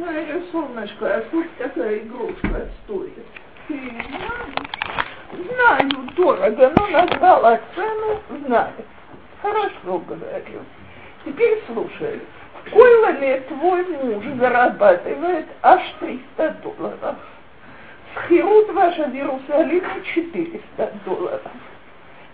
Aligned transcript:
говорю, 0.00 0.42
солнышко, 0.52 1.16
а 1.16 1.22
сколько 1.28 1.48
такая 1.58 1.98
игрушка 1.98 2.68
стоит? 2.84 3.12
Ты 3.68 3.74
знаешь? 3.74 4.66
Знаю, 5.32 5.90
дорого, 6.16 6.72
но 6.76 6.86
назвала 6.86 7.60
цену, 7.74 8.20
знаю. 8.46 8.72
Хорошо, 9.42 9.98
говорю. 9.98 10.60
Теперь 11.24 11.62
слушай. 11.66 12.20
Сколько 12.68 13.10
ли 13.12 13.40
твой 13.48 13.84
муж 13.84 14.24
зарабатывает 14.38 15.46
аж 15.62 15.82
300 16.00 16.56
долларов? 16.62 17.16
Схирут 18.14 18.72
ваша 18.72 19.04
в 19.04 19.14
Иерусалиме 19.14 20.02
400 20.14 20.92
долларов. 21.04 21.42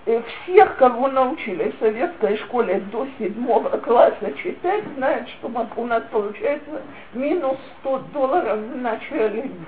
И 0.05 0.21
всех, 0.45 0.77
кого 0.79 1.07
научили 1.09 1.71
в 1.71 1.79
советской 1.79 2.37
школе 2.39 2.81
до 2.91 3.07
седьмого 3.19 3.69
класса 3.79 4.33
читать, 4.43 4.83
знают, 4.97 5.29
что 5.29 5.49
у 5.77 5.87
нас 5.87 6.03
получается 6.11 6.83
минус 7.15 7.57
100 7.81 7.99
долларов 8.13 8.59
в 8.59 8.77
начале 8.79 9.43
месяца. 9.43 9.63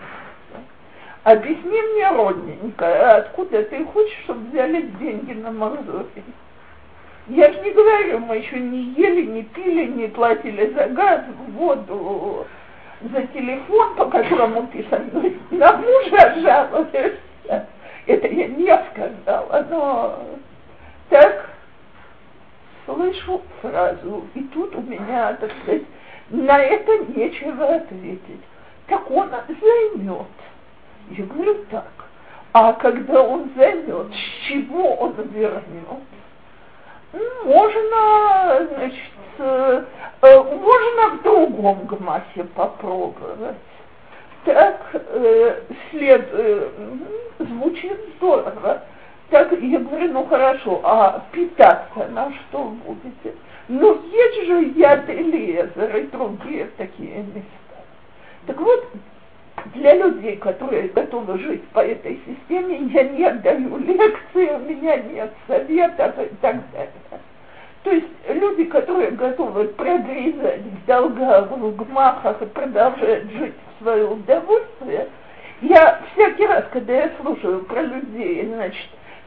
Объясни 1.23 1.81
мне, 1.81 2.09
родненько, 2.11 3.17
откуда 3.17 3.63
ты 3.63 3.85
хочешь, 3.85 4.19
чтобы 4.25 4.49
взяли 4.49 4.83
деньги 4.99 5.35
на 5.35 5.53
мордовию? 5.53 6.25
Я 7.29 7.53
же 7.53 7.61
не 7.61 7.71
говорю, 7.71 8.19
мы 8.19 8.37
еще 8.39 8.59
не 8.59 8.93
ели, 8.97 9.27
не 9.27 9.43
пили, 9.45 9.87
не 9.87 10.09
платили 10.09 10.71
за 10.75 10.89
газ, 10.89 11.23
воду, 11.53 12.45
за 13.01 13.23
телефон, 13.29 13.95
по 13.95 14.07
которому 14.07 14.67
ты 14.67 14.85
со 14.91 14.99
мной 14.99 15.39
на 15.53 15.77
мужа 15.77 16.35
жалуешься. 16.43 17.69
Это 18.07 18.29
я 18.29 18.49
не 18.49 18.85
сказала, 18.91 19.67
но 19.71 20.19
так 21.09 21.51
слышу 22.85 23.41
фразу, 23.63 24.27
и 24.35 24.43
тут 24.43 24.75
у 24.77 24.83
меня, 24.83 25.35
так 25.35 25.51
сказать, 25.63 25.85
на 26.31 26.59
это 26.59 26.99
нечего 27.17 27.77
ответить. 27.77 28.41
Так 28.89 29.11
он 29.11 29.31
займет. 29.31 30.27
Я 31.11 31.25
говорю 31.25 31.65
так. 31.71 31.91
А 32.53 32.73
когда 32.75 33.23
он 33.23 33.51
займет, 33.57 34.13
с 34.13 34.47
чего 34.47 34.95
он 34.97 35.15
вернет? 35.33 35.63
Можно, 37.45 38.67
значит, 38.75 39.13
э, 39.39 39.85
можно 40.21 41.17
в 41.17 41.23
другом 41.23 41.87
гмасе 41.87 42.45
попробовать. 42.55 43.57
Так 44.45 44.81
э, 44.93 45.61
след, 45.91 46.29
э, 46.33 46.69
звучит 47.39 47.99
здорово. 48.17 48.83
Так 49.31 49.53
я 49.53 49.79
говорю, 49.79 50.13
ну 50.13 50.27
хорошо, 50.27 50.81
а 50.85 51.25
питаться 51.33 52.09
на 52.11 52.31
что 52.33 52.75
будете? 52.85 53.37
Ну 53.69 54.03
есть 54.11 54.47
же 54.47 54.65
яд 54.77 55.09
Элиезер 55.09 55.97
и 55.97 56.07
другие 56.09 56.69
такие 56.77 57.23
места. 57.23 57.85
Так 58.47 58.61
вот, 58.61 58.85
для 59.75 59.95
людей, 59.95 60.37
которые 60.37 60.89
готовы 60.89 61.39
жить 61.39 61.67
по 61.69 61.81
этой 61.81 62.21
системе, 62.27 62.77
я 62.93 63.05
не 63.05 63.31
даю 63.41 63.79
лекции, 63.79 64.51
у 64.55 64.59
меня 64.59 64.97
нет 64.99 65.33
советов 65.47 66.19
и 66.19 66.35
так 66.43 66.57
далее. 66.73 66.91
То 67.85 67.91
есть 67.91 68.07
люди, 68.31 68.65
которые 68.65 69.11
готовы 69.11 69.69
прогрызать 69.69 70.63
в 70.63 70.87
долгах, 70.87 71.51
в 71.51 71.77
гмахах 71.77 72.41
и 72.41 72.47
продолжать 72.47 73.31
жить 73.31 73.55
в 73.55 73.83
свое 73.83 74.07
удовольствие, 74.07 75.09
я 75.61 76.01
всякий 76.13 76.47
раз, 76.47 76.65
когда 76.73 76.95
я 76.95 77.11
слушаю 77.21 77.63
про 77.65 77.83
людей, 77.83 78.47
значит, 78.47 78.87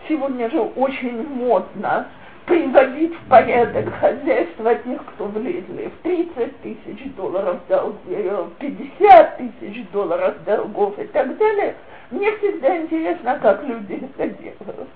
сегодня 0.09 0.49
же 0.49 0.59
очень 0.59 1.23
модно 1.35 2.07
приводить 2.47 3.13
в 3.13 3.29
порядок 3.29 3.93
хозяйство 3.99 4.73
тех, 4.73 5.05
кто 5.05 5.25
влезли 5.25 5.91
в 5.99 6.01
30 6.01 6.61
тысяч 6.61 7.13
долларов 7.15 7.59
долги, 7.69 8.31
50 8.57 9.37
тысяч 9.37 9.87
долларов 9.91 10.33
долгов 10.45 10.97
и 10.97 11.03
так 11.05 11.37
далее, 11.37 11.75
мне 12.09 12.31
всегда 12.37 12.75
интересно, 12.77 13.37
как 13.39 13.63
люди 13.63 14.01
это 14.15 14.29
делают. 14.29 14.89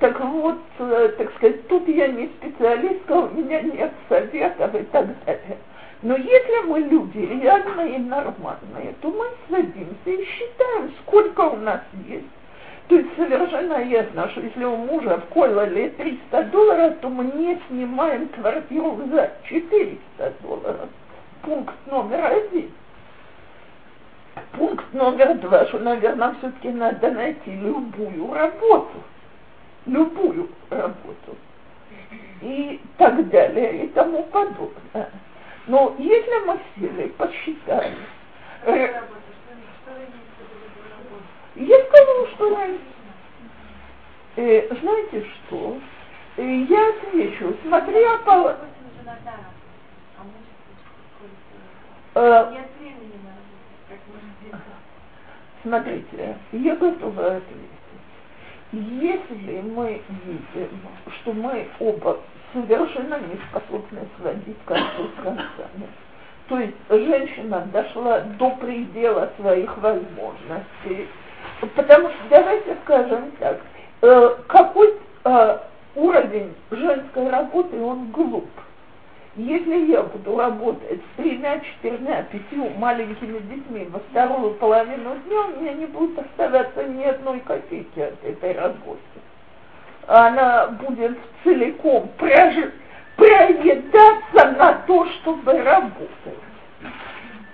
Так 0.00 0.18
вот, 0.20 0.58
э, 0.78 1.14
так 1.16 1.32
сказать, 1.36 1.68
тут 1.68 1.86
я 1.88 2.08
не 2.08 2.26
специалистка, 2.26 3.12
у 3.12 3.30
меня 3.30 3.60
нет 3.62 3.92
советов 4.08 4.74
и 4.74 4.82
так 4.84 5.06
далее. 5.24 5.58
Но 6.02 6.16
если 6.16 6.66
мы 6.66 6.80
люди 6.80 7.18
реальные 7.18 7.96
и 7.96 7.98
нормальные, 7.98 8.94
то 9.00 9.10
мы 9.10 9.26
садимся 9.48 10.10
и 10.10 10.24
считаем, 10.24 10.92
сколько 11.00 11.40
у 11.42 11.56
нас 11.56 11.80
есть. 12.08 12.26
То 12.88 12.96
есть 12.96 13.08
совершенно 13.16 13.82
ясно, 13.84 14.28
что 14.30 14.40
если 14.40 14.64
у 14.64 14.76
мужа 14.76 15.16
в 15.18 15.32
Койлале 15.32 15.90
300 15.90 16.42
долларов, 16.44 16.96
то 17.00 17.08
мы 17.08 17.24
не 17.24 17.58
снимаем 17.68 18.28
квартиру 18.28 19.00
за 19.10 19.30
400 19.44 20.32
долларов. 20.42 20.88
Пункт 21.40 21.74
номер 21.86 22.24
один. 22.26 22.70
Пункт 24.52 24.92
номер 24.92 25.34
два, 25.34 25.64
что, 25.66 25.78
наверное, 25.78 26.34
все-таки 26.38 26.68
надо 26.68 27.10
найти 27.12 27.52
любую 27.52 28.34
работу 28.34 29.02
любую 29.86 30.48
работу. 30.70 31.36
И 32.40 32.80
так 32.98 33.28
далее 33.28 33.84
и 33.84 33.88
тому 33.88 34.24
подобное. 34.24 35.10
Но 35.66 35.94
если 35.98 36.46
мы 36.46 36.58
сели, 36.76 37.08
посчитали, 37.08 37.96
э, 38.64 39.00
я 41.56 41.84
скажу, 41.86 42.26
что 42.34 42.58
э, 44.36 44.74
знаете 44.80 45.24
что, 45.24 45.78
э, 46.36 46.64
я 46.68 46.88
отвечу, 46.90 47.56
смотря 47.62 48.18
по... 48.18 48.56
Э, 52.16 52.54
смотрите, 55.62 56.38
я 56.52 56.76
готова 56.76 57.36
ответить. 57.36 57.73
Если 58.74 59.60
мы 59.60 60.02
видим, 60.24 60.68
что 61.20 61.32
мы 61.32 61.68
оба 61.78 62.18
совершенно 62.52 63.20
не 63.20 63.38
способны 63.48 64.00
сводить 64.18 64.56
концы 64.64 65.10
с 65.16 65.22
концами, 65.22 65.88
то 66.48 66.58
есть 66.58 66.74
женщина 66.90 67.68
дошла 67.72 68.20
до 68.20 68.50
предела 68.56 69.30
своих 69.38 69.76
возможностей, 69.78 71.08
потому 71.76 72.08
что 72.08 72.18
давайте 72.30 72.76
скажем 72.82 73.30
так, 73.38 73.60
э, 74.02 74.36
какой 74.48 74.94
э, 75.24 75.58
уровень 75.94 76.52
женской 76.72 77.30
работы, 77.30 77.80
он 77.80 78.10
глуп. 78.10 78.48
Если 79.36 79.90
я 79.90 80.02
буду 80.02 80.36
работать 80.36 81.00
с 81.00 81.16
тремя, 81.16 81.58
четырьмя, 81.58 82.22
пятью 82.30 82.70
маленькими 82.78 83.40
детьми 83.40 83.88
во 83.90 83.98
вторую 83.98 84.54
половину 84.54 85.16
дня, 85.26 85.40
у 85.40 85.60
меня 85.60 85.72
не 85.72 85.86
будет 85.86 86.16
оставаться 86.18 86.84
ни 86.84 87.02
одной 87.02 87.40
копейки 87.40 87.98
от 87.98 88.24
этой 88.24 88.52
работы. 88.52 89.00
Она 90.06 90.68
будет 90.68 91.18
целиком 91.42 92.08
прож... 92.16 92.54
проедаться 93.16 94.52
на 94.56 94.74
то, 94.86 95.04
чтобы 95.06 95.60
работать. 95.62 96.38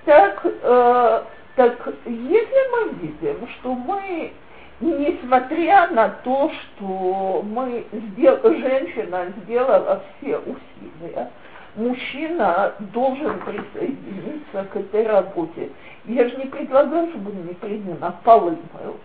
Так, 0.05 0.41
э, 0.45 1.23
так 1.57 1.95
если 2.05 2.71
мы 2.73 2.93
видим, 3.01 3.49
что 3.59 3.75
мы 3.75 4.33
несмотря 4.81 5.89
на 5.89 6.09
то, 6.25 6.51
что 6.51 7.43
мы 7.43 7.87
сдел... 7.93 8.39
женщина 8.43 9.27
сделала 9.45 10.03
все 10.19 10.39
усилия, 10.39 11.31
мужчина 11.77 12.75
должен 12.93 13.39
присоединиться 13.41 14.65
к 14.73 14.77
этой 14.77 15.07
работе. 15.07 15.71
Я 16.05 16.29
же 16.29 16.37
не 16.37 16.47
предлагаю, 16.47 17.09
чтобы 17.11 17.31
он 17.31 17.47
непременно 17.47 18.15
полы 18.25 18.57
мыл. 18.73 18.97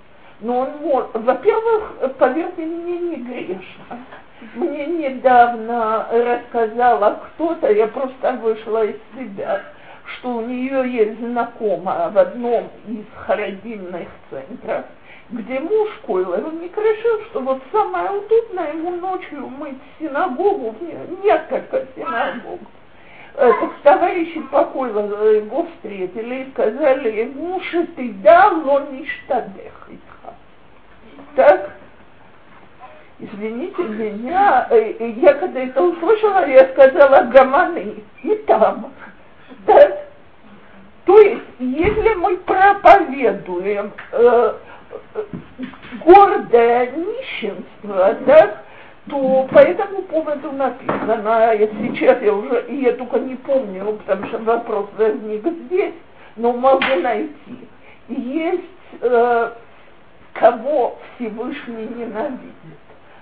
Но 0.42 0.60
он 0.60 0.70
может, 0.82 1.14
во-первых, 1.14 1.94
поверьте 2.18 2.66
мне, 2.66 3.00
не 3.00 3.16
грешно. 3.18 4.00
Мне 4.56 4.86
недавно 4.86 6.08
рассказала 6.12 7.22
кто-то, 7.26 7.72
я 7.72 7.88
просто 7.88 8.34
вышла 8.34 8.86
из 8.86 8.98
себя, 9.16 9.62
что 10.06 10.38
у 10.38 10.42
нее 10.42 10.92
есть 10.92 11.20
знакомая 11.20 12.10
в 12.10 12.18
одном 12.18 12.70
из 12.88 13.06
харидимных 13.16 14.08
центров, 14.30 14.86
где 15.30 15.60
муж 15.60 15.90
Койлер 16.06 16.54
не 16.54 16.68
решил, 16.68 17.26
что 17.26 17.40
вот 17.42 17.62
самое 17.72 18.12
удобное 18.12 18.74
ему 18.74 18.92
ночью 18.98 19.48
мыть 19.48 19.78
синагогу, 20.00 20.76
несколько 21.24 21.86
синагог. 21.96 22.60
Так 23.34 23.72
товарищи 23.84 24.40
по 24.52 24.66
Койлеру 24.66 25.26
его 25.26 25.68
встретили 25.76 26.44
и 26.44 26.52
сказали 26.52 27.34
что 27.70 27.86
ты 27.96 28.14
дал, 28.14 28.70
он 28.70 28.96
не 28.96 29.06
штадех 29.06 29.90
Так, 31.36 31.72
извините 33.20 33.82
меня, 33.82 34.68
я 34.72 35.34
когда 35.34 35.60
это 35.60 35.82
услышала, 35.82 36.48
я 36.48 36.70
сказала 36.70 37.24
гаманы, 37.24 38.04
и 38.24 38.36
там. 38.48 38.94
Так, 39.66 40.06
то 41.06 41.20
есть, 41.20 41.44
если 41.60 42.14
мы 42.14 42.38
проповедуем 42.38 43.92
э, 44.12 44.54
гордое 46.04 46.92
нищенство, 46.92 48.18
да, 48.26 48.62
то 49.10 49.48
по 49.52 49.60
этому 49.60 50.02
поводу 50.04 50.52
написано, 50.52 51.52
сейчас 51.58 52.22
я 52.22 52.34
уже, 52.34 52.66
и 52.68 52.82
я 52.82 52.94
только 52.94 53.20
не 53.20 53.36
помню, 53.36 53.94
потому 54.06 54.28
что 54.28 54.40
вопрос 54.40 54.90
возник 54.98 55.46
здесь, 55.68 55.94
но 56.36 56.54
могу 56.54 56.96
найти. 57.02 57.68
Есть 58.08 58.64
э, 59.02 59.52
кого 60.34 60.98
Всевышний 61.16 61.88
ненавидит. 61.96 62.54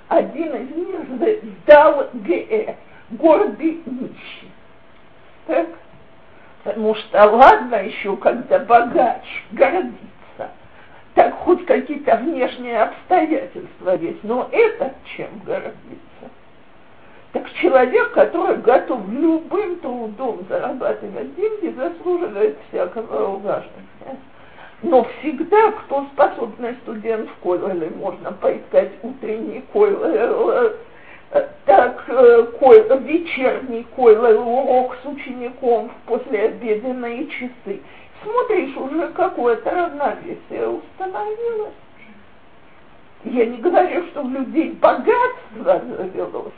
Один 0.07 0.55
из 0.55 0.75
них 0.75 1.45
дал 1.65 2.09
Ге, 2.13 2.75
гордый 3.11 3.81
нищий. 3.85 4.51
Так? 5.47 5.67
Потому 6.63 6.95
что 6.95 7.25
ладно 7.29 7.75
еще, 7.75 8.15
когда 8.17 8.59
богач 8.59 9.23
гордится, 9.51 9.97
так 11.13 11.33
хоть 11.39 11.65
какие-то 11.65 12.15
внешние 12.17 12.81
обстоятельства 12.81 13.95
есть, 13.97 14.23
но 14.23 14.49
это 14.51 14.93
чем 15.15 15.29
гордиться? 15.45 15.73
Так 17.33 17.51
человек, 17.53 18.11
который 18.11 18.57
готов 18.57 19.01
любым 19.09 19.77
трудом 19.77 20.45
зарабатывать 20.49 21.35
деньги, 21.35 21.73
заслуживает 21.75 22.57
всякого 22.69 23.35
уважения. 23.35 24.19
Но 24.83 25.03
всегда, 25.03 25.71
кто 25.71 26.05
способный 26.13 26.75
студент 26.83 27.29
в 27.29 27.35
Койлеле, 27.43 27.89
можно 27.91 28.33
поискать 28.33 28.91
утренний 29.01 29.63
Койлел, 29.71 30.49
э, 30.49 30.73
так 31.65 32.03
э, 32.07 32.43
кой, 32.59 32.85
вечерний 32.99 33.87
Койлел, 33.95 34.47
урок 34.47 34.97
с 35.01 35.07
учеником 35.07 35.89
в 35.89 36.09
послеобеденные 36.09 37.27
часы. 37.27 37.79
Смотришь, 38.23 38.75
уже 38.77 39.07
какое-то 39.09 39.69
равновесие 39.69 40.67
установилось. 40.67 41.73
Я 43.25 43.45
не 43.45 43.57
говорю, 43.57 44.05
что 44.07 44.21
у 44.21 44.29
людей 44.29 44.71
богатство 44.71 45.81
завелось, 45.97 46.53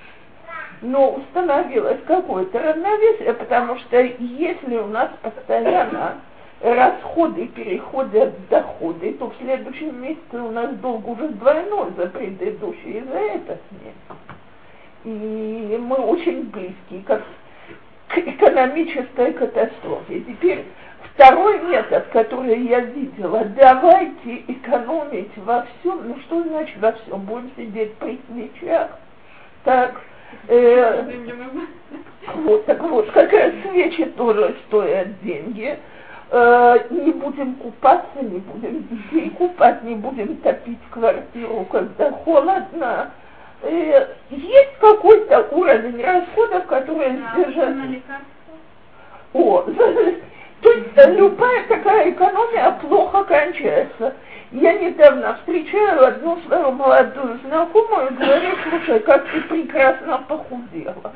но 0.82 1.12
установилось 1.12 2.00
какое-то 2.08 2.60
равновесие, 2.60 3.34
потому 3.34 3.78
что 3.80 4.00
если 4.00 4.78
у 4.78 4.88
нас 4.88 5.10
постоянно 5.22 6.16
расходы 6.62 7.48
переходят 7.48 8.34
в 8.34 8.50
доходы, 8.50 9.14
то 9.14 9.30
в 9.30 9.36
следующем 9.42 10.02
месяце 10.02 10.34
у 10.34 10.52
нас 10.52 10.74
долг 10.78 11.08
уже 11.08 11.30
двойной 11.30 11.92
за 11.98 12.08
предыдущий, 12.08 13.00
и 13.00 13.04
за 13.04 13.18
этот 13.18 13.62
месяц. 13.72 14.18
И 15.04 15.78
мы 15.80 15.98
очень 15.98 16.50
близки 16.50 17.04
к 17.06 18.18
экономической 18.18 19.34
катастрофе. 19.34 20.22
Теперь 20.22 20.66
второй 21.16 21.60
метод, 21.64 22.06
который 22.12 22.62
я 22.68 22.82
видела, 22.82 23.44
давайте 23.58 24.38
экономить 24.48 25.36
во 25.38 25.66
всем. 25.66 26.08
Ну 26.08 26.18
что 26.26 26.44
значит 26.44 26.78
во 26.80 26.92
всем? 26.92 27.22
Будем 27.22 27.52
сидеть 27.58 27.96
при 27.96 28.20
свечах. 28.30 28.92
Так, 29.64 30.02
э, 30.48 31.04
вот, 32.36 32.66
так 32.66 32.82
вот, 32.82 33.10
как 33.12 33.32
раз 33.32 33.52
свечи 33.64 34.06
тоже 34.06 34.56
стоят 34.68 35.20
деньги 35.22 35.80
э, 36.32 36.78
не 36.90 37.12
будем 37.12 37.56
купаться, 37.56 38.22
не 38.22 38.40
будем 38.40 38.88
детей 38.88 39.30
купать, 39.32 39.84
не 39.84 39.96
будем 39.96 40.38
топить 40.38 40.80
квартиру, 40.92 41.66
когда 41.72 42.12
холодно. 42.12 43.12
Э, 43.62 44.08
есть 44.30 44.78
какой-то 44.80 45.48
уровень 45.52 46.04
расходов, 46.04 46.66
которые 46.68 47.12
да. 47.12 48.22
О, 49.34 49.66
то 50.66 50.72
есть 50.72 51.18
любая 51.18 51.68
такая 51.68 52.10
экономия 52.10 52.72
плохо 52.82 53.24
кончается. 53.26 54.16
Я 54.52 54.74
недавно 54.74 55.36
встречаю 55.36 56.08
одну 56.08 56.40
свою 56.48 56.72
молодую 56.72 57.40
знакомую 57.46 58.10
и 58.10 58.14
говорю, 58.16 58.56
слушай, 58.68 59.00
как 59.02 59.26
ты 59.32 59.42
прекрасно 59.42 60.24
похудела. 60.28 61.14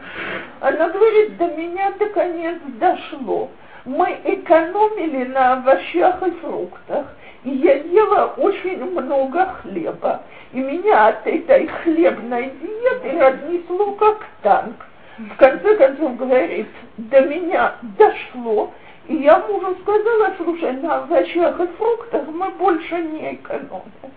Она 0.59 0.89
говорит, 0.89 1.37
до 1.37 1.47
меня 1.47 1.91
наконец 1.99 2.57
дошло 2.79 3.49
мы 3.85 4.19
экономили 4.23 5.25
на 5.25 5.53
овощах 5.53 6.21
и 6.27 6.31
фруктах, 6.31 7.07
и 7.43 7.49
я 7.49 7.73
ела 7.73 8.33
очень 8.37 8.83
много 8.85 9.45
хлеба. 9.61 10.21
И 10.53 10.59
меня 10.59 11.07
от 11.07 11.25
этой 11.25 11.65
хлебной 11.67 12.53
диеты 12.61 13.19
разнесло 13.19 13.93
как 13.93 14.25
танк. 14.43 14.85
В 15.17 15.35
конце 15.37 15.75
концов, 15.75 16.17
говорит, 16.17 16.67
до 16.97 17.21
меня 17.21 17.73
дошло, 17.97 18.71
и 19.09 19.23
я 19.23 19.39
мужу 19.39 19.75
сказала, 19.81 20.35
слушай, 20.37 20.71
на 20.73 20.99
овощах 20.99 21.59
и 21.59 21.65
фруктах 21.65 22.27
мы 22.27 22.51
больше 22.51 22.95
не 22.95 23.33
экономим. 23.33 24.13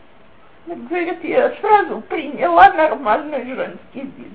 Говорит, 0.66 1.24
я 1.24 1.50
сразу 1.60 2.02
приняла 2.02 2.70
нормальный 2.74 3.42
женский 3.54 4.02
вид. 4.02 4.32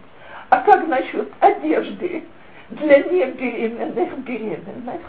А 0.49 0.61
как 0.61 0.87
насчет 0.87 1.31
одежды 1.41 2.23
для 2.71 2.97
небеременных 3.03 4.17
беременных? 4.19 5.01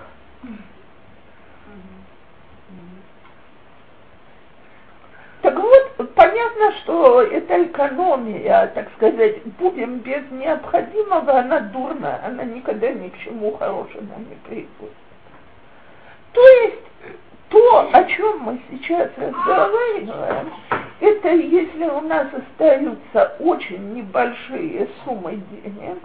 Так 5.41 5.59
вот, 5.59 6.15
понятно, 6.15 6.73
что 6.83 7.23
эта 7.23 7.65
экономия, 7.65 8.67
так 8.75 8.89
сказать, 8.97 9.43
будем 9.59 10.01
без 10.01 10.31
необходимого, 10.31 11.39
она 11.39 11.61
дурная, 11.61 12.21
она 12.23 12.45
никогда 12.45 12.91
ни 12.91 13.09
к 13.09 13.19
чему 13.21 13.57
хорошему 13.57 14.13
не 14.19 14.37
приводит. 14.47 15.08
То 16.33 16.49
есть, 16.49 16.83
то, 17.49 17.91
о 17.93 18.05
чем 18.05 18.41
мы 18.41 18.61
сейчас 18.71 19.11
разговариваем, 19.17 20.53
это 21.01 21.29
если 21.29 21.85
у 21.85 22.01
нас 22.03 22.27
остаются 22.33 23.37
очень 23.41 23.95
небольшие 23.95 24.89
суммы 25.05 25.37
денег, 25.51 25.99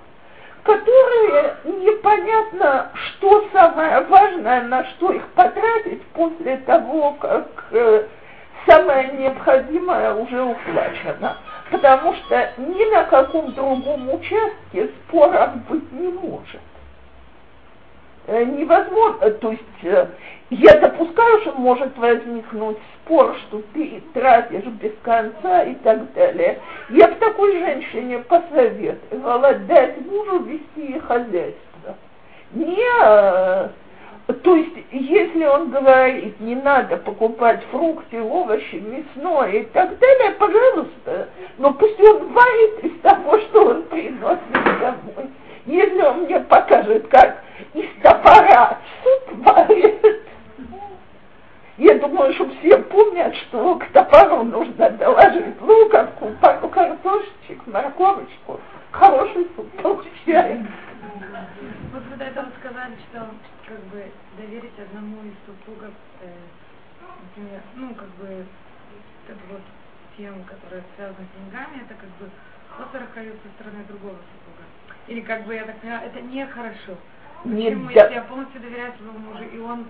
которые 0.64 1.58
непонятно, 1.66 2.92
что 2.94 3.48
самое 3.52 4.02
важное, 4.02 4.62
на 4.64 4.86
что 4.86 5.12
их 5.12 5.28
потратить 5.30 6.02
после 6.14 6.58
того, 6.58 7.16
как 7.20 7.48
э, 7.72 8.08
самое 8.66 9.10
необходимое 9.10 10.14
уже 10.14 10.42
уплачено. 10.42 11.38
Потому 11.70 12.14
что 12.14 12.52
ни 12.58 12.94
на 12.94 13.04
каком 13.06 13.52
другом 13.54 14.14
участке 14.14 14.90
споров 15.08 15.56
быть 15.68 15.92
не 15.92 16.08
может. 16.08 16.62
Э, 18.26 18.46
невозможно, 18.46 19.32
то 19.32 19.52
есть 19.52 19.64
э, 19.84 20.08
я 20.50 20.80
допускаю, 20.80 21.42
что 21.42 21.52
может 21.54 21.98
возникнуть 21.98 22.78
спор, 22.96 23.36
что 23.48 23.62
ты 23.74 24.02
тратишь 24.14 24.64
без 24.64 24.94
конца 25.02 25.64
и 25.64 25.76
так 25.76 26.14
далее. 26.14 26.60
Я 26.90 27.10
бы 27.10 27.16
такой 27.16 27.60
женщине 27.60 28.20
посоветовала 28.20 29.56
дать 29.56 29.98
мужу 30.06 30.40
вести 30.44 31.00
хозяйство. 31.00 31.98
Не, 32.54 32.80
э, 33.04 33.70
то 34.42 34.56
есть, 34.56 34.78
если 34.92 35.44
он 35.44 35.72
говорит, 35.72 36.40
не 36.40 36.56
надо 36.56 36.96
покупать 36.96 37.62
фрукты, 37.72 38.22
овощи, 38.22 38.76
мясное 38.76 39.52
и 39.52 39.64
так 39.66 40.00
далее, 40.00 40.32
пожалуйста, 40.40 41.28
но 41.58 41.74
пусть 41.74 42.00
он 42.00 42.32
варит 42.32 42.86
из 42.86 43.02
того, 43.02 43.38
что 43.40 43.66
он 43.66 43.84
приносит 43.84 44.54
домой. 44.80 45.30
Если 45.66 46.02
он 46.02 46.24
мне 46.24 46.40
покажет, 46.42 47.08
как 47.08 47.42
из 47.74 47.90
топора 48.02 48.80
суп 49.02 49.46
варит, 49.46 50.22
я 51.78 51.96
думаю, 52.00 52.34
что 52.34 52.50
все 52.60 52.78
помнят, 52.78 53.36
что 53.36 53.80
к 53.80 53.86
топору 53.88 54.44
нужно 54.44 54.90
доложить 54.92 55.60
луковку, 55.62 56.32
пару 56.42 56.68
картошечек, 56.68 57.66
морковочку. 57.66 58.60
Хороший 58.92 59.48
суп 59.56 59.70
получается. 59.82 60.68
Вот 61.94 62.04
вы 62.10 62.16
до 62.18 62.26
этого 62.26 62.48
сказали, 62.60 62.96
что 63.10 63.26
как 63.68 63.80
бы 63.86 64.06
доверить 64.38 64.78
одному 64.78 65.18
из 65.24 65.34
супругов, 65.46 65.94
э, 66.22 66.28
например, 67.22 67.62
ну, 67.76 67.96
как 67.96 68.10
бы, 68.20 68.46
это 69.28 69.40
вот 69.50 69.62
тему, 70.18 70.44
которая 70.44 70.84
связана 70.96 71.26
с 71.26 71.38
деньгами, 71.38 71.84
это 71.86 71.96
как 71.96 72.10
бы 72.20 72.30
хосарахают 72.70 73.36
со 73.42 73.50
стороны 73.56 73.84
другого 73.86 74.18
супруга. 74.30 74.64
Или 75.08 75.22
как 75.22 75.46
бы, 75.46 75.54
я 75.54 75.66
так 75.66 75.78
понимаю, 75.78 76.08
это 76.08 76.22
нехорошо. 76.22 76.98
Почему, 77.44 77.58
Не, 77.58 77.70
да. 77.94 78.04
если 78.04 78.14
я 78.16 78.22
полностью 78.22 78.62
доверяю 78.62 78.94
своему 78.94 79.20
мужу, 79.20 79.44
и 79.54 79.60
он 79.60 79.86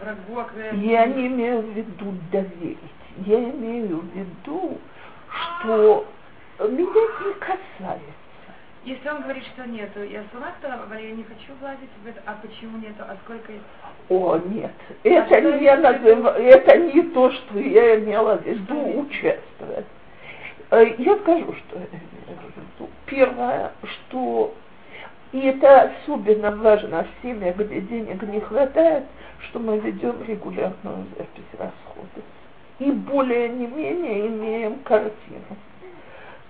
рагок, 0.00 0.52
да, 0.54 0.68
Я 0.70 1.06
не 1.06 1.28
имею 1.28 1.62
в 1.62 1.70
виду 1.70 2.14
доверить. 2.30 2.78
Я 3.26 3.38
имею 3.38 4.00
в 4.00 4.16
виду, 4.16 4.78
что 5.60 6.06
меня 6.58 6.70
не 6.70 7.34
касается. 7.34 8.12
Если 8.84 9.08
он 9.10 9.22
говорит, 9.22 9.44
что 9.44 9.66
нету, 9.68 10.02
я 10.02 10.24
сама 10.32 10.52
сказала, 10.58 10.90
я 10.94 11.10
не 11.10 11.22
хочу 11.22 11.52
влазить 11.60 11.90
в 12.02 12.08
это, 12.08 12.22
а 12.24 12.38
почему 12.40 12.78
нету, 12.78 13.00
а 13.00 13.14
сколько 13.24 13.52
О, 14.08 14.38
нет, 14.38 14.72
это 15.02 15.26
что 15.26 15.58
не, 15.58 15.76
назыв... 15.76 16.24
это 16.24 16.78
не 16.78 17.02
то, 17.10 17.30
что 17.30 17.58
я 17.58 17.98
имела 17.98 18.38
в 18.38 18.46
виду 18.46 19.00
участвовать. 19.00 19.84
Э, 20.70 20.94
Я 20.98 21.16
скажу, 21.18 21.52
что 21.52 21.78
в 21.78 21.82
виду. 21.82 22.90
Первое, 23.06 23.72
что 23.84 24.54
и 25.32 25.40
это 25.40 25.92
особенно 26.04 26.50
важно 26.50 27.04
в 27.04 27.22
семьях, 27.22 27.56
где 27.56 27.80
денег 27.80 28.22
не 28.22 28.40
хватает, 28.40 29.04
что 29.48 29.58
мы 29.58 29.78
ведем 29.78 30.16
регулярную 30.26 31.06
запись 31.16 31.44
расходов. 31.52 32.24
И 32.78 32.90
более 32.90 33.48
не 33.48 33.66
менее 33.66 34.26
имеем 34.26 34.78
картину 34.80 35.56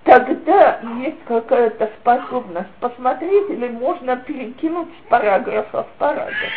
тогда 0.03 0.79
есть 0.99 1.23
какая-то 1.25 1.89
способность 1.99 2.69
посмотреть 2.79 3.49
или 3.49 3.69
можно 3.69 4.17
перекинуть 4.17 4.89
с 4.89 5.09
параграфа 5.09 5.83
в 5.83 5.87
параграф. 5.97 6.51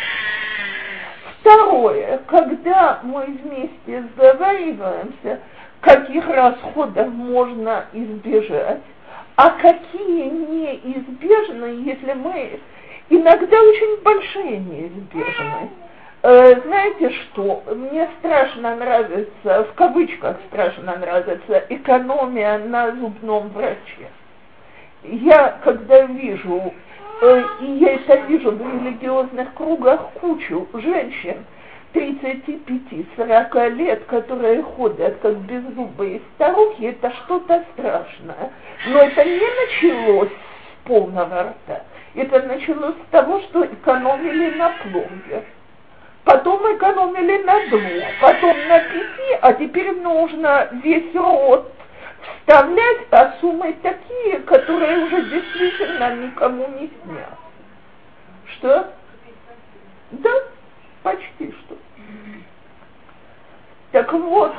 Второе. 1.39 2.19
Когда 2.27 2.99
мы 3.03 3.25
вместе 3.25 4.07
сговариваемся, 4.15 5.39
каких 5.81 6.27
расходов 6.27 7.09
можно 7.09 7.85
избежать, 7.93 8.81
а 9.35 9.49
какие 9.51 10.29
неизбежны, 10.29 11.83
если 11.89 12.13
мы 12.13 12.59
иногда 13.09 13.61
очень 13.61 14.01
большие 14.01 14.57
неизбежны. 14.57 15.69
Э, 16.27 16.59
знаете 16.61 17.11
что, 17.11 17.63
мне 17.75 18.09
страшно 18.19 18.75
нравится, 18.75 19.67
в 19.71 19.73
кавычках 19.75 20.37
страшно 20.47 20.95
нравится, 20.97 21.65
экономия 21.69 22.57
на 22.57 22.91
зубном 22.95 23.49
враче. 23.49 24.09
Я, 25.03 25.59
когда 25.63 26.01
вижу, 26.05 26.73
э, 27.21 27.43
и 27.61 27.65
я 27.73 27.93
это 27.93 28.15
вижу 28.27 28.51
в 28.51 28.59
религиозных 28.59 29.53
кругах, 29.53 30.09
кучу 30.19 30.67
женщин, 30.73 31.45
35-40 31.95 33.69
лет, 33.71 34.05
которые 34.05 34.61
ходят 34.61 35.17
как 35.21 35.37
беззубые 35.37 36.21
старухи, 36.35 36.83
это 36.83 37.11
что-то 37.23 37.63
страшное. 37.73 38.51
Но 38.87 38.99
это 38.99 39.23
не 39.23 39.39
началось 39.39 40.29
с 40.29 40.87
полного 40.87 41.43
рта. 41.43 41.83
Это 42.13 42.41
началось 42.43 42.95
с 42.95 43.11
того, 43.11 43.39
что 43.41 43.65
экономили 43.65 44.55
на 44.57 44.69
пломбе 44.83 45.43
потом 46.25 46.75
экономили 46.75 47.43
на 47.43 47.67
двух, 47.69 48.03
потом 48.19 48.67
на 48.67 48.79
пяти, 48.79 49.37
а 49.41 49.53
теперь 49.53 49.91
нужно 50.01 50.67
весь 50.83 51.15
рот 51.15 51.71
вставлять, 52.21 53.07
а 53.11 53.35
суммы 53.39 53.73
такие, 53.81 54.39
которые 54.39 55.05
уже 55.05 55.21
действительно 55.29 56.15
никому 56.15 56.67
не 56.79 56.89
снят. 57.03 57.37
Что? 58.45 58.91
Да, 60.11 60.31
почти 61.03 61.51
что. 61.51 61.77
Так 63.95 64.11
вот, 64.11 64.51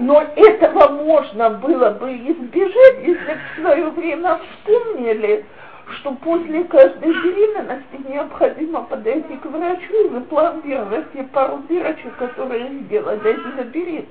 но 0.00 0.20
этого 0.34 0.88
можно 1.04 1.50
было 1.50 1.90
бы 1.90 2.16
избежать, 2.16 2.98
если 3.04 3.38
в 3.38 3.60
свое 3.60 3.90
время 3.90 4.40
вспомнили, 4.40 5.46
что 5.86 6.10
после 6.14 6.64
каждой 6.64 7.12
беременности 7.12 8.00
необходимо 8.08 8.82
подойти 8.86 9.36
к 9.36 9.46
врачу 9.46 10.06
и 10.06 10.08
запломбировать 10.08 11.12
те 11.12 11.22
пару 11.22 11.58
дырочек, 11.68 12.16
которые 12.16 12.70
сделали 12.80 13.34
для 13.54 13.62
беременности. 13.62 14.10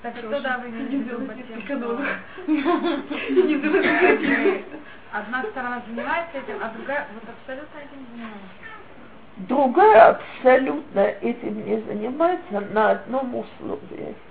Так 0.00 0.16
что 0.16 0.40
да, 0.40 0.56
вы 0.56 0.70
не 0.70 1.04
Одна 5.12 5.42
сторона 5.50 5.82
занимается 5.86 6.38
этим, 6.38 6.62
а 6.62 6.72
другая 6.76 7.06
вот 7.14 7.24
абсолютно 7.28 7.78
этим 7.78 8.06
занимается. 8.12 8.48
Другая 9.48 10.08
абсолютно 10.10 11.00
этим 11.00 11.66
не 11.66 11.80
занимается 11.82 12.60
на 12.72 12.90
одном 12.90 13.34
условии– 13.34 14.14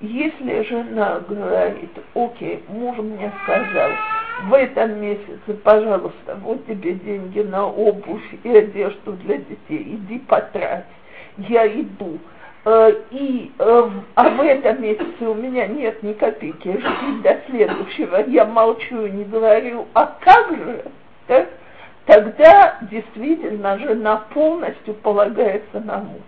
если 0.00 0.62
жена 0.64 1.20
говорит, 1.20 1.90
окей, 2.14 2.64
муж 2.68 2.98
мне 2.98 3.32
сказал, 3.42 3.90
в 4.48 4.52
этом 4.52 5.00
месяце, 5.00 5.54
пожалуйста, 5.62 6.36
вот 6.42 6.66
тебе 6.66 6.94
деньги 6.94 7.40
на 7.40 7.66
обувь 7.66 8.34
и 8.42 8.48
одежду 8.56 9.12
для 9.12 9.38
детей, 9.38 9.94
иди 9.94 10.18
потрать, 10.18 10.84
я 11.38 11.66
иду. 11.66 12.18
Э, 12.66 12.94
и, 13.10 13.52
э, 13.58 13.90
а 14.14 14.28
в 14.30 14.40
этом 14.40 14.82
месяце 14.82 15.28
у 15.28 15.34
меня 15.34 15.66
нет 15.66 16.02
ни 16.02 16.14
копейки, 16.14 16.78
жди 16.78 17.22
до 17.22 17.38
следующего, 17.46 18.24
я 18.26 18.46
молчу 18.46 19.06
не 19.06 19.24
говорю, 19.24 19.86
а 19.92 20.16
как 20.20 20.56
же, 20.56 20.84
так? 21.26 21.48
тогда 22.06 22.78
действительно 22.90 23.78
жена 23.78 24.24
полностью 24.32 24.94
полагается 24.94 25.80
на 25.80 25.98
мужа. 25.98 26.22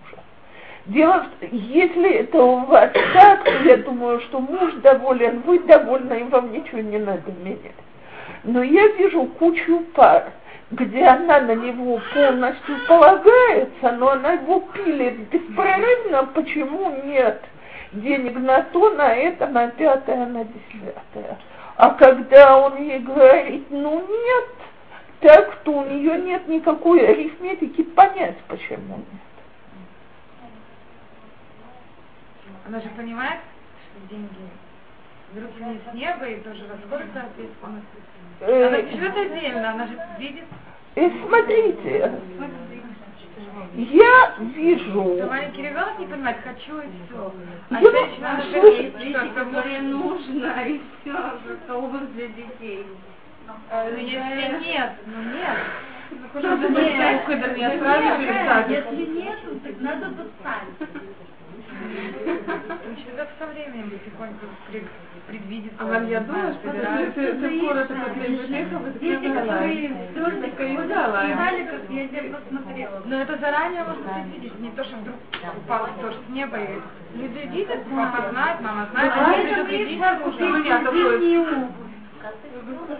Дело 0.85 1.25
в 1.25 1.39
том, 1.39 1.49
если 1.51 2.13
это 2.13 2.37
у 2.41 2.65
вас 2.65 2.91
так, 3.13 3.49
я 3.65 3.77
думаю, 3.77 4.19
что 4.21 4.39
муж 4.39 4.73
доволен, 4.83 5.41
вы 5.41 5.59
довольны, 5.59 6.19
и 6.19 6.23
вам 6.25 6.51
ничего 6.51 6.81
не 6.81 6.99
надо 6.99 7.31
менять. 7.43 7.73
Но 8.43 8.61
я 8.61 8.87
вижу 8.89 9.25
кучу 9.39 9.79
пар, 9.95 10.31
где 10.71 11.05
она 11.05 11.39
на 11.41 11.55
него 11.55 12.01
полностью 12.13 12.75
полагается, 12.87 13.91
но 13.93 14.11
она 14.11 14.33
его 14.33 14.59
пилит 14.73 15.29
беспрерывно, 15.29 16.25
почему 16.33 17.03
нет 17.03 17.41
денег 17.93 18.37
на 18.37 18.63
то, 18.63 18.89
на 18.91 19.13
это, 19.15 19.47
на 19.47 19.69
пятое, 19.69 20.25
на 20.25 20.43
десятое. 20.43 21.37
А 21.77 21.91
когда 21.91 22.57
он 22.59 22.77
ей 22.81 22.99
говорит, 22.99 23.67
ну 23.69 24.05
нет, 24.07 24.45
так, 25.21 25.55
то 25.63 25.71
у 25.71 25.85
нее 25.85 26.19
нет 26.21 26.47
никакой 26.47 27.07
арифметики 27.07 27.83
понять, 27.83 28.37
почему 28.47 28.97
нет. 28.97 29.21
Она 32.67 32.81
же 32.81 32.89
понимает, 32.89 33.39
что 33.85 34.09
деньги 34.09 34.49
берут 35.31 35.51
вниз 35.55 35.79
с 35.89 35.93
неба 35.93 36.25
и 36.25 36.41
тоже 36.41 36.67
расходы 36.67 37.05
соответственно. 37.13 37.81
Э, 38.39 38.67
она 38.67 38.77
живет 38.77 39.17
отдельно, 39.17 39.71
она 39.71 39.87
же 39.87 39.99
видит. 40.19 40.43
И 40.95 40.99
э, 40.99 41.11
смотрите, 41.27 42.11
я 43.75 44.33
вижу... 44.39 45.15
Что 45.17 45.27
маленький 45.27 45.63
ребенок 45.63 45.99
не 45.99 46.05
понимает, 46.05 46.37
хочу 46.43 46.79
и 46.79 46.87
все. 47.07 47.33
А 47.69 47.81
я 47.81 47.91
женщина 47.91 48.43
говорит, 48.53 48.93
что 48.97 49.29
которое 49.43 49.81
нужно, 49.81 50.67
и 50.67 50.81
все, 51.01 51.17
это 51.51 51.75
обувь 51.75 52.09
для 52.13 52.27
детей. 52.27 52.85
Ну, 53.47 53.97
если 53.97 54.59
нет, 54.59 54.91
ну 55.05 55.21
нет. 55.33 55.57
Если 58.67 59.05
нет, 59.13 59.39
так 59.63 59.79
надо 59.79 60.07
поставить. 60.09 60.77
Человек 63.03 63.29
со 63.39 63.45
временем 63.47 63.91
потихоньку 63.91 64.45
предвидит. 65.27 65.73
А 65.77 65.85
вам 65.85 66.07
я 66.07 66.21
думаю, 66.21 66.53
что 66.53 66.71
ты, 66.71 67.11
ты, 67.11 67.33
ты 67.33 67.59
скоро 67.59 67.83
ты 67.85 67.93
как 67.93 68.15
Лехов, 68.15 68.81
и 68.95 68.99
Дети, 68.99 69.27
которые 69.27 69.91
сказали, 71.13 71.63
как 71.65 71.89
я 71.89 72.07
здесь 72.07 72.31
посмотрела. 72.33 73.01
Но 73.05 73.15
это 73.21 73.37
заранее 73.37 73.83
можно 73.83 74.03
предвидеть, 74.13 74.59
не 74.59 74.71
то, 74.71 74.83
что 74.83 74.95
вдруг 74.97 75.15
упало 75.57 75.89
тоже 76.01 76.17
с 76.27 76.29
неба. 76.33 76.57
И 76.57 76.79
люди 77.15 77.47
видят, 77.53 77.79
папа 77.95 78.29
знает, 78.31 78.61
мама 78.61 78.87
знает, 78.91 79.13
они 79.15 79.43
видят 79.45 79.67
людей, 79.67 79.97
у 79.97 80.57
меня 80.57 80.79
такое. 80.83 81.69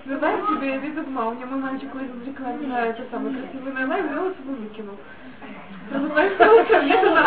Знаешь, 0.05 0.47
тебе 0.49 0.69
я 0.69 0.77
видит 0.77 1.07
мама, 1.07 1.31
у 1.31 1.33
меня 1.33 1.45
мой 1.47 1.59
мальчик 1.59 1.91
ходит 1.91 2.11
в 2.11 2.27
рекламе 2.27 2.67
на 2.67 2.85
это 2.85 3.03
самое 3.11 3.35
красивое 3.35 3.73
на 3.73 3.87
лайв, 3.87 4.05
волосы 4.13 4.35
выкинул 4.45 4.95
его 5.91 6.07
выкинул. 6.81 7.17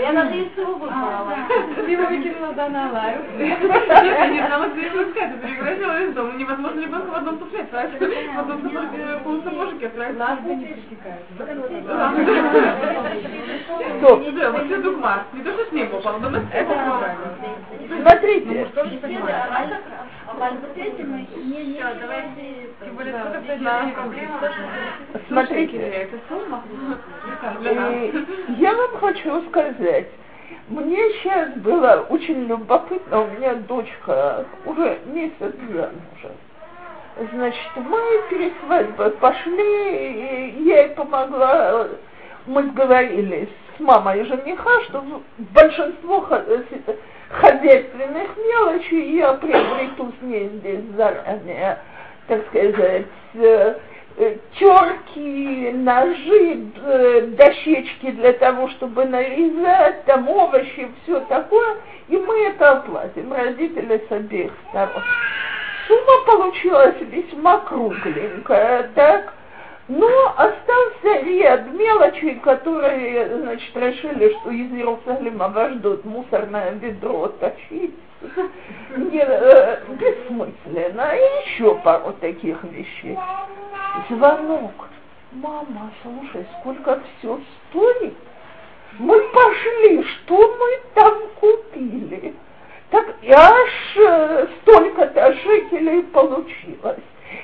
Я 0.00 0.12
что 0.52 0.66
вы 0.66 0.88
Ты 1.84 1.90
его 1.90 2.04
выкинула, 2.06 2.52
да, 2.54 2.68
на 2.68 2.92
лайв. 2.92 3.20
Я 3.38 4.26
не 4.28 4.46
знала, 4.46 4.68
где 4.68 4.86
его 4.86 5.02
искать. 5.02 5.30
Это 5.30 5.46
превратило 5.46 6.02
из 6.02 6.14
дома. 6.14 6.32
Невозможно 6.34 6.80
ребенка 6.80 7.10
в 7.10 7.14
одном 7.14 7.38
туфле 7.38 7.60
отправить. 7.60 7.98
В 7.98 8.38
одном 8.38 8.60
полусапожике 9.24 9.86
отправить. 9.86 10.18
Лазы 10.18 10.54
не. 10.54 10.76
Да, 14.00 14.50
вот 14.50 14.64
это 14.64 14.82
дума. 14.82 15.24
Не 15.32 15.42
то, 15.42 15.52
что 15.52 15.64
с 15.64 15.72
неба 15.72 15.96
упал, 15.96 16.18
но 16.18 16.28
это 16.52 16.74
Смотрите. 17.88 18.68
Смотрите, 25.28 25.76
это 25.78 26.16
сумма. 26.28 26.62
Я 28.58 28.74
вам 28.74 28.96
хочу 28.98 29.42
сказать, 29.48 30.08
мне 30.68 30.96
сейчас 31.14 31.50
было 31.56 32.06
очень 32.08 32.46
любопытно, 32.46 33.20
у 33.22 33.26
меня 33.28 33.54
дочка 33.54 34.46
уже 34.64 34.98
месяц 35.06 35.34
замужем. 35.40 36.36
Значит, 37.32 37.70
мы 37.76 38.00
перед 38.28 38.52
свадьбой 38.64 39.10
пошли, 39.12 40.52
и 40.56 40.64
я 40.64 40.86
ей 40.86 40.88
помогла, 40.90 41.86
мы 42.46 42.62
сговорились 42.70 43.48
с 43.76 43.80
мамой 43.80 44.24
жениха, 44.24 44.80
что 44.88 45.04
большинство 45.38 46.20
хозяйственных 47.30 48.36
мелочей 48.36 49.16
я 49.16 49.34
приобрету 49.34 50.12
с 50.18 50.22
ней 50.22 50.48
здесь 50.48 50.84
заранее, 50.96 51.78
так 52.26 52.46
сказать, 52.48 53.06
э, 53.34 53.74
терки, 54.16 55.72
ножи, 55.72 56.66
э, 56.84 57.20
дощечки 57.36 58.10
для 58.12 58.32
того, 58.34 58.68
чтобы 58.70 59.04
нарезать, 59.06 60.04
там 60.04 60.28
овощи, 60.28 60.88
все 61.02 61.20
такое, 61.20 61.76
и 62.08 62.16
мы 62.16 62.46
это 62.46 62.72
оплатим, 62.72 63.32
родители 63.32 64.04
с 64.08 64.12
обеих 64.12 64.52
сторон. 64.68 65.02
Сумма 65.88 66.26
получилась 66.26 66.96
весьма 67.00 67.58
кругленькая, 67.58 68.90
так, 68.94 69.34
но 69.88 70.34
остался 70.36 71.20
ряд 71.24 71.70
мелочей, 71.72 72.36
которые, 72.36 73.36
значит, 73.36 73.76
решили, 73.76 74.34
что 74.40 74.50
из 74.50 74.72
Иерусалима 74.72 75.48
вас 75.48 75.72
ждут 75.72 76.04
мусорное 76.06 76.70
ведро 76.72 77.28
тащить, 77.28 77.94
не, 78.96 79.20
э, 79.20 79.80
бессмысленно, 79.88 81.14
и 81.14 81.46
еще 81.46 81.74
пару 81.76 82.12
таких 82.14 82.64
вещей. 82.64 83.18
Звонок. 84.08 84.88
Мама, 85.32 85.90
слушай, 86.02 86.46
сколько 86.60 87.00
все 87.18 87.38
стоит? 87.68 88.14
Мы 88.98 89.20
пошли, 89.20 90.04
что 90.04 90.36
мы 90.36 90.80
там 90.94 91.14
купили? 91.40 92.34
Так 92.90 93.14
аж 93.28 93.96
э, 93.96 94.46
столько-то 94.62 95.34
шекелей 95.42 96.04
получилось. 96.04 97.02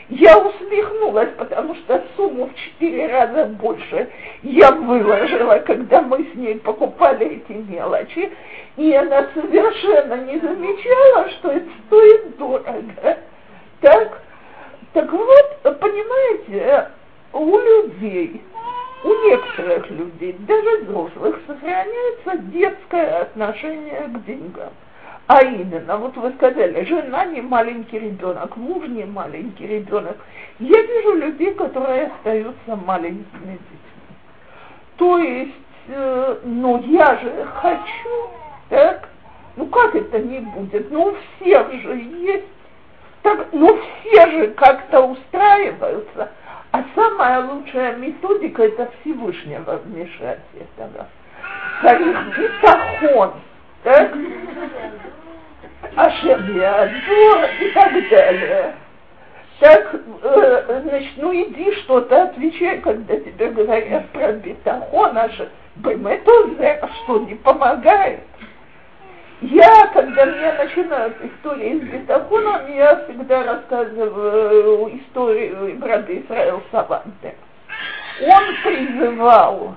Я 0.08 0.38
усмехнулась, 0.38 1.30
потому 1.38 1.74
что 1.76 2.02
сумму 2.16 2.46
в 2.46 2.54
четыре 2.56 3.06
раза 3.06 3.46
больше 3.46 4.08
я 4.42 4.70
выложила, 4.72 5.58
когда 5.60 6.02
мы 6.02 6.24
с 6.32 6.34
ней 6.34 6.56
покупали 6.56 7.36
эти 7.36 7.52
мелочи, 7.52 8.30
и 8.76 8.92
она 8.92 9.26
совершенно 9.34 10.14
не 10.24 10.38
замечала, 10.38 11.30
что 11.30 11.52
это 11.52 11.70
стоит 11.86 12.36
дорого. 12.36 13.18
Так, 13.80 14.22
так 14.92 15.12
вот, 15.12 15.62
понимаете, 15.62 16.90
у 17.32 17.58
людей, 17.58 18.42
у 19.04 19.08
некоторых 19.28 19.90
людей, 19.90 20.36
даже 20.40 20.82
взрослых, 20.82 21.40
сохраняется 21.46 22.36
детское 22.52 23.22
отношение 23.22 24.02
к 24.08 24.24
деньгам. 24.24 24.72
А 25.32 25.44
именно, 25.44 25.96
вот 25.96 26.16
вы 26.16 26.32
сказали, 26.32 26.84
жена 26.86 27.24
не 27.26 27.40
маленький 27.40 28.00
ребенок, 28.00 28.56
муж 28.56 28.88
не 28.88 29.04
маленький 29.04 29.64
ребенок. 29.64 30.16
Я 30.58 30.82
вижу 30.82 31.12
людей, 31.18 31.54
которые 31.54 32.06
остаются 32.08 32.74
маленькими 32.74 33.52
детьми. 33.52 34.16
То 34.96 35.18
есть, 35.18 35.52
э, 35.86 36.36
ну 36.42 36.82
я 36.82 37.16
же 37.18 37.46
хочу, 37.62 38.30
так? 38.70 39.08
Ну 39.54 39.66
как 39.66 39.94
это 39.94 40.18
не 40.18 40.40
будет? 40.40 40.90
Ну 40.90 41.04
у 41.04 41.14
всех 41.14 41.74
же 41.74 41.94
есть. 41.94 42.48
Так, 43.22 43.50
ну 43.52 43.78
все 44.00 44.26
же 44.32 44.48
как-то 44.48 45.02
устраиваются. 45.02 46.32
А 46.72 46.82
самая 46.96 47.44
лучшая 47.44 47.94
методика 47.98 48.64
это 48.64 48.90
Всевышнего 49.00 49.80
вмешательства. 49.84 51.06
Царих 51.82 52.36
битахон, 52.36 53.34
так? 53.82 54.12
Ашем 55.96 56.56
Ядор 56.56 57.50
и 57.60 57.70
так 57.72 57.92
далее. 58.10 58.74
Так, 59.58 59.94
э, 60.22 60.80
значит, 60.82 61.12
ну 61.16 61.34
иди 61.34 61.72
что-то 61.82 62.24
отвечай, 62.24 62.80
когда 62.80 63.16
тебе 63.16 63.50
говорят 63.50 64.08
про 64.10 64.32
бетахон, 64.32 65.18
Ашем. 65.18 65.48
это 65.84 66.90
что 67.04 67.18
не 67.20 67.34
помогает. 67.34 68.20
Я, 69.42 69.86
когда 69.94 70.26
мне 70.26 70.52
начинают 70.52 71.16
истории 71.24 71.78
с 71.78 71.82
бетахоном, 71.82 72.74
я 72.74 73.04
всегда 73.04 73.42
рассказываю 73.42 74.98
историю 74.98 75.76
брата 75.78 76.18
Исраил 76.20 76.62
Саванте. 76.70 77.34
Он 78.22 78.42
призывал 78.62 79.76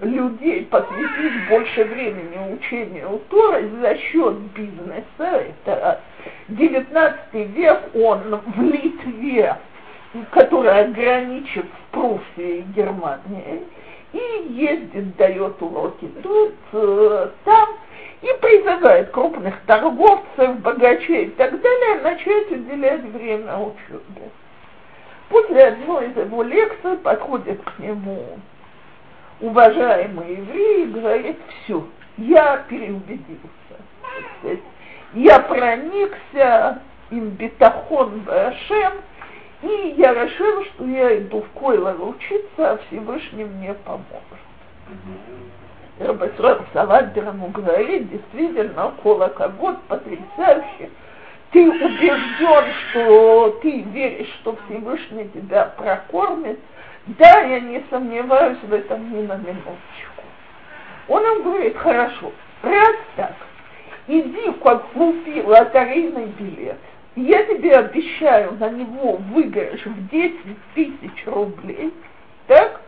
людей 0.00 0.66
посвятить 0.66 1.48
больше 1.48 1.84
времени 1.84 2.54
учению 2.54 3.20
Торы 3.28 3.68
за 3.80 3.96
счет 3.96 4.36
бизнеса. 4.54 5.44
Это 5.64 6.00
19 6.48 7.16
век 7.32 7.80
он 7.94 8.40
в 8.46 8.62
Литве, 8.62 9.56
которая 10.30 10.88
граничит 10.88 11.66
с 11.66 11.94
Пруссией 11.94 12.60
и 12.60 12.72
Германией, 12.74 13.62
и 14.12 14.46
ездит, 14.50 15.16
дает 15.16 15.60
уроки 15.62 16.08
тут, 16.22 16.54
э, 16.72 17.28
там, 17.44 17.68
и 18.22 18.28
призывает 18.40 19.10
крупных 19.10 19.54
торговцев, 19.66 20.58
богачей 20.60 21.26
и 21.26 21.30
так 21.30 21.60
далее 21.60 22.00
начать 22.02 22.50
уделять 22.50 23.02
время 23.02 23.56
учебе. 23.58 24.30
После 25.28 25.64
одной 25.64 26.08
из 26.08 26.16
его 26.16 26.42
лекций 26.42 26.96
подходит 26.96 27.62
к 27.62 27.78
нему 27.78 28.40
уважаемый 29.40 30.36
еврей 30.36 30.86
говорит, 30.86 31.38
все, 31.64 31.86
я 32.16 32.58
переубедился. 32.68 34.60
Я 35.14 35.40
проникся 35.40 36.80
им 37.10 37.30
бетахон 37.30 38.20
Башем, 38.20 38.92
и 39.62 39.94
я 39.96 40.14
решил, 40.14 40.64
что 40.64 40.84
я 40.86 41.18
иду 41.18 41.42
в 41.42 41.58
Койлор 41.58 41.96
учиться, 42.00 42.72
а 42.72 42.78
Всевышний 42.86 43.44
мне 43.44 43.74
поможет. 43.74 44.06
Рабасрол 45.98 46.60
Саладер 46.72 47.28
ему 47.28 47.48
говорит, 47.48 48.08
действительно, 48.08 48.92
колокобот 49.02 49.82
потрясающе. 49.82 50.90
Ты 51.52 51.68
убежден, 51.68 52.64
что 52.90 53.58
ты 53.60 53.80
веришь, 53.82 54.32
что 54.40 54.56
Всевышний 54.64 55.28
тебя 55.34 55.66
прокормит, 55.76 56.58
да, 57.06 57.40
я 57.40 57.60
не 57.60 57.82
сомневаюсь 57.90 58.58
в 58.62 58.72
этом 58.72 59.10
ни 59.12 59.22
на 59.22 59.36
минуточку. 59.36 60.22
Он 61.08 61.24
им 61.24 61.42
говорит, 61.42 61.76
хорошо, 61.76 62.32
раз 62.62 62.96
так, 63.16 63.34
иди 64.06 64.50
купи 64.60 65.42
лотерейный 65.42 66.26
билет, 66.26 66.78
я 67.16 67.42
тебе 67.44 67.76
обещаю 67.76 68.52
на 68.60 68.70
него 68.70 69.16
выигрыш 69.16 69.84
в 69.84 70.08
10 70.08 70.40
тысяч 70.74 71.26
рублей, 71.26 71.92
так? 72.46 72.80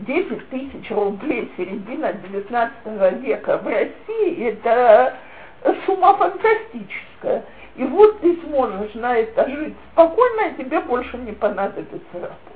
10 0.00 0.50
тысяч 0.50 0.90
рублей 0.90 1.50
середина 1.56 2.12
19 2.12 3.22
века 3.22 3.58
в 3.58 3.66
России, 3.66 4.48
это 4.48 5.16
сумма 5.86 6.14
фантастическая. 6.16 7.44
И 7.76 7.84
вот 7.84 8.20
ты 8.20 8.36
сможешь 8.44 8.94
на 8.94 9.16
это 9.16 9.48
жить 9.48 9.74
спокойно, 9.92 10.48
и 10.48 10.62
тебе 10.62 10.80
больше 10.80 11.16
не 11.18 11.32
понадобится 11.32 12.12
работать 12.12 12.55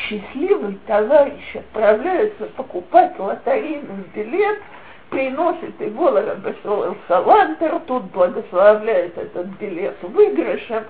счастливый 0.00 0.78
товарищ 0.86 1.54
отправляется 1.54 2.46
покупать 2.56 3.18
лотерейный 3.18 4.04
билет, 4.14 4.58
приносит 5.10 5.80
его 5.80 6.10
Рабесол 6.10 6.96
Салантер, 7.08 7.80
тут 7.80 8.04
благословляет 8.04 9.18
этот 9.18 9.46
билет 9.58 9.96
выигрышем, 10.02 10.84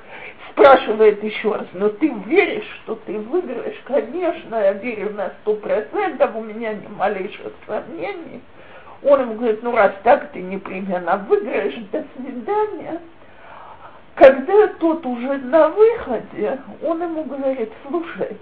спрашивает 0.51 1.23
еще 1.25 1.53
раз, 1.53 1.67
ну 1.73 1.89
ты 1.91 2.09
веришь, 2.27 2.69
что 2.83 2.97
ты 3.07 3.19
выиграешь? 3.19 3.81
Конечно, 3.85 4.57
я 4.57 4.73
верю 4.75 5.15
на 5.15 5.33
сто 5.41 5.55
процентов, 5.55 6.35
у 6.35 6.43
меня 6.43 6.75
ни 6.75 6.87
малейших 6.89 7.53
сомнений. 7.67 8.43
Он 9.03 9.21
ему 9.23 9.35
говорит, 9.35 9.63
ну 9.63 9.75
раз 9.75 9.93
так, 10.03 10.31
ты 10.33 10.43
непременно 10.43 11.17
выиграешь, 11.17 11.77
до 11.91 12.05
свидания. 12.17 13.01
Когда 14.15 14.67
тот 14.79 15.07
уже 15.07 15.39
на 15.39 15.69
выходе, 15.69 16.59
он 16.83 17.03
ему 17.03 17.25
говорит, 17.25 17.73
слушай, 17.89 18.37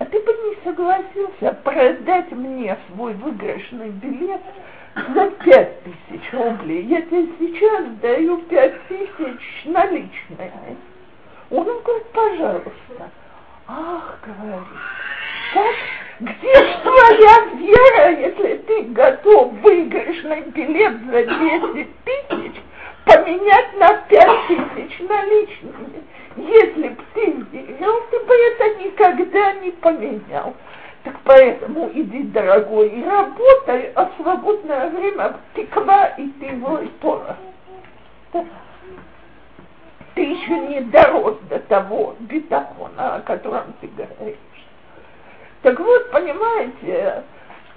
а 0.00 0.06
ты 0.06 0.18
бы 0.20 0.32
не 0.32 0.56
согласился 0.64 1.52
продать 1.62 2.30
мне 2.32 2.76
свой 2.88 3.12
выигрышный 3.14 3.90
билет 3.90 4.40
за 4.94 5.30
пять 5.44 5.84
тысяч 5.84 6.32
рублей. 6.32 6.84
Я 6.84 7.02
тебе 7.02 7.28
сейчас 7.38 7.86
даю 8.00 8.38
пять 8.44 8.82
тысяч 8.88 9.64
наличными. 9.66 10.78
Он 11.50 11.64
говорит, 11.64 12.06
пожалуйста. 12.14 13.10
Ах, 13.68 14.18
говорит, 14.24 14.66
как, 15.52 15.74
где 16.20 16.54
ж 16.54 16.78
твоя 16.82 17.44
вера, 17.56 18.20
если 18.20 18.56
ты 18.56 18.82
готов 18.84 19.52
выигрышный 19.60 20.40
билет 20.44 20.96
за 21.10 21.24
10 21.24 21.88
тысяч 22.04 22.62
поменять 23.04 23.76
на 23.78 23.98
5 24.08 24.46
тысяч 24.48 24.98
наличными? 25.00 26.04
Если 26.36 26.88
бы 26.88 27.02
ты 27.14 27.26
верил, 27.52 28.02
ты 28.10 28.20
бы 28.20 28.34
это 28.34 28.84
никогда 28.84 29.52
не 29.54 29.70
поменял. 29.72 30.54
Так 31.02 31.16
поэтому 31.24 31.90
иди, 31.94 32.24
дорогой, 32.24 32.88
и 32.88 33.04
работай, 33.04 33.90
а 33.94 34.10
свободное 34.16 34.90
время 34.90 35.36
тиква 35.54 36.14
и 36.18 36.28
ты 36.28 36.46
и 36.46 36.88
Тора. 37.00 37.36
Ты 40.14 40.20
еще 40.20 40.58
не 40.68 40.80
дорос 40.82 41.38
до 41.48 41.58
того 41.60 42.16
бетахона, 42.20 43.16
о 43.16 43.20
котором 43.20 43.72
ты 43.80 43.88
говоришь. 43.88 44.36
Так 45.62 45.78
вот, 45.78 46.10
понимаете, 46.10 47.24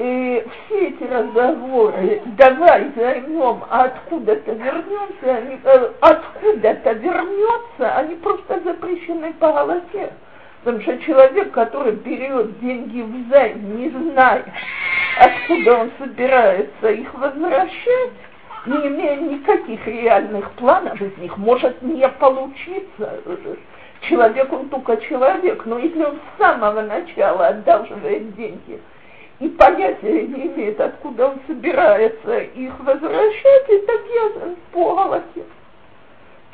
э, 0.03 0.45
все 0.65 0.87
эти 0.89 1.03
разговоры, 1.03 2.21
давай 2.37 2.91
займем, 2.95 3.63
а 3.69 3.85
откуда-то 3.85 4.51
вернемся, 4.51 5.37
они, 5.37 5.59
э, 5.63 5.91
откуда-то 6.01 6.91
вернется, 6.93 7.95
они 7.95 8.15
просто 8.15 8.59
запрещены 8.65 9.33
по 9.33 9.51
голове. 9.51 10.11
Потому 10.63 10.81
что 10.81 10.97
человек, 10.99 11.51
который 11.51 11.93
берет 11.93 12.59
деньги 12.59 13.01
в 13.01 13.29
займ, 13.29 13.77
не 13.77 13.89
зная, 13.89 14.45
откуда 15.19 15.79
он 15.79 15.91
собирается 15.97 16.89
их 16.89 17.13
возвращать, 17.13 18.13
не 18.65 18.87
имея 18.87 19.17
никаких 19.17 19.85
реальных 19.85 20.51
планов, 20.51 21.01
из 21.01 21.17
них 21.17 21.37
может 21.37 21.81
не 21.81 22.07
получиться. 22.07 23.19
Человек, 24.01 24.51
он 24.51 24.69
только 24.69 24.97
человек, 24.97 25.65
но 25.65 25.79
если 25.79 26.03
он 26.03 26.15
с 26.15 26.37
самого 26.37 26.81
начала 26.81 27.47
одалживает 27.47 28.35
деньги– 28.35 28.81
и 29.43 29.49
понятия 29.49 30.21
не 30.21 30.47
имеет, 30.47 30.79
откуда 30.79 31.27
он 31.27 31.39
собирается 31.47 32.39
их 32.39 32.79
возвращать, 32.79 33.69
и 33.69 33.77
так 33.79 34.01
я 34.15 34.55
по 34.71 34.95
Галахе. 34.95 35.43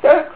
Так, 0.02 0.32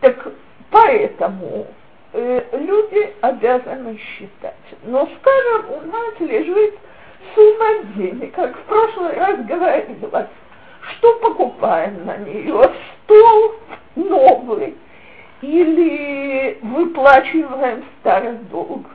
так 0.00 0.32
поэтому 0.70 1.66
э, 2.14 2.42
люди 2.52 3.12
обязаны 3.20 3.98
считать. 3.98 4.54
Но, 4.84 5.06
скажем, 5.20 5.70
у 5.70 5.92
нас 5.92 6.14
лежит 6.20 6.78
сумма 7.34 7.84
денег, 7.94 8.34
как 8.34 8.56
в 8.56 8.62
прошлый 8.62 9.12
раз 9.12 9.44
говорилось, 9.44 10.28
что 10.80 11.14
покупаем 11.16 12.06
на 12.06 12.16
нее? 12.16 12.70
Стол 13.04 13.54
новый 13.96 14.74
или 15.42 16.58
выплачиваем 16.62 17.84
старый 18.00 18.38
долг? 18.50 18.86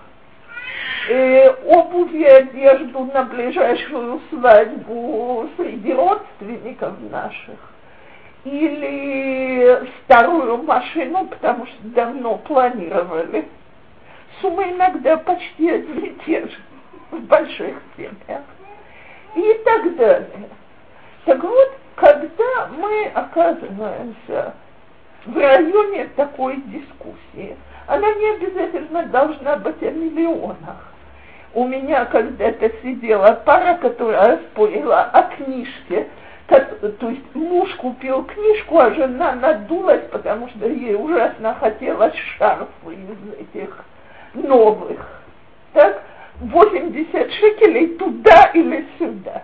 Э, 1.09 1.49
обувь 1.65 2.13
и 2.13 2.23
одежду 2.23 3.05
на 3.05 3.23
ближайшую 3.23 4.21
свадьбу 4.29 5.49
среди 5.57 5.93
родственников 5.93 6.93
наших? 7.09 7.57
Или 8.43 9.89
старую 10.03 10.63
машину, 10.63 11.25
потому 11.25 11.65
что 11.65 11.77
давно 11.83 12.37
планировали? 12.37 13.47
Суммы 14.41 14.71
иногда 14.71 15.17
почти 15.17 15.69
одни 15.69 16.07
и 16.07 16.15
те 16.25 16.41
же 16.41 16.57
в 17.09 17.19
больших 17.21 17.77
семьях 17.97 18.43
и 19.35 19.53
так 19.65 19.95
далее. 19.95 20.49
Так 21.25 21.43
вот, 21.43 21.71
когда 21.95 22.69
мы 22.77 23.05
оказываемся 23.13 24.53
в 25.25 25.37
районе 25.37 26.09
такой 26.15 26.57
дискуссии, 26.57 27.55
она 27.87 28.13
не 28.13 28.35
обязательно 28.35 29.03
должна 29.03 29.57
быть 29.57 29.81
о 29.81 29.91
миллионах. 29.91 30.90
У 31.53 31.65
меня 31.67 32.05
когда-то 32.05 32.71
сидела 32.81 33.41
пара, 33.45 33.77
которая 33.77 34.37
спорила 34.37 35.03
о 35.03 35.23
книжке, 35.23 36.07
то 36.47 37.09
есть 37.09 37.35
муж 37.35 37.73
купил 37.75 38.23
книжку, 38.23 38.79
а 38.79 38.93
жена 38.93 39.33
надулась, 39.33 40.03
потому 40.11 40.47
что 40.49 40.67
ей 40.67 40.95
ужасно 40.95 41.53
хотелось 41.55 42.15
шарфы 42.37 42.93
из 42.93 43.39
этих 43.39 43.83
новых. 44.33 45.05
Так, 45.73 46.03
80 46.39 47.31
шекелей 47.33 47.95
туда 47.97 48.51
или 48.53 48.85
сюда. 48.97 49.43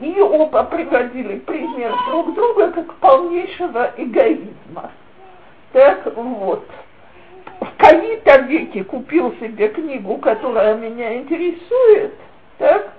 И 0.00 0.20
оба 0.20 0.64
приводили 0.64 1.38
пример 1.38 1.94
друг 2.08 2.34
друга 2.34 2.72
как 2.72 2.94
полнейшего 2.94 3.92
эгоизма. 3.96 4.90
Так 5.72 6.16
вот. 6.16 6.66
В 7.82 7.84
кои-то 7.84 8.42
веке 8.42 8.84
купил 8.84 9.34
себе 9.40 9.68
книгу, 9.68 10.16
которая 10.18 10.76
меня 10.76 11.16
интересует, 11.16 12.14
так, 12.58 12.92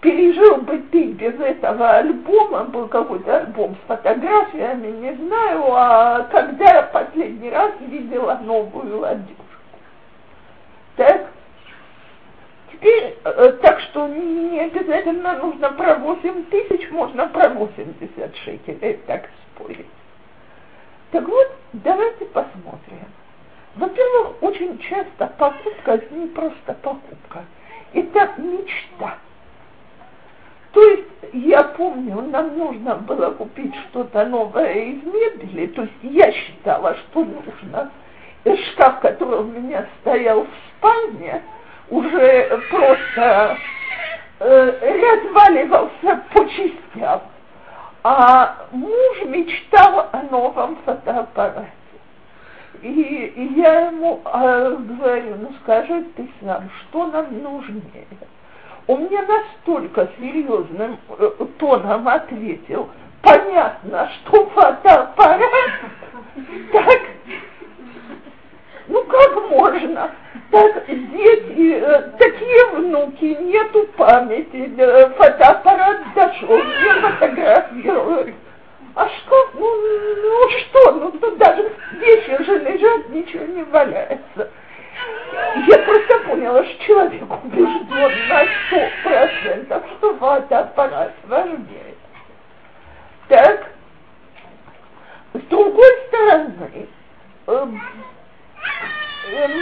пережил 0.00 0.56
бы 0.62 0.78
ты 0.90 1.12
без 1.12 1.38
этого 1.38 1.90
альбома, 1.98 2.64
был 2.64 2.88
какой-то 2.88 3.36
альбом 3.36 3.76
с 3.76 3.86
фотографиями, 3.86 4.88
не 4.88 5.14
знаю, 5.14 5.64
а 5.68 6.22
когда 6.24 6.64
я 6.64 6.82
последний 6.82 7.50
раз 7.50 7.70
видела 7.80 8.40
новую 8.42 9.04
одежду. 9.04 9.44
Так, 10.96 11.28
Теперь, 12.72 13.16
э, 13.24 13.52
так 13.62 13.80
что 13.80 14.08
не 14.08 14.58
обязательно 14.58 15.38
нужно 15.38 15.70
про 15.70 15.94
8 15.94 16.44
тысяч, 16.46 16.90
можно 16.90 17.28
про 17.28 17.48
80 17.50 18.36
шекелей 18.38 18.94
так 19.06 19.30
спорить. 19.54 19.86
Так 21.12 21.26
вот, 21.26 21.52
давайте 21.72 22.26
посмотрим. 22.26 23.06
Во-первых, 23.76 24.42
очень 24.42 24.78
часто 24.78 25.26
покупка– 25.38 25.92
это 25.94 26.14
не 26.14 26.26
просто 26.28 26.74
покупка, 26.82 27.44
это 27.92 28.30
мечта. 28.38 29.18
То 30.72 30.82
есть, 30.82 31.08
я 31.32 31.62
помню, 31.62 32.22
нам 32.22 32.56
нужно 32.56 32.96
было 32.96 33.30
купить 33.30 33.74
что-то 33.88 34.24
новое 34.26 34.74
из 34.74 35.02
мебели, 35.04 35.66
то 35.68 35.82
есть 35.82 35.94
я 36.02 36.32
считала, 36.32 36.96
что 36.96 37.24
нужно. 37.24 37.90
Шкаф, 38.44 39.00
который 39.00 39.40
у 39.40 39.44
меня 39.44 39.86
стоял 40.00 40.42
в 40.42 40.78
спальне– 40.78 41.42
уже 41.90 42.62
просто 42.70 43.58
э, 44.40 45.20
разваливался 45.24 46.24
по 46.32 46.48
частям. 46.48 47.22
А 48.02 48.66
муж 48.70 49.22
мечтал 49.26 50.08
о 50.12 50.22
новом 50.30 50.76
фотоаппарате. 50.84 51.72
И, 52.82 53.32
и 53.36 53.60
я 53.60 53.88
ему 53.88 54.20
э, 54.24 54.76
говорю, 54.78 55.36
ну 55.40 55.52
скажи 55.62 56.04
ты 56.16 56.28
сам, 56.40 56.68
что 56.80 57.06
нам 57.06 57.42
нужнее? 57.42 58.06
Он 58.86 59.02
мне 59.02 59.20
настолько 59.22 60.08
серьезным 60.18 60.98
э, 61.18 61.30
тоном 61.58 62.06
ответил, 62.06 62.88
понятно, 63.22 64.10
что 64.10 64.46
фотоаппарат, 64.46 65.50
так, 66.72 67.00
ну 68.88 69.04
как 69.04 69.50
можно? 69.50 70.10
Так 70.50 70.86
дети, 70.86 71.80
э, 71.80 72.02
такие 72.18 72.66
внуки, 72.72 73.24
нету 73.24 73.86
памяти, 73.96 74.72
э, 74.78 75.10
фотоаппарат 75.10 76.02
дошел, 76.14 76.56
не 76.56 77.00
фотографируют. 77.00 78.34
А 78.96 79.06
что, 79.10 79.50
ну, 79.52 79.66
ну 80.22 80.50
что, 80.58 80.92
ну 80.92 81.10
тут 81.12 81.36
даже 81.36 81.70
вещи 81.98 82.30
уже 82.40 82.58
лежат, 82.60 83.10
ничего 83.10 83.44
не 83.44 83.62
валяется. 83.64 84.50
Я 85.66 85.78
просто 85.80 86.18
поняла, 86.20 86.64
что 86.64 86.84
человек 86.84 87.44
убежден 87.44 88.28
на 88.28 88.44
сто 88.46 88.88
процентов, 89.04 89.84
что 89.98 90.16
фотоаппарат 90.16 91.12
важнее. 91.24 91.94
Так, 93.28 93.66
с 95.34 95.42
другой 95.50 95.92
стороны, 96.06 96.88
э, 97.48 97.66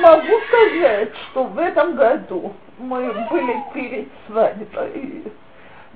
могу 0.00 0.40
сказать, 0.46 1.12
что 1.30 1.42
в 1.42 1.58
этом 1.58 1.96
году 1.96 2.54
мы 2.78 3.12
были 3.30 3.64
перед 3.74 4.08
свадьбой 4.28 5.24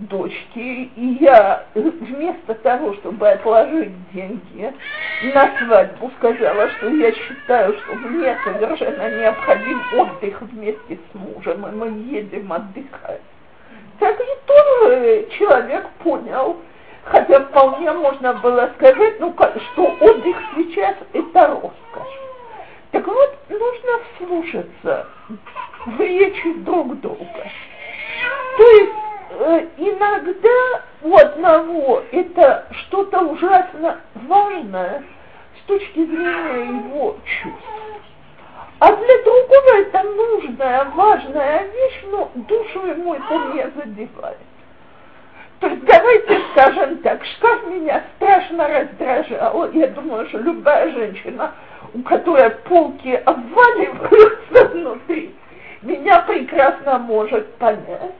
дочки, 0.00 0.90
и 0.94 1.18
я 1.20 1.64
вместо 1.74 2.54
того, 2.54 2.94
чтобы 2.94 3.28
отложить 3.28 3.92
деньги 4.12 4.72
на 5.34 5.58
свадьбу, 5.58 6.10
сказала, 6.18 6.68
что 6.70 6.88
я 6.90 7.12
считаю, 7.12 7.74
что 7.78 7.94
мне 7.94 8.36
совершенно 8.44 9.20
необходим 9.20 9.82
отдых 9.96 10.40
вместе 10.42 10.98
с 10.98 11.14
мужем, 11.14 11.66
и 11.66 11.70
мы 11.70 11.88
едем 12.12 12.52
отдыхать. 12.52 13.22
Так 13.98 14.18
и 14.20 14.46
тоже 14.46 15.28
человек 15.38 15.86
понял, 16.04 16.56
хотя 17.04 17.40
вполне 17.40 17.92
можно 17.92 18.34
было 18.34 18.70
сказать, 18.76 19.18
ну, 19.18 19.34
что 19.34 19.96
отдых 20.00 20.36
сейчас 20.56 20.96
это 21.12 21.46
роскошь. 21.46 22.18
Так 22.92 23.06
вот, 23.06 23.36
нужно 23.48 24.00
вслушаться 24.14 25.06
в 25.86 26.00
речи 26.00 26.54
друг 26.60 27.00
друга. 27.00 27.50
То 28.56 28.62
есть 28.64 28.92
э, 28.92 29.07
иногда 29.76 30.82
у 31.02 31.16
одного 31.16 32.02
это 32.10 32.66
что-то 32.72 33.20
ужасно 33.20 33.98
важное 34.14 35.04
с 35.60 35.66
точки 35.66 36.04
зрения 36.04 36.64
его 36.64 37.16
чувств. 37.24 37.68
А 38.80 38.94
для 38.94 39.22
другого 39.24 39.80
это 39.80 40.02
нужная, 40.04 40.84
важная 40.94 41.64
вещь, 41.64 42.04
но 42.10 42.30
душу 42.34 42.86
ему 42.86 43.14
это 43.14 43.38
не 43.54 43.70
задевает. 43.76 44.38
То 45.60 45.66
есть 45.66 45.84
давайте 45.84 46.40
скажем 46.52 46.98
так, 46.98 47.24
шкаф 47.24 47.66
меня 47.66 48.04
страшно 48.16 48.68
раздражал. 48.68 49.72
Я 49.72 49.88
думаю, 49.88 50.28
что 50.28 50.38
любая 50.38 50.92
женщина 50.92 51.52
у 51.94 52.02
которой 52.02 52.50
полки 52.50 53.14
обваливаются 53.24 54.68
внутри, 54.68 55.34
меня 55.82 56.20
прекрасно 56.20 56.98
может 56.98 57.54
понять. 57.54 58.14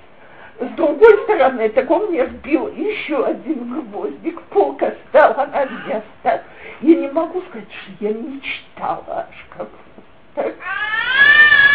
С 0.60 0.68
другой 0.70 1.22
стороны, 1.22 1.68
так 1.68 1.88
он 1.88 2.06
мне 2.06 2.24
вбил 2.24 2.66
еще 2.68 3.24
один 3.24 3.80
гвоздик, 3.80 4.42
полка 4.42 4.92
стала 5.08 5.46
на 5.46 5.64
место. 5.64 6.42
Я 6.80 6.96
не 6.96 7.08
могу 7.08 7.40
сказать, 7.42 7.68
что 7.70 8.04
я 8.04 8.12
мечтала 8.12 8.98
о 9.06 9.28
шкафу. 9.32 9.70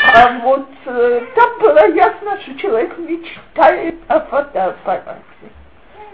А 0.06 0.40
вот 0.40 0.68
э, 0.86 1.22
там 1.34 1.60
было 1.60 1.88
ясно, 1.94 2.40
что 2.42 2.58
человек 2.60 2.98
мечтает 2.98 3.96
о 4.10 4.20
фотоаппарате. 4.20 5.22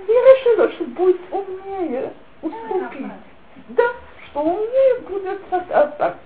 Я 0.07 0.13
решила, 0.13 0.71
что 0.73 0.83
будет 0.85 1.21
умнее 1.31 2.13
уступить. 2.43 3.11
Да, 3.69 3.83
что 4.27 4.41
умнее 4.41 4.99
будет 5.07 5.41
фотоаппарат. 5.49 6.17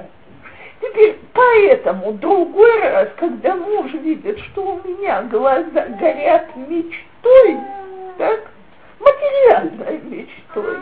Теперь, 0.84 1.17
поэтому 1.32 2.13
другой 2.13 2.82
раз, 2.82 3.10
когда 3.15 3.56
муж 3.56 3.93
видит, 3.93 4.38
что 4.39 4.76
у 4.76 4.88
меня 4.88 5.22
глаза 5.24 5.86
горят 6.00 6.54
мечтой, 6.58 7.58
так, 8.17 8.52
материальной 9.00 10.02
мечтой, 10.02 10.78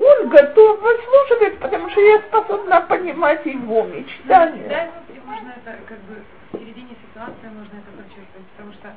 он 0.00 0.28
готов 0.28 0.80
выслушивать, 0.82 1.58
потому 1.60 1.88
что 1.90 2.00
я 2.00 2.18
способна 2.28 2.82
понимать 2.82 3.44
его 3.46 3.84
мечтания. 3.84 4.68
Да, 4.68 4.88
можно 5.24 5.54
это 5.56 5.78
как 5.86 5.98
бы 6.00 6.22
поведении 6.52 6.96
ситуации 7.08 7.48
можно 7.48 7.78
это 7.78 7.90
прочувствовать, 7.96 8.46
потому 8.54 8.72
что 8.74 8.92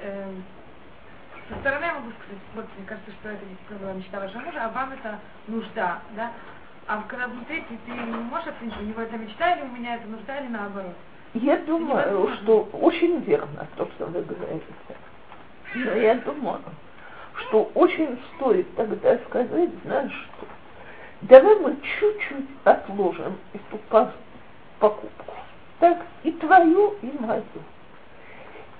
э, 0.00 0.32
со 1.50 1.58
стороны 1.60 1.84
я 1.84 1.94
могу 1.94 2.10
сказать, 2.12 2.42
вот 2.54 2.64
мне 2.76 2.86
кажется, 2.86 3.10
что 3.20 3.28
это 3.28 3.44
действительно 3.44 3.80
была 3.80 3.92
мечта 3.92 4.18
вашего 4.18 4.40
мужа, 4.40 4.64
а 4.64 4.68
вам 4.70 4.92
это 4.92 5.18
нужда, 5.46 6.00
да? 6.16 6.32
А 6.88 7.02
когда 7.08 7.26
внутри 7.26 7.62
ты, 7.68 7.76
ты 7.84 7.90
не 7.90 8.00
можешь 8.00 8.46
оценить, 8.46 8.76
у 8.78 8.84
него 8.84 9.02
это 9.02 9.16
мечта 9.16 9.54
или 9.54 9.62
у 9.64 9.72
меня 9.72 9.96
это 9.96 10.06
нужда, 10.06 10.38
или 10.38 10.48
наоборот. 10.48 10.94
Я 11.34 11.56
думаю, 11.58 12.30
что 12.36 12.68
очень 12.72 13.20
верно 13.22 13.66
то, 13.76 13.88
что 13.96 14.06
вы 14.06 14.22
говорите. 14.22 14.64
Но 15.74 15.92
я 15.92 16.14
думаю, 16.14 16.60
что 17.34 17.70
очень 17.74 18.18
стоит 18.36 18.72
тогда 18.76 19.18
сказать, 19.28 19.70
знаешь 19.84 20.12
что, 20.12 20.46
давай 21.22 21.58
мы 21.58 21.76
чуть-чуть 21.98 22.46
отложим 22.64 23.36
эту 23.52 23.78
покупку, 24.78 25.34
так, 25.80 25.98
и 26.22 26.30
твою, 26.32 26.94
и 27.02 27.12
мою. 27.18 27.42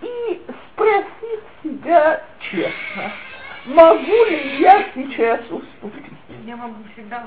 И 0.01 0.42
спросить 0.73 1.45
себя 1.62 2.23
честно, 2.38 3.12
могу 3.66 4.25
ли 4.27 4.61
я 4.61 4.87
сейчас 4.95 5.40
уступить? 5.51 6.15
Я 6.45 6.57
могу 6.57 6.75
всегда. 6.93 7.27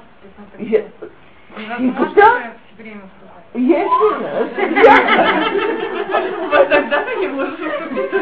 Я, 0.57 0.83
всегда? 1.55 2.53
Я 3.53 3.83
извиняюсь. 3.85 4.51
Тогда 6.69 7.03
ты 7.03 7.15
не 7.15 7.27
можешь 7.29 7.59
уступить. 7.59 8.13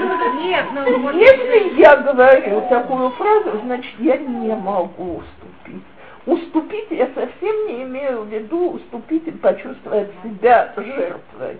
Нет, 0.41 0.65
ну, 0.73 1.11
Если 1.11 1.79
я 1.79 1.97
говорю 1.97 2.61
такую 2.69 3.09
фразу, 3.11 3.59
значит, 3.63 3.93
я 3.99 4.17
не 4.17 4.55
могу 4.55 5.17
уступить. 5.17 5.83
Уступить 6.25 6.91
я 6.91 7.07
совсем 7.07 7.67
не 7.67 7.83
имею 7.83 8.23
в 8.23 8.27
виду 8.27 8.71
уступить 8.71 9.27
и 9.27 9.31
почувствовать 9.31 10.11
себя 10.23 10.73
жертвой. 10.75 11.57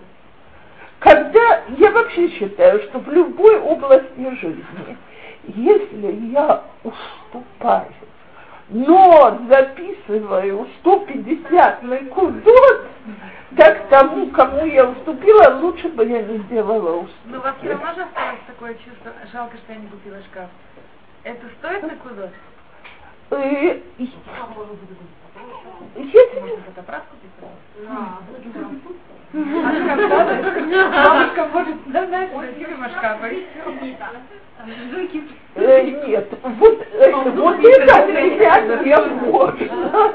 Когда 1.00 1.62
я 1.76 1.90
вообще 1.90 2.28
считаю, 2.30 2.80
что 2.82 2.98
в 2.98 3.08
любой 3.10 3.58
области 3.60 4.36
жизни, 4.40 4.96
если 5.44 6.32
я 6.32 6.62
уступаю, 6.82 7.92
но 8.70 9.40
записываю 9.48 10.68
150 10.80 11.82
на 11.82 11.98
кудот, 12.06 12.86
так 13.56 13.88
тому, 13.88 14.30
кому 14.30 14.66
я 14.66 14.88
уступила, 14.90 15.58
лучше 15.60 15.88
бы 15.88 16.06
я 16.06 16.22
не 16.22 16.38
сделала 16.38 16.98
уступки. 16.98 17.26
Но 17.26 17.38
у 17.38 17.42
вас 17.42 17.54
все 17.58 17.70
равно 17.70 17.94
же 17.94 18.02
осталось 18.02 18.40
такое 18.46 18.74
чувство, 18.74 19.12
жалко, 19.32 19.56
что 19.56 19.72
я 19.72 19.78
не 19.78 19.86
купила 19.88 20.18
шкаф. 20.30 20.50
Это 21.24 21.46
стоит 21.58 21.82
на 21.82 21.96
кудот? 21.96 22.30
Э, 23.30 23.80
если... 23.98 24.14
Бабушка 29.32 29.46
может, 31.52 31.74
и 33.28 33.46
Э, 35.54 35.82
нет, 35.82 36.28
вот, 36.42 36.86
э, 36.92 37.12
вот 37.12 37.58
это 37.58 38.06
меня 38.06 38.60
не 38.60 38.96
можно. 39.26 40.12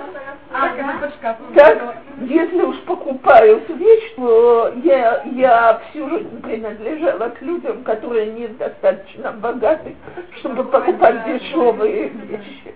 Так, 1.56 1.96
если 2.22 2.62
уж 2.62 2.78
покупают 2.82 3.68
вещь, 3.70 4.14
то 4.16 4.72
я, 4.84 5.24
я 5.24 5.82
всю 5.90 6.08
жизнь 6.10 6.42
принадлежала 6.42 7.30
к 7.30 7.42
людям, 7.42 7.84
которые 7.84 8.28
недостаточно 8.28 9.32
богаты, 9.32 9.96
чтобы 10.40 10.66
покупать 10.66 11.26
дешевые 11.26 12.10
вещи. 12.10 12.76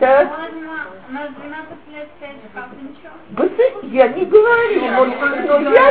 Так. 0.00 0.28
На 1.10 1.28
12 1.28 1.38
лет 1.92 2.08
стоять 2.16 2.36
шкаф, 2.50 2.70
ничего? 2.80 3.12
Вы, 3.32 3.50
я 3.94 4.08
не 4.08 4.24
говорю, 4.24 4.80
но 4.80 5.04
я, 5.70 5.90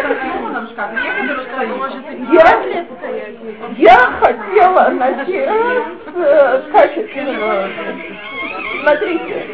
я, 2.33 2.85
я 3.77 3.97
хотела 4.19 4.89
на 4.89 5.25
сей 5.25 5.45
раз 5.45 5.83
э, 6.07 6.71
качественно. 6.71 7.69
Смотрите, 8.81 9.47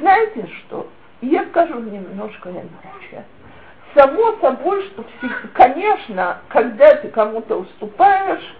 знаете 0.00 0.48
что? 0.58 0.88
Я 1.20 1.44
скажу 1.50 1.78
немножко 1.78 2.50
иначе. 2.50 3.24
Само 3.94 4.32
собой, 4.40 4.82
что, 4.86 5.04
конечно, 5.52 6.38
когда 6.48 6.96
ты 6.96 7.08
кому-то 7.08 7.56
уступаешь, 7.56 8.56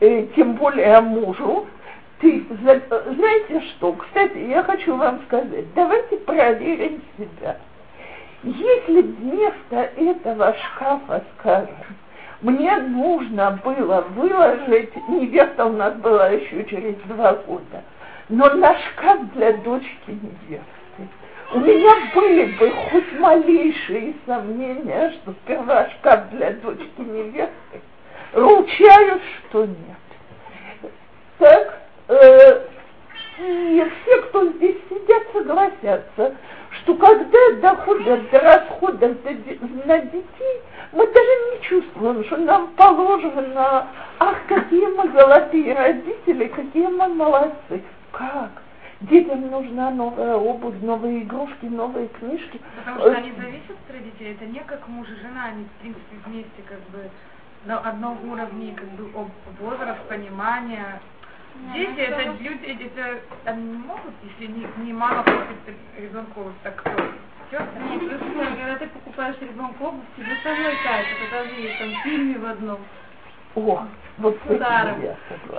э, 0.00 0.26
тем 0.36 0.54
более 0.56 1.00
мужу, 1.00 1.66
ты, 2.20 2.44
знаете 2.60 3.60
что, 3.70 3.92
кстати, 3.94 4.38
я 4.38 4.62
хочу 4.62 4.94
вам 4.94 5.20
сказать, 5.26 5.72
давайте 5.74 6.16
проверим 6.18 7.02
себя. 7.16 7.56
Если 8.42 9.02
вместо 9.02 9.76
этого 9.96 10.54
шкафа, 10.54 11.24
скажем, 11.38 11.74
мне 12.42 12.74
нужно 12.76 13.58
было 13.64 14.02
выложить, 14.14 14.94
невеста 15.08 15.66
у 15.66 15.72
нас 15.72 15.94
была 15.96 16.28
еще 16.28 16.64
через 16.64 16.94
два 17.06 17.34
года, 17.34 17.82
но 18.28 18.48
на 18.54 18.74
шкаф 18.78 19.32
для 19.34 19.52
дочки 19.58 20.08
невесты. 20.08 20.64
У 21.52 21.58
меня 21.58 21.92
были 22.14 22.44
бы 22.56 22.70
хоть 22.90 23.18
малейшие 23.18 24.14
сомнения, 24.24 25.12
что 25.12 25.32
сперва 25.42 25.88
шкаф 25.90 26.30
для 26.30 26.52
дочки 26.52 26.98
невесты, 26.98 27.80
ручаюсь, 28.32 29.22
что 29.48 29.66
нет. 29.66 30.92
Так, 31.38 31.79
э, 32.10 32.66
и 33.38 33.90
все, 34.02 34.22
кто 34.22 34.46
здесь 34.52 34.76
сидят, 34.88 35.22
согласятся, 35.32 36.34
что 36.70 36.94
когда 36.94 37.52
доходят 37.60 38.30
до 38.30 38.38
расходов 38.38 39.16
на 39.86 39.98
детей, 39.98 40.62
мы 40.92 41.06
даже 41.06 41.28
не 41.28 41.62
чувствуем, 41.62 42.24
что 42.24 42.36
нам 42.38 42.68
положено, 42.74 43.86
ах, 44.18 44.36
какие 44.48 44.86
мы 44.86 45.10
золотые 45.12 45.74
родители, 45.74 46.48
какие 46.48 46.86
мы 46.86 47.08
молодцы. 47.08 47.82
Как? 48.12 48.50
Детям 49.02 49.50
нужна 49.50 49.90
новая 49.90 50.36
обувь, 50.36 50.74
новые 50.82 51.22
игрушки, 51.22 51.64
новые 51.64 52.08
книжки. 52.08 52.60
Потому 52.76 52.98
что 52.98 53.12
они 53.12 53.32
зависят 53.32 53.70
от 53.70 53.94
родителей. 53.94 54.32
Это 54.32 54.44
не 54.44 54.60
как 54.60 54.86
муж 54.88 55.08
и 55.08 55.14
жена, 55.22 55.46
они 55.46 55.64
в 55.64 55.80
принципе 55.80 56.16
вместе 56.26 56.62
как 56.68 56.80
бы 56.90 57.08
на 57.64 57.78
одном 57.78 58.18
уровне 58.30 58.74
как 58.76 58.88
бы 58.90 59.08
возраст, 59.58 60.00
понимания, 60.08 61.00
Дети 61.74 62.00
это 62.00 62.22
люди, 62.42 62.90
это 62.94 63.20
они 63.44 63.62
не 63.62 63.78
могут, 63.78 64.14
если 64.22 64.52
не, 64.52 64.66
не 64.84 64.92
мама 64.92 65.22
купит 65.22 65.76
ребенку 65.98 66.40
обувь, 66.40 66.54
так 66.62 66.76
кто? 66.76 66.90
Нет, 66.90 68.08
просто 68.08 68.56
когда 68.56 68.76
ты 68.76 68.86
покупаешь 68.88 69.36
ребенку 69.40 69.84
обувь, 69.84 70.04
тебе 70.16 70.36
самой 70.42 70.76
кайф, 70.84 71.06
это 71.06 71.30
даже 71.30 71.60
есть 71.60 71.78
там 71.78 71.88
в 71.90 72.02
фильме 72.02 72.38
в 72.38 72.46
одном. 72.46 72.80
О, 73.56 73.82
вот 74.18 74.38
Старым, 74.44 75.16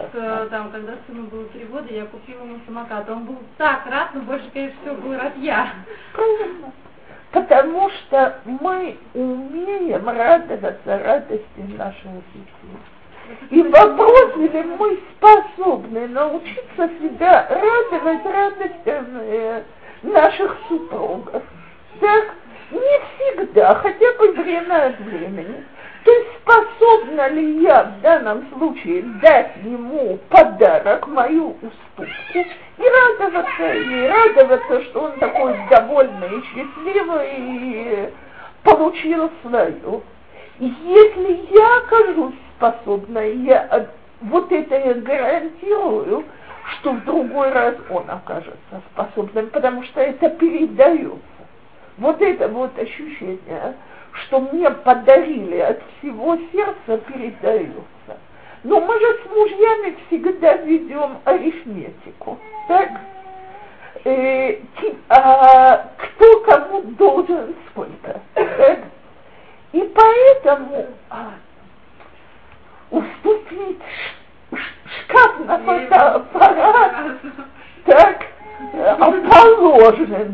что 0.09 0.47
там, 0.49 0.71
когда 0.71 0.93
сыну 1.07 1.23
было 1.23 1.45
три 1.45 1.65
года, 1.65 1.93
я 1.93 2.05
купила 2.05 2.43
ему 2.43 2.59
самокат. 2.65 3.09
Он 3.09 3.25
был 3.25 3.37
так 3.57 3.85
рад, 3.87 4.13
но 4.13 4.21
больше, 4.21 4.49
конечно, 4.53 4.79
всего 4.81 4.95
был 4.95 5.17
рад 5.17 5.35
я. 5.37 5.73
Правильно. 6.13 6.71
Потому 7.31 7.89
что 7.89 8.39
мы 8.45 8.97
умеем 9.13 10.07
радоваться 10.07 10.99
радости 10.99 11.59
наших 11.77 12.11
детей. 12.33 12.77
И 13.49 13.61
вопрос, 13.61 14.35
ли 14.37 14.63
мы 14.79 14.99
способны 15.17 16.07
научиться 16.07 16.89
себя 16.99 17.47
радовать 17.49 18.25
радостями 18.25 19.63
наших 20.03 20.57
супругов. 20.67 21.43
Так, 21.99 22.35
не 22.71 22.79
всегда, 22.79 23.75
хотя 23.75 24.13
бы 24.17 24.31
время 24.31 24.87
от 24.87 24.99
времени. 24.99 25.65
То 26.03 26.11
есть 26.11 26.29
способна 26.41 27.29
ли 27.29 27.61
я 27.61 27.83
в 27.83 28.01
данном 28.01 28.47
случае 28.53 29.03
дать 29.21 29.51
ему 29.63 30.17
подарок, 30.29 31.07
мою 31.07 31.55
уступку, 31.61 32.39
и 32.77 32.83
радоваться 32.83 33.63
ей, 33.63 34.07
радоваться, 34.07 34.83
что 34.85 35.01
он 35.01 35.11
такой 35.19 35.55
довольный 35.69 36.39
и 36.39 36.43
счастливый 36.45 37.35
и 37.37 38.09
получил 38.63 39.29
свою. 39.43 40.01
Если 40.59 41.55
я 41.55 41.77
окажусь 41.77 42.33
способна, 42.61 43.19
я 43.19 43.87
вот 44.21 44.51
это 44.51 44.75
я 44.75 44.93
гарантирую, 44.93 46.23
что 46.73 46.91
в 46.91 47.03
другой 47.05 47.51
раз 47.51 47.75
он 47.89 48.09
окажется 48.09 48.81
способным, 48.93 49.49
потому 49.49 49.83
что 49.83 49.99
это 49.99 50.29
передается. 50.29 51.17
Вот 51.97 52.21
это 52.21 52.47
вот 52.47 52.77
ощущение, 52.77 53.75
что 54.13 54.41
мне 54.41 54.69
подарили 54.69 55.57
от 55.57 55.81
всего 55.97 56.37
сердца, 56.51 56.97
передается. 57.07 57.81
Но 58.63 58.79
мы 58.79 58.99
же 58.99 59.19
с 59.23 59.29
мужьями 59.35 59.97
всегда 60.07 60.53
ведем 60.57 61.17
арифметику, 61.25 62.37
так? 62.67 62.89
Э, 64.03 64.57
а, 65.09 65.89
кто 65.97 66.39
кому 66.41 66.81
должен 66.81 67.55
сколько, 67.71 68.21
так? 68.35 68.79
И 69.71 69.93
поэтому 69.95 70.87
уступить 72.91 73.79
шкаф 74.51 75.39
на 75.45 75.57
фотоаппарат, 75.59 77.17
так, 77.85 78.25
а 78.73 79.11
положено 79.11 80.25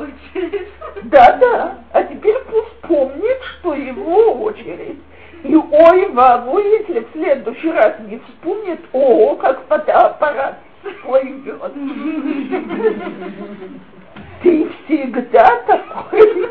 очередь. 0.00 0.68
Да-да, 1.04 1.78
а 1.92 2.02
теперь 2.04 2.38
пусть 2.50 2.80
помнит, 2.80 3.38
что 3.58 3.74
его 3.74 4.44
очередь. 4.44 4.98
И 5.42 5.54
ой, 5.54 6.08
вагу, 6.10 6.58
если 6.58 7.00
в 7.00 7.12
следующий 7.12 7.70
раз 7.70 7.98
не 8.00 8.18
вспомнит, 8.18 8.80
о, 8.92 9.36
как 9.36 9.66
фотоаппарат 9.68 10.58
плывет. 11.02 11.62
Ты 14.44 14.70
всегда 14.84 15.62
такой. 15.66 16.48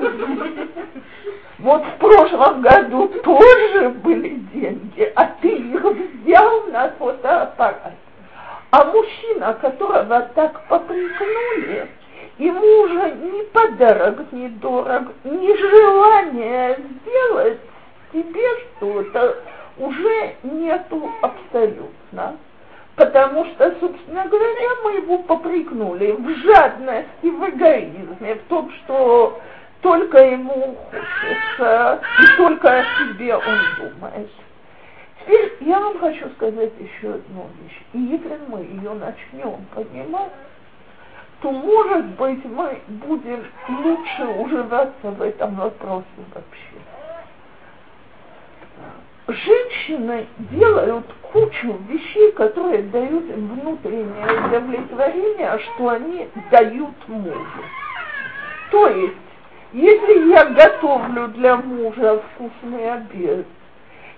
Вот 1.59 1.83
в 1.83 1.97
прошлом 1.99 2.61
году 2.61 3.07
тоже 3.23 3.89
были 3.89 4.29
деньги, 4.51 5.13
а 5.15 5.25
ты 5.39 5.49
их 5.49 5.83
взял 5.83 6.63
на 6.71 6.89
фотоаппарат. 6.97 7.93
А 8.71 8.83
мужчина, 8.85 9.53
которого 9.61 10.21
так 10.33 10.67
попрекнули, 10.67 11.87
ему 12.39 12.81
уже 12.81 13.11
ни 13.11 13.43
подарок 13.43 14.19
не 14.31 14.49
дорог, 14.49 15.03
ни 15.23 15.55
желание 15.55 16.79
сделать 16.79 17.59
тебе 18.11 18.47
что-то 18.57 19.37
уже 19.77 20.35
нету 20.41 21.11
абсолютно. 21.21 22.37
Потому 22.95 23.45
что, 23.45 23.73
собственно 23.79 24.25
говоря, 24.25 24.69
мы 24.83 24.93
его 24.93 25.17
попрекнули 25.19 26.11
в 26.11 26.29
жадности, 26.45 27.25
в 27.25 27.49
эгоизме, 27.49 28.35
в 28.35 28.43
том, 28.49 28.71
что 28.71 29.39
только 29.81 30.17
ему 30.23 30.77
хочется, 30.91 32.01
и 32.21 32.37
только 32.37 32.79
о 32.79 32.83
себе 32.83 33.35
он 33.35 33.59
думает. 33.79 34.29
Теперь 35.19 35.53
я 35.61 35.79
вам 35.79 35.97
хочу 35.99 36.29
сказать 36.35 36.71
еще 36.79 37.15
одну 37.15 37.47
вещь. 37.61 37.81
И 37.93 37.99
если 37.99 38.39
мы 38.47 38.59
ее 38.59 38.93
начнем 38.93 39.65
понимать, 39.73 40.31
то, 41.41 41.51
может 41.51 42.05
быть, 42.15 42.45
мы 42.45 42.79
будем 42.87 43.43
лучше 43.69 44.25
уживаться 44.39 45.11
в 45.11 45.21
этом 45.21 45.55
вопросе 45.55 46.05
вообще. 46.33 46.77
Женщины 49.27 50.27
делают 50.51 51.05
кучу 51.31 51.77
вещей, 51.87 52.33
которые 52.33 52.83
дают 52.83 53.23
им 53.29 53.47
внутреннее 53.55 54.47
удовлетворение, 54.47 55.49
а 55.49 55.59
что 55.59 55.89
они 55.89 56.27
дают 56.51 57.07
мужу. 57.07 57.63
То 58.71 58.87
есть, 58.87 59.13
если 59.71 60.29
я 60.29 60.45
готовлю 60.45 61.29
для 61.29 61.55
мужа 61.55 62.21
вкусный 62.35 62.91
обед, 62.91 63.45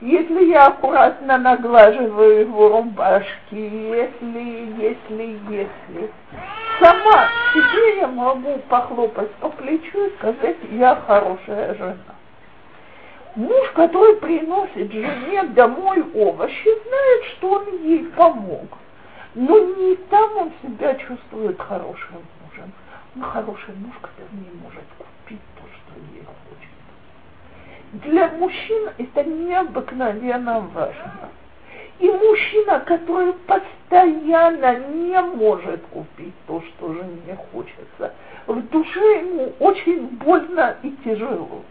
если 0.02 0.46
я 0.46 0.65
аккуратно 0.65 1.38
наглаживаю 1.38 2.41
его 2.41 2.70
рубашки, 2.70 3.30
если, 3.52 4.74
если, 4.82 5.39
если, 5.50 6.12
сама 6.80 7.30
себе 7.54 8.00
я 8.00 8.08
могу 8.08 8.58
похлопать 8.70 9.32
по 9.36 9.50
плечу 9.50 10.06
и 10.06 10.15
сказать, 10.18 10.58
я 10.72 10.96
хорошая 11.08 11.76
жена. 11.76 12.14
Муж, 13.36 13.69
который 13.74 14.15
приносит 14.17 14.91
жене 14.91 15.43
домой 15.56 16.04
овощи, 16.13 16.69
знает, 16.88 17.24
что 17.32 17.52
он 17.52 17.84
ей 17.84 18.06
помог. 18.15 18.78
Но 19.34 19.60
не 19.60 19.95
там 20.10 20.38
он 20.38 20.52
себя 20.63 20.95
чувствует 20.95 21.60
хорошим 21.60 22.21
мужем. 22.41 22.71
Он 23.15 23.21
хороший 23.24 23.76
муж, 23.76 23.93
который 24.02 24.32
не 24.32 24.62
может 24.62 24.86
купить 24.98 25.41
то, 25.58 25.63
что 25.67 26.00
ей 26.13 26.26
для 28.04 28.28
мужчин 28.28 28.89
это 28.98 29.24
необыкновенно 29.24 30.60
важно. 30.74 31.30
И 32.00 32.10
мужчина, 32.10 32.82
который 32.82 33.34
постоянно 33.34 34.80
не 34.89 35.21
может 35.21 35.82
купить 35.91 36.34
то, 36.45 36.62
что 36.62 36.93
жене 36.93 37.38
хочется, 37.54 38.13
в 38.48 38.62
душе 38.69 39.19
ему 39.19 39.54
очень 39.60 40.08
больно 40.08 40.76
и 40.84 40.91
тяжело. 41.06 41.63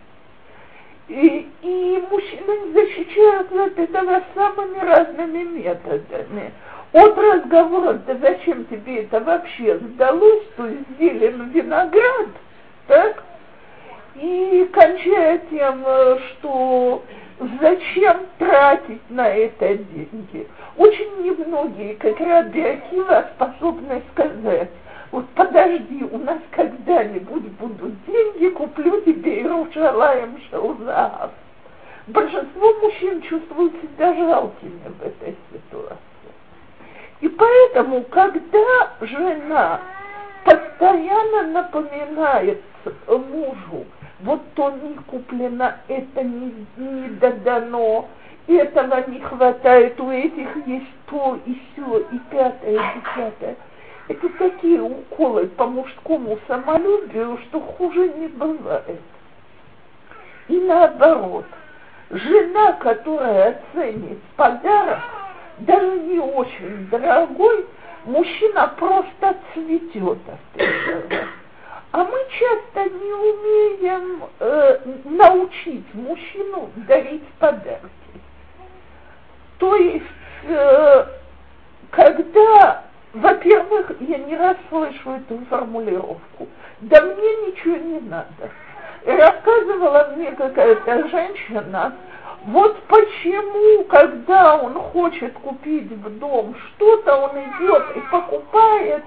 И, 1.08 1.48
и 1.62 2.04
мужчины 2.10 2.72
защищаются 2.72 3.64
от 3.64 3.78
этого 3.78 4.22
самыми 4.34 4.78
разными 4.78 5.42
методами. 5.42 6.52
От 6.92 7.18
разговора, 7.18 7.94
да 8.06 8.16
зачем 8.16 8.64
тебе 8.66 9.02
это 9.02 9.20
вообще 9.20 9.78
сдалось, 9.78 10.44
то 10.56 10.68
зелен 10.98 11.50
виноград, 11.50 12.28
так? 12.86 13.22
и 14.16 14.68
кончая 14.72 15.38
тем, 15.50 15.82
э, 15.84 16.18
что 16.18 17.02
зачем 17.60 18.26
тратить 18.38 19.10
на 19.10 19.28
это 19.28 19.76
деньги. 19.76 20.46
Очень 20.76 21.22
немногие, 21.22 21.96
как 21.96 22.18
Раби 22.20 22.62
Акива, 22.62 23.28
способны 23.34 24.02
сказать, 24.12 24.70
вот 25.14 25.28
подожди, 25.36 26.02
у 26.10 26.18
нас 26.18 26.38
когда-нибудь 26.50 27.44
будут 27.52 28.04
деньги, 28.04 28.48
куплю 28.48 29.00
тебе 29.02 29.42
Иерушалаем 29.42 30.36
Шелзаав. 30.50 31.30
Большинство 32.08 32.74
мужчин 32.82 33.22
чувствуют 33.22 33.74
себя 33.80 34.12
жалкими 34.12 34.82
в 34.98 35.06
этой 35.06 35.36
ситуации. 35.52 35.98
И 37.20 37.28
поэтому, 37.28 38.02
когда 38.10 38.90
жена 39.02 39.80
постоянно 40.42 41.44
напоминает 41.44 42.60
мужу, 43.06 43.86
вот 44.18 44.40
то 44.54 44.70
не 44.72 44.94
куплено, 44.94 45.76
это 45.86 46.24
не, 46.24 46.66
не 46.76 47.08
додано, 47.20 48.08
этого 48.48 49.08
не 49.08 49.20
хватает, 49.20 50.00
у 50.00 50.10
этих 50.10 50.66
есть 50.66 50.90
то 51.08 51.38
и 51.46 51.54
все, 51.54 51.98
и 52.00 52.18
пятое, 52.30 52.72
и 52.72 52.98
десятое. 52.98 53.56
Это 54.08 54.28
такие 54.38 54.82
уколы 54.82 55.46
по 55.46 55.66
мужскому 55.66 56.38
самолюбию, 56.46 57.38
что 57.48 57.60
хуже 57.60 58.08
не 58.10 58.28
бывает. 58.28 59.00
И 60.48 60.60
наоборот, 60.60 61.46
жена, 62.10 62.72
которая 62.74 63.62
оценит 63.72 64.20
подарок, 64.36 65.00
даже 65.58 66.00
не 66.00 66.18
очень 66.18 66.88
дорогой, 66.90 67.66
мужчина 68.04 68.74
просто 68.78 69.36
цветет 69.52 70.18
от 70.28 70.60
этого. 70.60 71.24
А 71.92 72.04
мы 72.04 72.18
часто 72.28 72.90
не 72.90 73.12
умеем 73.12 74.24
э, 74.40 74.78
научить 75.04 75.94
мужчину 75.94 76.68
дарить 76.88 77.26
подарки. 77.38 77.88
То 79.58 79.76
есть, 79.76 80.04
э, 80.42 81.06
когда, 81.90 82.83
во-первых, 83.14 83.92
я 84.00 84.18
не 84.18 84.36
раз 84.36 84.56
слышу 84.68 85.12
эту 85.12 85.38
формулировку, 85.46 86.48
да 86.80 87.00
мне 87.00 87.36
ничего 87.46 87.76
не 87.76 88.00
надо. 88.00 88.50
Рассказывала 89.04 90.12
мне 90.16 90.32
какая-то 90.32 91.08
женщина, 91.08 91.94
вот 92.46 92.76
почему, 92.84 93.84
когда 93.84 94.56
он 94.56 94.74
хочет 94.74 95.32
купить 95.34 95.90
в 95.90 96.18
дом 96.18 96.54
что-то, 96.54 97.16
он 97.16 97.30
идет 97.38 97.96
и 97.96 98.00
покупает 98.10 99.02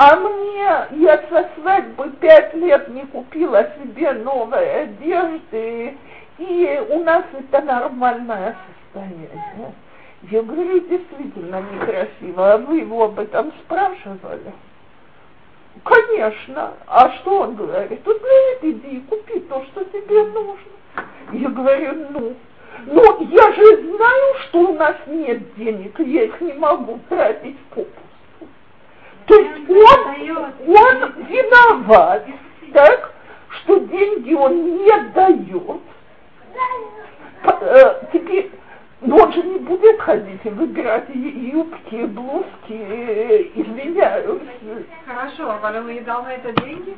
а 0.00 0.14
мне, 0.14 1.02
я 1.02 1.24
со 1.28 1.48
свадьбы 1.56 2.10
пять 2.20 2.54
лет 2.54 2.86
не 2.88 3.04
купила 3.06 3.68
себе 3.82 4.12
новой 4.12 4.82
одежды, 4.82 5.96
и 6.38 6.86
у 6.90 7.02
нас 7.02 7.24
это 7.36 7.60
нормальное 7.62 8.54
состояние. 8.92 9.72
Я 10.22 10.42
говорю, 10.42 10.80
действительно 10.80 11.62
некрасиво. 11.72 12.54
А 12.54 12.58
вы 12.58 12.80
его 12.80 13.04
об 13.04 13.18
этом 13.18 13.52
спрашивали? 13.64 14.52
Конечно. 15.84 16.74
А 16.86 17.10
что 17.18 17.40
он 17.42 17.54
говорит? 17.54 18.06
Он 18.06 18.18
говорит, 18.18 18.58
иди 18.62 18.96
и 18.96 19.00
купи 19.02 19.40
то, 19.40 19.64
что 19.66 19.84
тебе 19.84 20.24
нужно. 20.24 20.56
Я 21.32 21.48
говорю, 21.50 21.94
ну, 22.10 22.34
но 22.86 23.02
я 23.20 23.52
же 23.52 23.82
знаю, 23.82 24.34
что 24.42 24.60
у 24.60 24.74
нас 24.74 24.96
нет 25.06 25.54
денег, 25.56 25.98
я 26.00 26.24
их 26.24 26.40
не 26.40 26.52
могу 26.54 26.98
тратить 27.08 27.58
попусту. 27.70 27.92
То 29.26 29.34
есть 29.34 29.68
он, 29.68 30.52
он 30.66 31.12
виноват, 31.28 32.26
так, 32.72 33.12
что 33.50 33.78
деньги 33.78 34.32
он 34.32 34.78
не 34.78 35.00
дает. 35.12 35.80
Э, 37.60 38.00
теперь, 38.12 38.50
но 39.00 39.16
он 39.16 39.32
же 39.32 39.42
не 39.42 39.58
будет 39.58 40.00
ходить 40.00 40.40
и 40.44 40.50
выбирать 40.50 41.08
юбки, 41.14 42.04
блузки, 42.06 43.52
извиняюсь. 43.54 44.42
Хорошо, 45.06 45.50
а 45.62 45.72
он 45.76 45.88
ей 45.88 46.00
дал 46.00 46.24
на 46.24 46.32
это 46.32 46.52
деньги? 46.62 46.96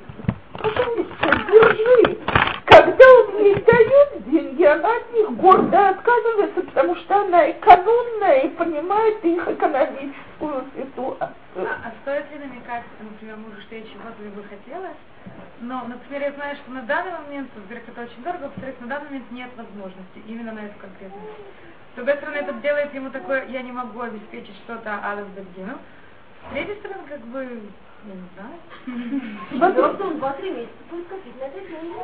Пожалуйста, 0.53 1.29
держи. 1.51 2.19
Когда 2.65 3.05
он 3.05 3.45
ей 3.45 3.55
дает 3.55 4.31
деньги, 4.31 4.65
она 4.65 4.97
от 4.97 5.13
них 5.13 5.31
гордо 5.33 5.89
отказывается, 5.89 6.63
потому 6.63 6.97
что 6.97 7.21
она 7.23 7.51
экономная 7.51 8.41
и 8.41 8.49
понимает 8.49 9.25
их 9.25 9.49
экономическую 9.49 10.65
ситуацию. 10.77 11.35
А, 11.57 11.89
а 11.89 11.93
стоит 12.03 12.31
ли 12.31 12.39
намекать, 12.39 12.85
например, 13.01 13.37
мужу, 13.37 13.61
что 13.63 13.75
я 13.75 13.83
чего-то 13.83 14.23
бы 14.23 14.45
хотела, 14.45 14.89
но, 15.61 15.85
например, 15.89 16.23
я 16.23 16.33
знаю, 16.33 16.57
что 16.57 16.71
на 16.71 16.83
данный 16.83 17.13
момент, 17.27 17.51
во-первых, 17.55 17.89
это 17.89 18.03
очень 18.03 18.23
дорого, 18.23 18.45
во-вторых, 18.45 18.77
на 18.81 18.87
данный 18.87 19.07
момент 19.07 19.31
нет 19.33 19.51
возможности 19.57 20.23
именно 20.27 20.53
на 20.53 20.61
эту 20.61 20.79
конкретную. 20.79 21.35
С 21.93 21.97
другой 21.97 22.15
стороны, 22.17 22.37
это 22.37 22.53
делает 22.55 22.95
ему 22.95 23.11
такое, 23.11 23.47
я 23.47 23.63
не 23.63 23.73
могу 23.73 24.01
обеспечить 24.01 24.55
что-то 24.65 25.01
а 25.03 25.17
до 25.17 25.23
С 25.25 26.53
третьей 26.53 26.77
стороны, 26.77 27.03
как 27.09 27.21
бы, 27.21 27.43
Я 28.07 28.15
не 28.15 28.29
знаю. 28.35 29.75
Просто 29.75 30.05
он 30.05 30.19
два-три 30.19 30.51
месяца 30.51 30.73
будет 30.91 31.09
копить 31.09 31.39
на 31.39 31.45
это 31.45 31.61
деньги. 31.61 31.99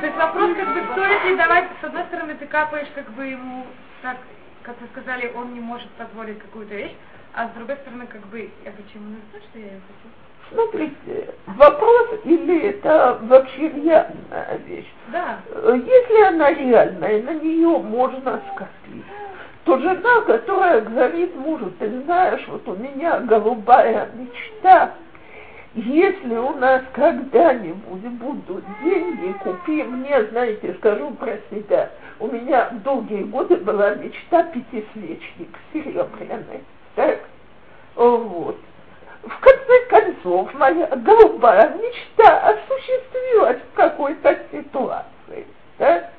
То 0.00 0.06
есть 0.06 0.18
вопрос, 0.18 0.56
как 0.56 0.74
бы, 0.74 0.92
стоит 0.92 1.24
ли 1.24 1.36
давать, 1.36 1.68
с 1.80 1.84
одной 1.84 2.04
стороны, 2.04 2.34
ты 2.34 2.46
капаешь, 2.46 2.88
как 2.94 3.10
бы, 3.12 3.24
ему, 3.24 3.66
так, 4.02 4.16
как 4.62 4.80
вы 4.80 4.88
сказали, 4.88 5.32
он 5.36 5.54
не 5.54 5.60
может 5.60 5.88
позволить 5.90 6.40
какую-то 6.40 6.74
вещь, 6.74 6.94
а 7.32 7.48
с 7.48 7.50
другой 7.52 7.76
стороны, 7.76 8.06
как 8.06 8.26
бы, 8.26 8.50
я 8.64 8.72
хочу 8.72 8.98
ему 8.98 9.16
сказать, 9.28 9.48
что 9.48 9.58
я 9.60 9.66
ее 9.66 9.80
хочу. 9.86 10.08
Смотрите, 10.52 11.34
вопрос, 11.46 12.20
или 12.24 12.70
это 12.70 13.20
вообще 13.22 13.68
реальная 13.68 14.58
вещь. 14.66 14.92
Да. 15.12 15.38
Если 15.54 16.22
она 16.22 16.52
реальная, 16.52 17.22
на 17.22 17.34
нее 17.34 17.78
можно 17.78 18.40
скопить, 18.52 18.79
то 19.64 19.78
жена, 19.78 20.22
которая 20.22 20.80
говорит 20.80 21.36
мужу, 21.36 21.72
ты 21.78 22.02
знаешь, 22.02 22.44
вот 22.48 22.66
у 22.66 22.74
меня 22.74 23.20
голубая 23.20 24.08
мечта, 24.14 24.94
если 25.74 26.34
у 26.34 26.54
нас 26.54 26.82
когда-нибудь 26.92 28.02
будут 28.12 28.64
деньги, 28.82 29.32
купи 29.34 29.84
мне, 29.84 30.24
знаете, 30.24 30.74
скажу 30.78 31.10
про 31.12 31.38
себя, 31.50 31.90
у 32.18 32.26
меня 32.26 32.70
долгие 32.84 33.22
годы 33.22 33.56
была 33.56 33.94
мечта 33.94 34.42
пятисвечник 34.44 35.56
серебряный, 35.72 36.64
так? 36.96 37.20
Вот. 37.94 38.58
В 39.22 39.40
конце 39.40 39.86
концов, 39.90 40.52
моя 40.54 40.86
голубая 40.96 41.76
мечта 41.76 42.48
осуществилась 42.48 43.58
в 43.72 43.76
какой-то 43.76 44.38
ситуации, 44.50 45.46
так? 45.78 46.10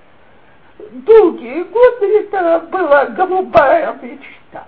Долгие 0.80 1.63
годы 1.63 2.19
это 2.19 2.59
была 2.72 3.05
голубая 3.07 3.93
мечта. 4.01 4.65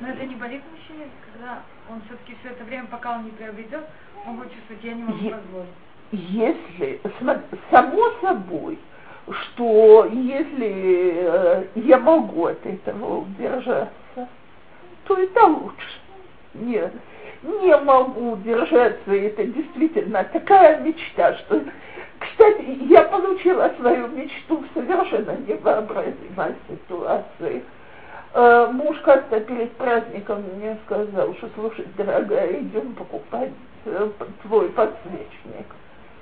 Но 0.00 0.08
это 0.08 0.24
не 0.24 0.34
болит 0.36 0.62
мужчине, 0.70 1.10
когда 1.32 1.62
он 1.90 2.00
все-таки 2.06 2.36
все 2.40 2.50
это 2.50 2.64
время, 2.64 2.86
пока 2.90 3.16
он 3.16 3.24
не 3.24 3.30
приобретет, 3.30 3.84
он 4.26 4.36
будет 4.36 4.52
чувствовать, 4.54 4.84
я 4.84 4.94
не 4.94 5.02
могу 5.02 5.18
е- 5.24 5.30
позволить. 5.30 5.68
Если, 6.10 7.00
само 7.70 8.10
собой, 8.20 8.78
что 9.30 10.08
если 10.10 11.12
э, 11.16 11.64
я 11.74 11.98
могу 11.98 12.46
от 12.46 12.64
этого 12.64 13.20
удержаться, 13.20 14.28
то 15.04 15.16
это 15.16 15.44
лучше. 15.44 16.00
Нет, 16.54 16.92
не 17.42 17.76
могу 17.76 18.32
удержаться, 18.32 19.12
это 19.12 19.44
действительно 19.44 20.24
такая 20.24 20.80
мечта, 20.80 21.34
что 21.34 21.62
кстати, 22.18 22.64
я 22.88 23.02
получила 23.04 23.70
свою 23.78 24.08
мечту 24.08 24.58
в 24.58 24.66
совершенно 24.74 25.36
невообразимой 25.46 26.54
ситуации. 26.68 27.62
Э, 28.34 28.68
муж 28.72 28.98
как-то 29.04 29.40
перед 29.40 29.72
праздником 29.72 30.44
мне 30.56 30.76
сказал, 30.86 31.34
что, 31.34 31.48
слушай, 31.54 31.86
дорогая, 31.96 32.60
идем 32.60 32.94
покупать 32.94 33.52
э, 33.84 34.10
твой 34.42 34.68
подсвечник. 34.70 35.66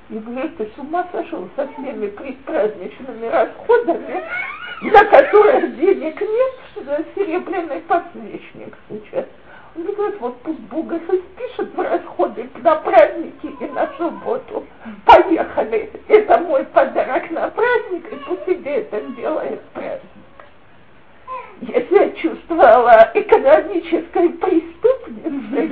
И 0.08 0.18
говорит, 0.18 0.56
ты 0.56 0.70
с 0.74 0.78
ума 0.78 1.06
сошел 1.10 1.48
со 1.56 1.66
всеми 1.68 2.08
предпраздничными 2.08 3.26
расходами, 3.26 4.22
на 4.82 5.04
которые 5.06 5.68
денег 5.72 6.20
нет, 6.20 7.06
серебряный 7.14 7.80
подсвечник 7.80 8.76
сейчас. 8.88 9.24
Он 9.76 9.82
говорит, 9.82 10.20
вот 10.20 10.36
пусть 10.40 10.58
их 10.58 11.20
спишет 11.34 11.74
в 11.74 11.80
расходы 11.80 12.48
на 12.62 12.76
праздники 12.76 13.52
и 13.60 13.66
на 13.66 13.86
субботу. 13.98 14.64
Поехали. 15.04 15.90
Это 16.08 16.38
мой 16.38 16.64
подарок 16.64 17.30
на 17.30 17.48
праздник, 17.48 18.10
и 18.10 18.16
пусть 18.26 18.46
себе 18.46 18.76
это 18.76 19.02
делает 19.16 19.60
праздник. 19.74 20.00
Я 21.60 21.82
себя 21.82 22.10
чувствовала 22.12 23.10
экономической 23.12 24.30
преступницей, 24.30 25.68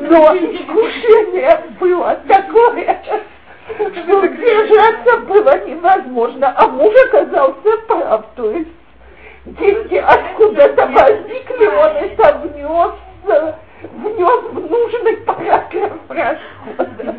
но 0.00 0.34
искушение 0.34 1.60
было 1.78 2.18
такое, 2.26 3.02
что 3.68 4.26
держаться 4.26 5.16
было 5.26 5.64
невозможно, 5.66 6.54
а 6.56 6.68
муж 6.68 6.92
оказался 7.06 7.76
прав, 7.86 8.26
то 8.36 8.50
есть 8.50 8.70
деньги 9.44 9.96
откуда-то 9.96 10.86
возникли, 10.86 11.66
он 11.66 11.96
это 11.96 12.38
внес 12.38 12.94
внес 13.24 14.44
в 14.52 14.60
нужный 14.60 15.16
параграф 15.18 15.92
расхода. 16.08 17.16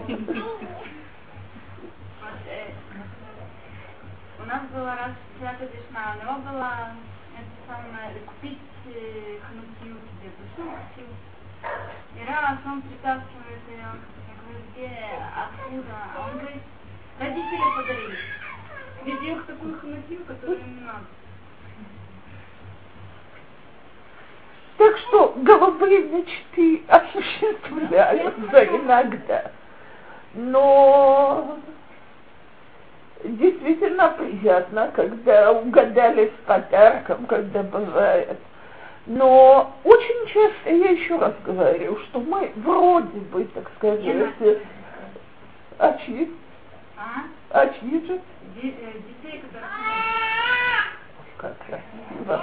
У 4.39 4.45
нас 4.45 4.61
было 4.73 4.95
раз 4.95 5.11
свято 5.39 5.65
весна, 5.65 6.15
у 6.15 6.23
него 6.23 6.35
было 6.39 6.91
это 7.35 7.53
самое, 7.67 8.19
купить 8.25 8.59
э, 8.87 9.39
ханукию 9.41 9.97
большую 10.55 11.07
И 12.15 12.25
раз 12.25 12.57
он 12.65 12.81
притаскивает 12.83 13.61
ее, 13.67 13.79
я 13.79 14.33
говорю, 14.41 14.61
где, 14.71 14.91
откуда? 15.35 15.97
А 16.15 16.29
он 16.29 16.39
говорит, 16.39 16.63
родители 17.19 17.61
подарили. 17.75 18.17
Везде 19.03 19.31
их 19.33 19.45
такую 19.45 19.79
ханукию, 19.79 20.25
которую 20.25 20.63
не 20.63 20.81
надо. 20.81 21.05
Так 24.77 24.97
что 25.15 25.33
голубые 25.37 26.03
мечты 26.03 26.83
осуществляются 26.87 28.65
иногда. 28.65 29.51
Но 30.33 31.57
действительно 33.23 34.09
приятно, 34.09 34.91
когда 34.93 35.53
угадали 35.53 36.27
с 36.27 36.45
подарком, 36.45 37.25
когда 37.27 37.63
бывает. 37.63 38.37
Но 39.05 39.73
очень 39.83 40.27
часто, 40.27 40.69
я 40.71 40.91
еще 40.91 41.17
раз 41.17 41.33
говорю, 41.45 41.97
что 41.99 42.19
мы 42.19 42.51
вроде 42.57 43.19
бы, 43.19 43.45
так 43.45 43.71
сказать, 43.77 44.01
а 45.77 45.97
чьи? 45.99 46.31
А? 46.97 47.23
А 47.51 47.67
чьи 47.67 48.05
же? 48.05 48.15
Э, 48.15 48.61
детей, 48.61 49.41
которые 49.41 49.65
как 51.37 51.57
красиво. 51.59 52.41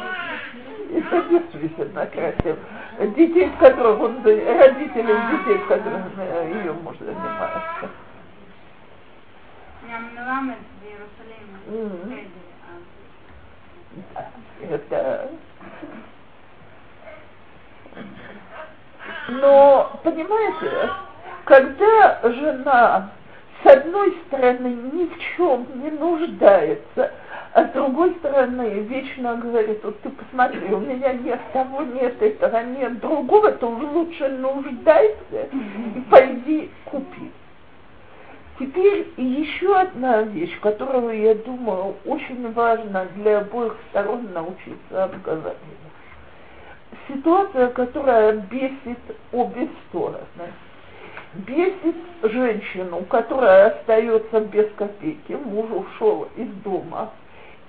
Это 1.13 1.29
действительно 1.29 2.07
красиво. 2.07 2.57
Детей, 3.15 3.53
с 3.55 3.59
которых 3.59 4.01
он, 4.01 4.23
родителей 4.25 5.17
детей, 5.31 5.61
с 5.63 5.69
которых 5.69 6.03
ее 6.57 6.73
муж 6.73 6.97
занимается. 7.01 7.91
Это... 14.71 15.31
Но, 19.29 20.01
понимаете, 20.03 20.91
когда 21.45 22.21
жена 22.23 23.11
с 23.63 23.67
одной 23.67 24.17
стороны 24.27 24.69
ни 24.93 25.05
в 25.07 25.19
чем 25.37 25.67
не 25.75 25.91
нуждается, 25.91 27.13
а 27.55 27.65
с 27.65 27.71
другой 27.73 28.15
стороны 28.15 28.81
вечно 28.81 29.37
говорит, 29.37 29.85
вот 29.85 30.01
ты 30.01 30.11
посмотри, 30.11 30.73
у 30.73 30.81
меня 30.81 31.13
нет 31.13 31.41
того, 31.53 31.83
нет 31.83 32.21
этого, 32.23 32.63
нет 32.63 32.99
другого, 33.01 33.53
то 33.53 33.69
лучше 33.69 34.29
нуждайся 34.29 35.49
и 35.53 36.01
пойди 36.11 36.71
купи. 36.87 37.31
Теперь 38.59 39.09
еще 39.17 39.77
одна 39.77 40.23
вещь, 40.23 40.59
которую, 40.61 41.21
я 41.21 41.35
думаю, 41.35 41.97
очень 42.05 42.53
важно 42.53 43.07
для 43.17 43.39
обоих 43.39 43.77
сторон 43.91 44.33
научиться 44.33 45.05
обговаривать. 45.05 45.57
Ситуация, 47.09 47.69
которая 47.69 48.37
бесит 48.51 48.99
обе 49.33 49.69
стороны– 49.89 50.19
бесит 51.35 51.97
женщину, 52.23 53.05
которая 53.05 53.69
остается 53.69 54.41
без 54.41 54.71
копейки, 54.77 55.33
муж 55.33 55.71
ушел 55.71 56.29
из 56.37 56.49
дома, 56.63 57.11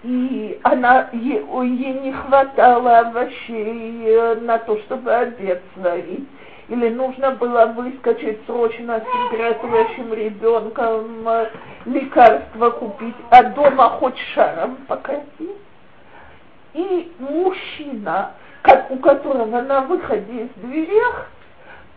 и 0.03 0.59
она, 0.63 1.09
ей, 1.13 1.41
ей 1.41 1.93
не 2.01 2.11
хватало 2.11 2.99
овощей 2.99 4.03
э, 4.05 4.35
на 4.41 4.59
то, 4.59 4.77
чтобы 4.79 5.13
обед 5.13 5.61
сварить, 5.73 6.27
или 6.67 6.89
нужно 6.89 7.31
было 7.31 7.67
выскочить 7.67 8.39
срочно 8.45 8.99
с 8.99 9.03
температурящим 9.03 10.13
ребенком, 10.13 11.27
э, 11.27 11.49
лекарства 11.85 12.71
купить, 12.71 13.15
а 13.29 13.43
дома 13.43 13.89
хоть 13.91 14.17
шаром 14.33 14.75
покатить. 14.87 15.57
И 16.73 17.11
мужчина, 17.19 18.33
как, 18.61 18.91
у 18.91 18.97
которого 18.97 19.61
на 19.61 19.81
выходе 19.81 20.43
из 20.43 20.49
дверях 20.55 21.29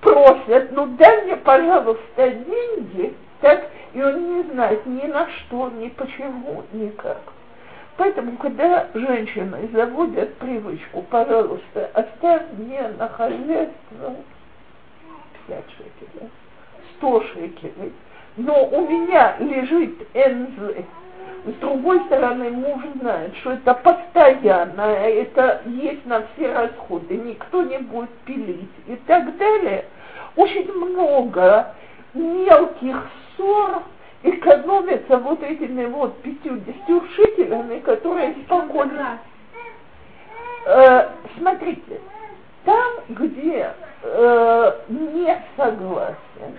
просят, 0.00 0.70
ну 0.70 0.86
дай 0.96 1.24
мне, 1.24 1.36
пожалуйста, 1.36 2.30
деньги, 2.30 3.14
так, 3.40 3.66
и 3.94 4.00
он 4.00 4.36
не 4.36 4.42
знает 4.52 4.86
ни 4.86 5.06
на 5.08 5.26
что, 5.28 5.70
ни 5.70 5.88
почему, 5.88 6.62
никак. 6.72 7.18
Поэтому, 7.96 8.36
когда 8.36 8.88
женщины 8.92 9.68
заводят 9.72 10.34
привычку, 10.34 11.02
пожалуйста, 11.02 11.90
оставь 11.94 12.42
мне 12.58 12.82
на 12.98 13.08
хозяйство 13.08 14.16
5 15.46 15.64
шекелей, 15.70 16.30
100 16.96 17.20
шекелей, 17.22 17.92
но 18.36 18.66
у 18.66 18.86
меня 18.86 19.36
лежит 19.38 20.14
НЗ, 20.14 20.84
с 21.46 21.54
другой 21.60 22.00
стороны, 22.06 22.50
муж 22.50 22.82
знает, 23.00 23.34
что 23.36 23.52
это 23.52 23.72
постоянно, 23.72 24.80
это 24.80 25.62
есть 25.66 26.04
на 26.04 26.26
все 26.34 26.52
расходы, 26.52 27.16
никто 27.16 27.62
не 27.62 27.78
будет 27.78 28.10
пилить 28.26 28.68
и 28.88 28.96
так 29.06 29.36
далее. 29.38 29.86
Очень 30.34 30.70
много 30.72 31.74
мелких 32.12 32.96
ссор 33.36 33.82
экономится 34.22 35.18
вот 35.18 35.42
этими 35.42 35.86
вот 35.86 36.20
50 36.22 37.10
шекелями, 37.14 37.80
которые 37.80 38.34
спокойно... 38.44 39.18
Э, 40.66 41.10
смотрите, 41.38 42.00
там, 42.64 42.92
где 43.08 43.72
э, 44.02 44.72
не 44.88 45.42
согласен, 45.56 46.56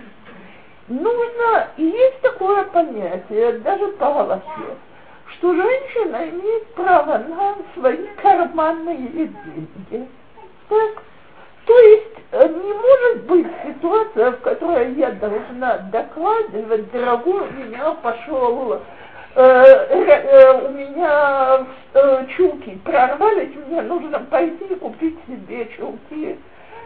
нужно, 0.88 1.68
есть 1.76 2.20
такое 2.22 2.64
понятие, 2.64 3.58
даже 3.58 3.88
по 3.92 4.06
Галахе, 4.06 4.76
что 5.32 5.54
женщина 5.54 6.28
имеет 6.30 6.74
право 6.74 7.18
на 7.18 7.56
свои 7.74 8.06
карманные 8.22 8.96
деньги. 8.96 10.08
Так? 10.68 11.02
То 11.68 11.78
есть 11.80 12.16
э, 12.32 12.48
не 12.48 12.72
может 12.72 13.24
быть 13.24 13.46
ситуация, 13.62 14.32
в 14.32 14.40
которой 14.40 14.94
я 14.94 15.10
должна 15.10 15.76
докладывать, 15.92 16.90
дорогой, 16.92 17.42
у 17.42 17.52
меня 17.52 17.92
пошел, 18.02 18.80
э, 19.34 19.42
э, 19.42 20.66
у 20.66 20.72
меня 20.72 21.66
э, 21.92 22.26
чулки 22.34 22.78
прорвались, 22.82 23.54
мне 23.66 23.82
нужно 23.82 24.20
пойти 24.30 24.76
купить 24.76 25.18
себе 25.26 25.68
чулки 25.76 26.38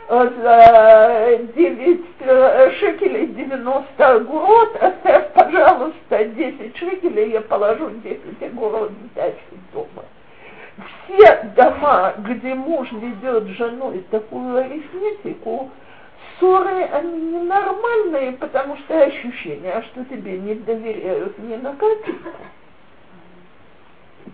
э, 0.09 0.30
за 0.43 1.39
9 1.55 2.01
э, 2.18 2.70
шекелей 2.80 3.26
90 3.28 4.05
огурот, 4.05 4.76
оставь, 4.83 5.33
пожалуйста, 5.33 6.24
10 6.24 6.76
шекелей, 6.76 7.30
я 7.30 7.41
положу 7.43 7.89
10 8.03 8.20
огурот 8.43 8.91
в 8.91 9.14
дачу 9.14 9.37
дома 9.72 10.03
все 11.05 11.53
дома, 11.57 12.14
где 12.18 12.55
муж 12.55 12.91
ведет 12.93 13.45
с 13.45 13.57
женой 13.57 14.05
такую 14.11 14.57
арифметику, 14.57 15.70
ссоры, 16.39 16.85
они 16.85 17.20
ненормальные, 17.33 18.33
потому 18.33 18.76
что 18.78 19.03
ощущение, 19.03 19.83
что 19.93 20.05
тебе 20.05 20.39
не 20.39 20.55
доверяют 20.55 21.39
ни 21.39 21.57
на 21.57 21.74
копейку. 21.74 22.30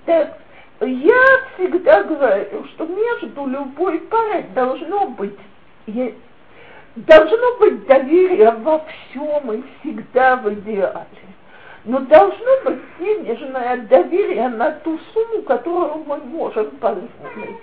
Так, 0.06 0.38
я 0.80 1.24
всегда 1.54 2.02
говорю, 2.04 2.64
что 2.66 2.86
между 2.86 3.46
любой 3.46 4.00
парой 4.00 4.44
должно 4.54 5.08
быть, 5.08 5.38
должно 6.96 7.58
быть 7.58 7.86
доверие 7.86 8.50
во 8.50 8.80
всем 8.80 9.52
и 9.52 9.62
всегда 9.80 10.36
в 10.36 10.52
идеале 10.54 11.27
но 11.88 12.00
должно 12.00 12.50
быть 12.66 12.80
денежное 13.00 13.78
доверие 13.78 14.50
на 14.50 14.72
ту 14.72 14.98
сумму, 15.14 15.42
которую 15.42 16.04
мы 16.06 16.18
можем 16.18 16.66
позволить. 16.72 17.56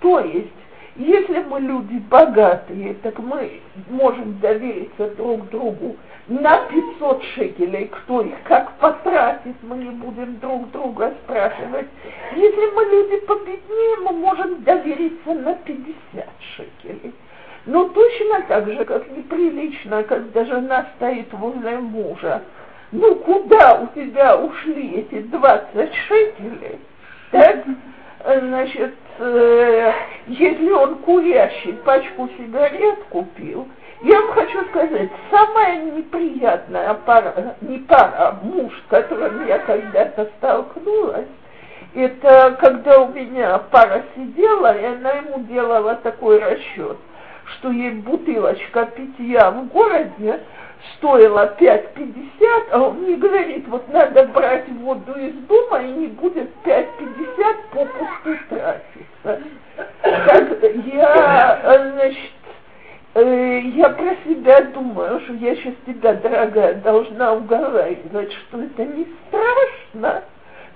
То 0.00 0.20
есть, 0.20 0.48
если 0.96 1.40
мы 1.40 1.60
люди 1.60 1.98
богатые, 2.08 2.94
так 3.02 3.18
мы 3.18 3.60
можем 3.90 4.38
довериться 4.40 5.10
друг 5.10 5.50
другу 5.50 5.96
на 6.28 6.56
500 6.68 7.22
шекелей, 7.34 7.88
кто 7.88 8.22
их 8.22 8.42
как 8.44 8.72
потратит, 8.78 9.56
мы 9.62 9.76
не 9.76 9.90
будем 9.90 10.38
друг 10.40 10.70
друга 10.70 11.12
спрашивать. 11.24 11.88
Если 12.34 12.74
мы 12.74 12.84
люди 12.86 13.20
победнее, 13.26 13.96
мы 14.06 14.12
можем 14.12 14.64
довериться 14.64 15.34
на 15.34 15.54
50 15.54 16.26
шекелей. 16.56 17.12
Но 17.66 17.84
точно 17.90 18.40
так 18.48 18.66
же, 18.72 18.84
как 18.86 19.06
неприлично, 19.10 20.02
когда 20.04 20.46
жена 20.46 20.86
стоит 20.96 21.30
возле 21.34 21.76
мужа, 21.76 22.42
ну 22.92 23.14
куда 23.16 23.80
у 23.80 23.86
тебя 23.88 24.36
ушли 24.36 25.00
эти 25.00 25.22
20 25.22 25.94
шекелей? 25.94 26.78
Так? 27.30 27.64
Значит, 28.22 28.94
э, 29.18 29.92
если 30.26 30.70
он 30.70 30.96
курящий 30.96 31.72
пачку 31.72 32.28
сигарет 32.36 32.98
купил, 33.08 33.66
я 34.02 34.20
вам 34.20 34.32
хочу 34.32 34.64
сказать, 34.66 35.10
самая 35.30 35.82
неприятная 35.82 36.94
пара, 36.94 37.56
не 37.60 37.78
пара, 37.78 38.12
а 38.16 38.38
муж, 38.42 38.72
с 38.72 38.90
которым 38.90 39.46
я 39.46 39.58
когда-то 39.58 40.28
столкнулась, 40.38 41.28
это 41.94 42.56
когда 42.60 43.00
у 43.00 43.12
меня 43.12 43.58
пара 43.70 44.02
сидела, 44.14 44.76
и 44.78 44.84
она 44.84 45.10
ему 45.12 45.40
делала 45.44 45.96
такой 45.96 46.38
расчет, 46.38 46.96
что 47.54 47.70
ей 47.70 47.90
бутылочка 47.92 48.86
питья 48.86 49.50
в 49.50 49.68
городе 49.68 50.40
стоила 50.96 51.54
5,50, 51.58 52.68
а 52.72 52.80
он 52.80 53.02
мне 53.02 53.16
говорит, 53.16 53.66
вот 53.68 53.88
надо 53.92 54.24
брать 54.24 54.68
воду 54.80 55.12
из 55.12 55.34
дома, 55.46 55.82
и 55.82 55.92
не 55.92 56.06
будет 56.08 56.50
5,50 56.64 57.56
попусту 57.72 58.44
тратиться. 58.48 59.42
Так 60.02 60.62
я, 60.92 61.92
значит, 61.94 62.30
э, 63.14 63.60
я 63.74 63.88
про 63.90 64.16
себя 64.24 64.62
думаю, 64.72 65.20
что 65.20 65.34
я 65.34 65.54
сейчас 65.56 65.74
тебя, 65.86 66.14
дорогая, 66.14 66.74
должна 66.74 67.34
уговаривать, 67.34 68.32
что 68.32 68.62
это 68.62 68.84
не 68.84 69.06
страшно, 69.28 70.24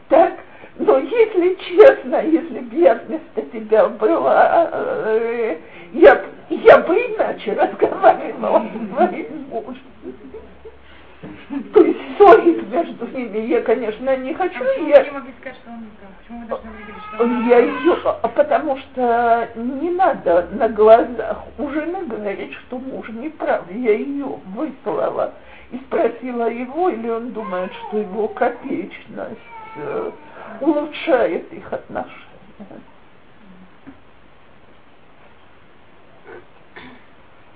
так, 0.08 0.34
но 0.76 0.98
если 0.98 1.54
честно, 1.54 2.22
если 2.22 2.60
бы 2.60 2.76
я 2.76 2.94
вместо 2.94 3.42
тебя 3.52 3.88
была, 3.88 4.68
э, 4.72 5.56
я, 5.94 6.24
я 6.50 6.78
бы 6.78 6.94
иначе 6.94 7.52
разговаривала 7.52 8.64
с 8.66 8.96
своим 8.96 9.46
мужем. 9.48 9.78
То 11.72 11.84
есть 11.84 12.00
ссорить 12.18 12.68
между 12.68 13.06
ними 13.06 13.38
я, 13.46 13.62
конечно, 13.62 14.16
не 14.16 14.34
хочу. 14.34 14.60
А 14.60 14.80
я... 14.80 15.04
не 15.04 15.10
могли 15.12 15.32
сказать, 15.40 15.56
что 15.62 15.70
он 15.70 15.86
Почему 16.18 16.40
вы 16.40 16.46
должны 16.46 16.70
говорить, 16.70 17.04
что 17.12 17.22
он 17.22 17.48
Я 17.48 17.58
ее, 17.58 17.96
а 18.04 18.28
потому 18.28 18.76
что 18.76 19.48
не 19.54 19.90
надо 19.90 20.48
на 20.52 20.68
глазах 20.68 21.44
у 21.58 21.68
жены 21.70 22.06
говорить, 22.06 22.52
что 22.54 22.78
муж 22.78 23.08
не 23.10 23.28
прав. 23.28 23.62
Я 23.70 23.92
ее 23.92 24.40
выслала 24.54 25.34
и 25.70 25.78
спросила 25.78 26.50
его, 26.50 26.88
или 26.88 27.08
он 27.08 27.30
думает, 27.30 27.72
что 27.72 27.98
его 27.98 28.28
копеечность 28.28 29.38
э, 29.76 30.10
улучшает 30.60 31.52
их 31.52 31.72
отношения. 31.72 32.14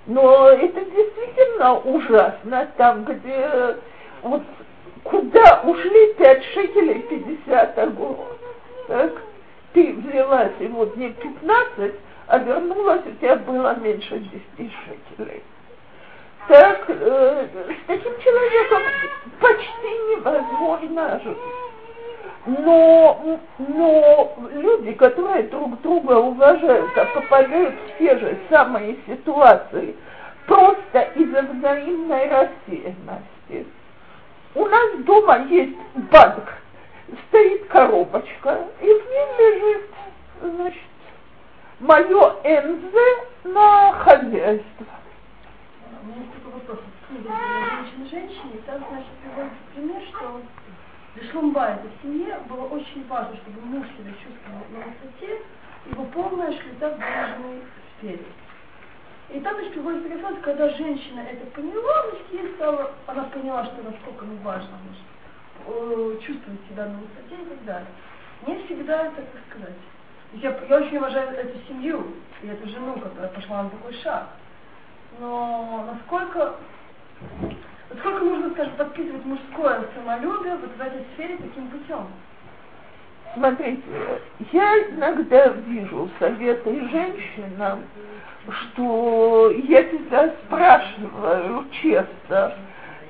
Но 0.09 0.49
это 0.49 0.81
действительно 0.87 1.81
ужасно, 1.81 2.67
там, 2.79 3.05
где 3.05 3.77
вот 4.23 4.43
куда 5.05 5.61
ушли 5.65 6.15
5 6.15 6.45
шекелей 6.45 7.03
50 7.03 7.79
огуров. 7.79 8.27
Так? 8.89 9.13
Ты 9.75 9.93
взяла 9.93 10.49
сегодня 10.59 11.13
15, 11.13 11.95
а 12.27 12.39
вернулась, 12.39 13.03
у 13.05 13.11
тебя 13.21 13.37
было 13.37 13.75
меньше 13.75 14.19
10 14.57 14.73
шекелей. 14.87 15.43
Так, 16.49 16.85
э, 16.89 17.47
с 17.69 17.87
таким 17.87 18.19
человеком 18.19 18.83
почти 19.41 19.89
невозможно 20.11 21.21
жить. 21.23 21.37
Но, 22.47 23.41
но 23.59 24.33
люди, 24.53 24.93
которые 24.93 25.45
друг 25.45 25.81
друга 25.83 26.13
уважают, 26.13 26.97
а 26.97 27.05
попадают 27.07 27.75
в 27.75 27.99
те 27.99 28.19
же 28.19 28.39
самые 28.49 28.97
ситуации 29.07 29.95
просто 30.47 31.01
из-за 31.15 31.43
взаимной 31.43 32.29
рассеянности. 32.29 33.67
У 34.55 34.65
нас 34.65 34.99
дома 35.05 35.45
есть 35.47 35.77
банк, 36.11 36.55
стоит 37.29 37.67
коробочка, 37.67 38.67
и 38.81 38.87
в 38.87 38.87
ней 38.87 39.39
лежит, 39.39 39.91
значит, 40.41 40.83
мое 41.81 42.33
НЗ 42.45 42.95
на 43.45 43.93
хозяйство. 43.93 44.87
У 46.03 46.07
меня 46.07 46.17
есть 46.21 46.33
такой 46.35 46.53
вопрос. 46.55 46.79
Женщины, 48.11 48.63
там, 48.67 48.85
значит, 48.89 49.11
приводится 49.23 49.59
пример, 49.75 50.03
что 50.09 50.41
для 51.19 51.31
Шлумбайта 51.31 51.83
в 51.89 52.03
семье 52.03 52.39
было 52.49 52.67
очень 52.69 53.07
важно, 53.09 53.37
чтобы 53.37 53.61
муж 53.63 53.87
себя 53.99 54.13
чувствовал 54.13 54.65
на 54.71 54.79
высоте, 54.87 55.43
его 55.87 56.05
полная 56.05 56.53
шлита 56.53 56.91
денежной 56.91 57.63
сфере. 57.99 58.25
И 59.31 59.41
там 59.41 59.55
значит, 59.55 59.73
приводится 59.73 60.09
референс, 60.09 60.39
когда 60.43 60.69
женщина 60.71 61.21
это 61.21 61.47
поняла, 61.51 62.09
значит, 62.09 62.33
ей 62.33 62.55
стало, 62.55 62.93
она 63.07 63.25
поняла, 63.25 63.65
что 63.67 63.83
насколько 63.83 64.25
ну, 64.25 64.37
важно 64.43 64.71
значит, 64.85 66.23
чувствовать 66.23 66.61
себя 66.71 66.87
на 66.87 66.99
высоте 66.99 67.43
и 67.43 67.49
так 67.49 67.65
далее. 67.65 67.89
Не 68.47 68.65
всегда 68.65 69.07
это, 69.07 69.17
как 69.17 69.43
сказать. 69.51 69.77
Я, 70.35 70.57
я 70.69 70.77
очень 70.77 70.99
уважаю 70.99 71.31
эту 71.31 71.59
семью 71.67 72.15
и 72.43 72.49
эту 72.49 72.69
жену, 72.69 72.95
которая 72.95 73.29
пошла 73.29 73.65
на 73.65 73.71
такой 73.71 73.95
шаг. 73.95 74.29
Но 75.19 75.89
насколько 75.93 76.57
Сколько 77.97 78.25
нужно, 78.25 78.51
скажем, 78.51 78.73
подписывать 78.77 79.25
мужское 79.25 79.81
самолюбие 79.97 80.57
вот 80.57 80.71
в 80.77 80.81
этой 80.81 81.05
сфере 81.15 81.37
таким 81.37 81.69
путем? 81.69 82.07
Смотрите, 83.35 83.83
я 84.53 84.79
иногда 84.91 85.49
вижу 85.67 86.09
советы 86.19 86.89
женщинам, 86.91 87.85
что 88.49 89.53
я 89.65 89.85
тебя 89.85 90.35
спрашиваю 90.45 91.65
честно, 91.81 92.55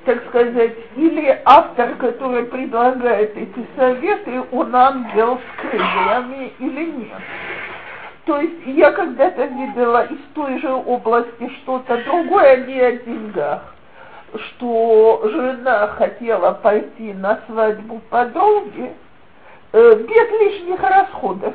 так 0.05 0.25
сказать, 0.27 0.75
или 0.95 1.41
автор, 1.45 1.95
который 1.95 2.45
предлагает 2.45 3.35
эти 3.35 3.65
советы, 3.75 4.43
он 4.51 4.73
ангел 4.75 5.39
с 5.39 5.61
крыльями 5.61 6.53
или 6.59 6.85
нет. 6.85 7.21
То 8.25 8.39
есть 8.39 8.65
я 8.67 8.91
когда-то 8.91 9.45
видела 9.45 10.05
из 10.05 10.19
той 10.35 10.59
же 10.59 10.71
области 10.71 11.49
что-то 11.63 11.97
другое, 12.03 12.53
а 12.53 12.57
не 12.57 12.79
о 12.79 12.91
деньгах. 12.91 13.75
Что 14.33 15.21
жена 15.23 15.87
хотела 15.87 16.53
пойти 16.53 17.13
на 17.13 17.39
свадьбу 17.45 18.01
подруги, 18.09 18.93
э, 19.71 19.95
без 19.95 20.39
лишних 20.39 20.81
расходов, 20.81 21.53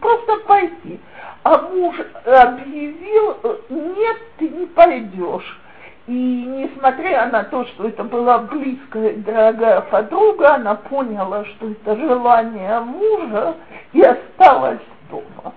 просто 0.00 0.36
пойти. 0.46 1.00
А 1.42 1.58
муж 1.58 1.96
объявил, 2.24 3.36
э, 3.42 3.56
нет, 3.70 4.16
ты 4.38 4.48
не 4.48 4.66
пойдешь. 4.66 5.60
И 6.06 6.12
несмотря 6.12 7.26
на 7.26 7.42
то, 7.44 7.64
что 7.64 7.88
это 7.88 8.04
была 8.04 8.38
близкая 8.38 9.10
и 9.10 9.16
дорогая 9.16 9.80
подруга, 9.80 10.54
она 10.54 10.76
поняла, 10.76 11.44
что 11.44 11.70
это 11.70 11.96
желание 11.96 12.78
мужа 12.80 13.56
и 13.92 14.02
осталась 14.02 14.80
дома. 15.10 15.52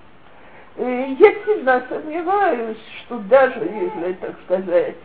Э, 0.76 1.06
я 1.20 1.34
сильно 1.46 1.84
сомневаюсь, 1.90 2.78
что 3.02 3.18
даже 3.20 3.60
если, 3.60 4.14
так 4.14 4.36
сказать, 4.46 4.96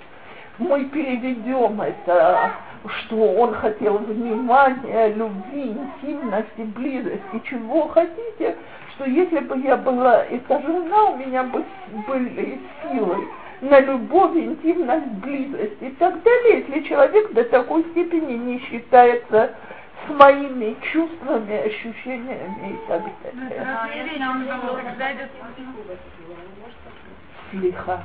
мы 0.59 0.85
переведем 0.85 1.81
это, 1.81 2.53
что 2.87 3.17
он 3.17 3.55
хотел 3.55 3.99
внимания, 3.99 5.09
любви, 5.15 5.73
интимности, 5.73 6.63
близости, 6.63 7.43
чего 7.45 7.89
хотите, 7.89 8.57
что 8.95 9.05
если 9.05 9.41
бы 9.41 9.59
я 9.59 9.77
была 9.77 10.25
эта 10.25 10.61
жена, 10.61 11.05
у 11.07 11.17
меня 11.17 11.45
бы 11.45 11.65
были 12.07 12.61
силы 12.83 13.29
на 13.61 13.81
любовь, 13.81 14.37
интимность, 14.37 15.07
близость 15.07 15.81
и 15.81 15.91
так 15.91 16.23
далее, 16.23 16.61
если 16.61 16.89
человек 16.89 17.33
до 17.33 17.45
такой 17.45 17.83
степени 17.91 18.35
не 18.35 18.61
считается 18.61 19.55
с 20.07 20.11
моими 20.11 20.77
чувствами, 20.93 21.67
ощущениями 21.67 22.75
и 22.75 22.89
так 22.89 23.03
далее. 23.23 23.67
Слиха. 27.51 28.05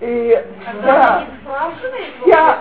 Э, 0.00 0.44
да, 0.82 1.26
вся 2.22 2.58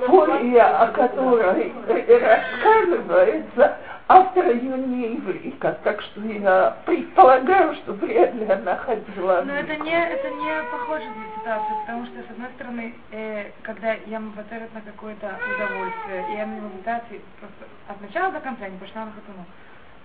история, 0.00 0.62
о 0.62 0.86
которой 0.88 1.72
рассказывается, 2.20 3.76
автор 4.08 4.46
ее 4.46 4.78
не 4.78 5.14
еврейка, 5.14 5.78
так 5.84 6.00
что 6.00 6.22
я 6.22 6.76
предполагаю, 6.86 7.74
что 7.74 7.92
вряд 7.92 8.34
ли 8.34 8.46
она 8.46 8.76
ходила. 8.76 9.42
Но 9.44 9.52
это 9.52 9.76
не, 9.76 9.92
это 9.92 10.30
не 10.30 10.62
похоже 10.70 11.04
на 11.04 11.38
ситуацию, 11.38 11.76
потому 11.86 12.06
что, 12.06 12.14
с 12.16 12.30
одной 12.30 12.48
стороны, 12.54 12.94
э, 13.12 13.50
когда 13.62 13.92
я 14.06 14.18
маватарит 14.18 14.72
на 14.72 14.80
какое-то 14.80 15.26
удовольствие, 15.54 16.24
я 16.34 16.46
на 16.46 16.62
маватарит 16.62 17.22
просто 17.40 17.64
от 17.88 18.00
начала 18.00 18.32
до 18.32 18.40
конца 18.40 18.68
не 18.68 18.78
пошла 18.78 19.04
на 19.04 19.12
хатуну. 19.12 19.44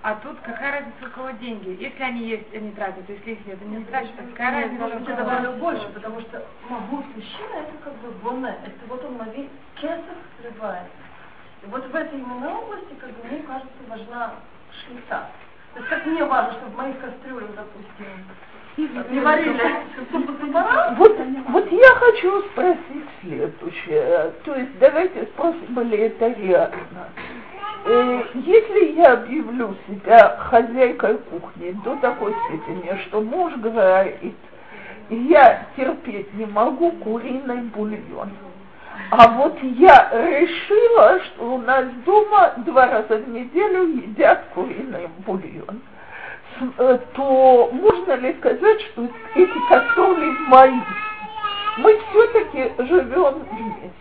А 0.03 0.15
тут 0.15 0.37
какая 0.41 0.73
разница, 0.73 1.07
у 1.07 1.09
кого 1.11 1.29
деньги? 1.31 1.77
Если 1.81 2.03
они 2.03 2.27
есть, 2.27 2.53
они 2.53 2.71
тратят, 2.71 3.07
если 3.07 3.31
их 3.31 3.45
нет, 3.45 3.57
они 3.61 3.77
не 3.77 3.85
тратят. 3.85 4.11
Какая 4.31 4.63
разница, 4.63 4.83
Может 4.83 4.99
быть, 4.99 5.07
я 5.07 5.15
добавлю 5.15 5.51
больше, 5.53 5.89
потому 5.93 6.19
что 6.19 6.45
могут 6.67 7.05
мужчина 7.15 7.55
это 7.61 7.71
как 7.85 7.93
бы 7.99 8.11
боне, 8.21 8.53
это 8.65 8.79
вот 8.89 9.05
он 9.05 9.15
ловит 9.15 9.49
кесов 9.75 10.17
срывается. 10.41 10.91
И 11.63 11.67
вот 11.67 11.89
в 11.89 11.95
этой 11.95 12.19
именно 12.19 12.59
области, 12.59 12.93
как 12.99 13.11
бы, 13.11 13.27
мне 13.29 13.43
кажется, 13.43 13.71
важна 13.87 14.33
шлица. 14.71 15.29
То 15.73 15.79
есть 15.79 15.89
как 15.89 16.05
мне 16.05 16.25
важно, 16.25 16.51
чтобы 16.51 16.71
в 16.73 16.75
моих 16.75 16.99
кастрюлях, 16.99 17.51
допустим, 17.55 19.09
не 19.09 19.19
варили 19.21 19.57
вот, 20.97 21.17
вот 21.47 21.71
я 21.71 21.89
хочу 21.95 22.41
спросить 22.49 23.07
следующее. 23.21 24.33
То 24.43 24.55
есть 24.55 24.77
давайте 24.79 25.23
спросим, 25.33 25.79
ли 25.89 25.97
это 25.97 26.27
реально. 26.27 27.07
Э, 27.85 28.23
если 28.33 28.93
я 28.93 29.13
объявлю 29.13 29.75
себя 29.87 30.37
хозяйкой 30.49 31.17
кухни 31.17 31.71
до 31.83 31.97
такой 31.97 32.33
степени, 32.45 32.97
что 33.07 33.19
муж 33.19 33.53
говорит, 33.57 34.35
я 35.09 35.65
терпеть 35.75 36.33
не 36.33 36.45
могу 36.45 36.91
куриный 36.91 37.57
бульон, 37.75 38.29
а 39.11 39.27
вот 39.33 39.61
я 39.61 40.09
решила, 40.13 41.19
что 41.25 41.55
у 41.55 41.57
нас 41.57 41.85
дома 42.05 42.53
два 42.57 42.87
раза 42.87 43.17
в 43.17 43.29
неделю 43.29 43.83
едят 43.83 44.45
куриный 44.53 45.09
бульон, 45.25 45.81
э, 46.77 46.99
то 47.15 47.69
можно 47.73 48.13
ли 48.13 48.33
сказать, 48.39 48.81
что 48.81 49.09
эти 49.35 49.69
кастрюли 49.69 50.31
мои? 50.47 50.79
Мы 51.79 51.99
все-таки 52.09 52.71
живем 52.77 53.39
вместе. 53.51 53.91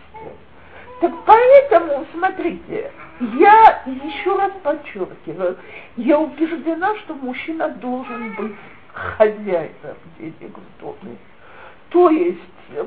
Так 1.01 1.11
поэтому, 1.25 2.05
смотрите, 2.13 2.91
я 3.37 3.83
еще 3.85 4.37
раз 4.37 4.51
подчеркиваю, 4.63 5.57
я 5.97 6.19
убеждена, 6.19 6.95
что 6.97 7.13
мужчина 7.15 7.69
должен 7.69 8.35
быть 8.35 8.55
хозяином 8.93 9.97
денег 10.19 10.57
в 10.57 10.81
доме. 10.81 11.17
То 11.89 12.09
есть, 12.09 12.39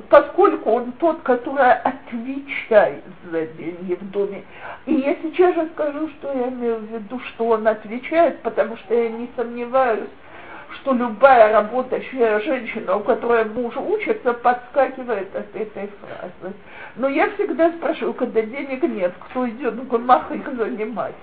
поскольку 0.09 0.71
он 0.71 0.93
тот, 0.93 1.23
который 1.23 1.73
отвечает 1.73 3.05
за 3.31 3.47
деньги 3.47 3.95
в 3.95 4.11
доме, 4.11 4.43
и 4.87 4.95
я 4.95 5.17
сейчас 5.23 5.55
же 5.55 5.69
скажу, 5.75 6.09
что 6.09 6.33
я 6.33 6.49
имею 6.49 6.79
в 6.79 6.93
виду, 6.93 7.21
что 7.21 7.47
он 7.47 7.67
отвечает, 7.69 8.43
потому 8.43 8.77
что 8.77 8.95
я 8.95 9.11
не 9.11 9.31
сомневаюсь, 9.37 10.11
что 10.75 10.93
любая 10.93 11.53
работающая 11.53 12.41
женщина, 12.41 12.97
у 12.97 13.01
которой 13.01 13.45
муж 13.45 13.77
учится, 13.77 14.33
подскакивает 14.33 15.35
от 15.35 15.55
этой 15.55 15.91
фразы. 16.01 16.55
Но 16.97 17.09
я 17.09 17.31
всегда 17.33 17.71
спрашиваю, 17.73 18.15
когда 18.15 18.43
денег 18.43 18.83
нет, 18.83 19.15
кто 19.29 19.49
идет 19.49 19.75
в 19.75 19.89
гамах 19.89 20.31
их 20.33 20.47
занимать? 20.57 21.15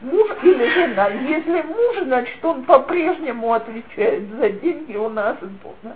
Муж 0.00 0.28
или 0.42 0.68
жена? 0.68 1.08
Если 1.08 1.62
муж, 1.62 2.04
значит, 2.04 2.44
он 2.44 2.64
по-прежнему 2.64 3.52
отвечает 3.52 4.28
за 4.30 4.48
деньги 4.50 4.96
у 4.96 5.08
нас 5.08 5.36
дома. 5.40 5.94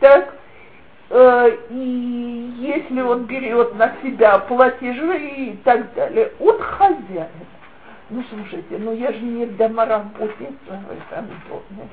Так, 0.00 0.34
э, 1.10 1.56
и 1.68 2.54
если 2.58 3.00
он 3.02 3.24
берет 3.24 3.74
на 3.74 3.94
себя 4.02 4.38
платежи 4.38 5.18
и 5.18 5.56
так 5.64 5.92
далее, 5.94 6.32
он 6.40 6.58
хозяин. 6.58 7.28
Ну, 8.10 8.24
слушайте, 8.28 8.76
ну 8.78 8.92
я 8.92 9.12
же 9.12 9.20
не 9.20 9.46
домоработница 9.46 10.82
этом 10.90 11.26
доме 11.48 11.88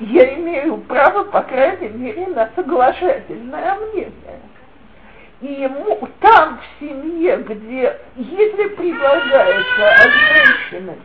я 0.00 0.34
имею 0.34 0.78
право, 0.78 1.24
по 1.24 1.42
крайней 1.42 1.88
мере, 1.88 2.26
на 2.28 2.50
соглашательное 2.56 3.74
мнение. 3.74 4.40
И 5.42 5.46
ему 5.46 6.08
там, 6.20 6.58
в 6.58 6.80
семье, 6.80 7.36
где, 7.36 7.98
если 8.16 8.68
предлагается 8.68 9.90
от 9.90 10.10
женщины, 10.10 10.96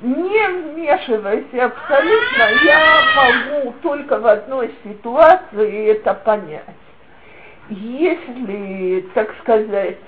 не 0.00 0.48
вмешивайся 0.48 1.64
абсолютно, 1.66 2.42
я 2.64 3.00
могу 3.16 3.74
только 3.82 4.18
в 4.18 4.26
одной 4.26 4.74
ситуации 4.82 5.90
это 5.90 6.14
понять. 6.14 6.64
Если, 7.68 9.06
так 9.14 9.32
сказать, 9.40 9.98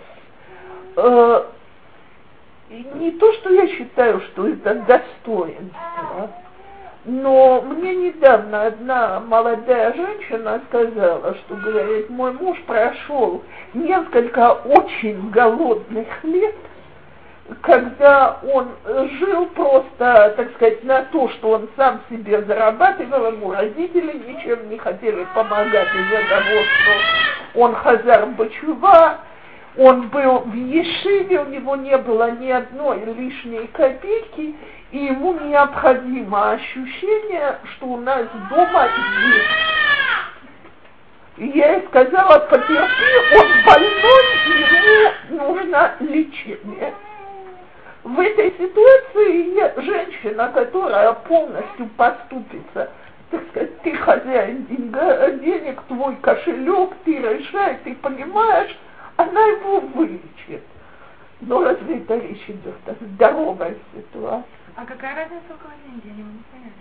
э, 0.97 1.45
не 2.95 3.13
то, 3.13 3.33
что 3.35 3.53
я 3.53 3.69
считаю, 3.69 4.21
что 4.21 4.49
это 4.49 4.75
достоинство, 4.75 6.31
но 7.05 7.61
мне 7.61 7.95
недавно 7.95 8.67
одна 8.67 9.21
молодая 9.21 9.93
женщина 9.93 10.61
сказала, 10.69 11.35
что, 11.35 11.55
говорит, 11.57 12.09
мой 12.09 12.33
муж 12.33 12.59
прошел 12.67 13.43
несколько 13.75 14.53
очень 14.53 15.31
голодных 15.31 16.07
лет, 16.25 16.55
когда 17.61 18.39
он 18.43 18.71
жил 19.19 19.47
просто, 19.47 20.35
так 20.35 20.55
сказать, 20.55 20.83
на 20.85 21.03
то, 21.03 21.29
что 21.29 21.51
он 21.51 21.69
сам 21.77 22.01
себе 22.09 22.43
зарабатывал, 22.43 23.33
ему 23.33 23.53
родители 23.53 24.23
ничем 24.27 24.71
не 24.71 24.79
хотели 24.79 25.27
помогать 25.35 25.89
из-за 25.95 26.29
того, 26.31 26.63
что 26.63 27.61
он 27.61 27.75
хазар 27.75 28.27
бачува, 28.29 29.19
он 29.77 30.09
был 30.09 30.41
в 30.41 30.55
Ешиве, 30.55 31.41
у 31.41 31.47
него 31.47 31.77
не 31.77 31.97
было 31.99 32.31
ни 32.31 32.51
одной 32.51 33.05
лишней 33.05 33.67
копейки, 33.69 34.55
и 34.93 34.99
ему 34.99 35.35
необходимо 35.35 36.53
ощущение, 36.53 37.59
что 37.65 37.87
у 37.87 37.97
нас 37.97 38.27
дома 38.51 38.85
есть. 38.85 39.75
И 41.37 41.59
я 41.59 41.73
ей 41.73 41.87
сказала, 41.89 42.39
потерпи, 42.47 42.77
он 43.35 43.47
больной, 43.67 44.25
ему 45.31 45.55
нужно 45.55 45.95
лечение. 45.99 46.95
В 48.05 48.21
этой 48.21 48.53
ситуации 48.53 49.55
я, 49.57 49.73
женщина, 49.77 50.53
которая 50.55 51.13
полностью 51.15 51.89
поступится, 51.97 52.91
так 53.31 53.43
сказать, 53.49 53.81
ты 53.81 53.97
хозяин 53.97 54.67
денег, 54.67 55.83
твой 55.89 56.15
кошелек, 56.17 56.91
ты 57.05 57.19
решаешь, 57.19 57.79
ты 57.83 57.97
понимаешь, 57.97 58.77
она 59.17 59.41
его 59.47 59.81
вылечит. 59.81 60.63
Но 61.41 61.63
разве 61.63 61.99
это 61.99 62.17
речь 62.19 62.45
идет 62.49 62.77
о 62.87 62.95
здоровой 63.05 63.77
ситуации? 63.93 64.47
А 64.77 64.85
какая 64.85 65.15
разница, 65.15 65.45
у 65.51 65.57
кого 65.59 65.75
деньги? 65.87 66.07
Я 66.07 66.13
не 66.15 66.23
могу 66.23 66.39
понять. 66.51 66.73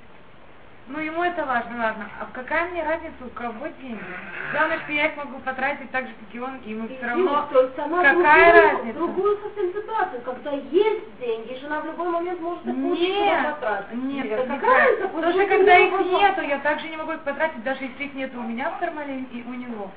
Ну, 0.85 0.99
ему 0.99 1.23
это 1.23 1.45
важно, 1.45 1.77
ладно. 1.77 2.09
А 2.19 2.27
какая 2.33 2.69
мне 2.69 2.83
разница, 2.83 3.15
у 3.25 3.29
кого 3.29 3.67
деньги? 3.81 4.03
Главное, 4.51 4.79
что 4.79 4.91
я 4.91 5.07
их 5.07 5.15
могу 5.15 5.39
потратить 5.39 5.89
так 5.91 6.07
же, 6.07 6.11
как 6.13 6.35
и 6.35 6.39
он, 6.39 6.57
и 6.65 6.71
ему 6.71 6.87
все 6.89 7.05
равно. 7.05 7.47
То 7.51 7.61
есть 7.61 7.79
она 7.79 8.03
какая 8.03 8.51
другую, 8.51 8.73
разница? 8.75 8.97
другую 8.99 9.37
совсем 9.43 9.73
ситуацию, 9.73 10.21
когда 10.23 10.51
есть 10.51 11.19
деньги, 11.19 11.57
жена 11.61 11.79
в 11.81 11.85
любой 11.85 12.09
момент 12.09 12.41
может 12.41 12.65
их 12.65 12.75
Нет, 12.75 13.45
потратить. 13.45 13.93
нет, 14.03 14.25
Нет, 14.25 14.47
какая 14.47 14.85
разница, 14.89 15.07
Потому 15.07 15.31
что 15.31 15.39
пусть 15.39 15.49
когда 15.49 15.77
их 15.77 15.91
нету, 16.05 16.41
я 16.41 16.59
также 16.59 16.89
не 16.89 16.97
могу 16.97 17.11
их 17.13 17.21
потратить, 17.21 17.63
даже 17.63 17.83
если 17.85 18.03
их 18.03 18.13
нету 18.13 18.39
у 18.39 18.43
меня 18.43 18.69
в 18.71 18.79
кармане 18.79 19.25
и 19.31 19.43
у 19.47 19.53
него. 19.53 19.89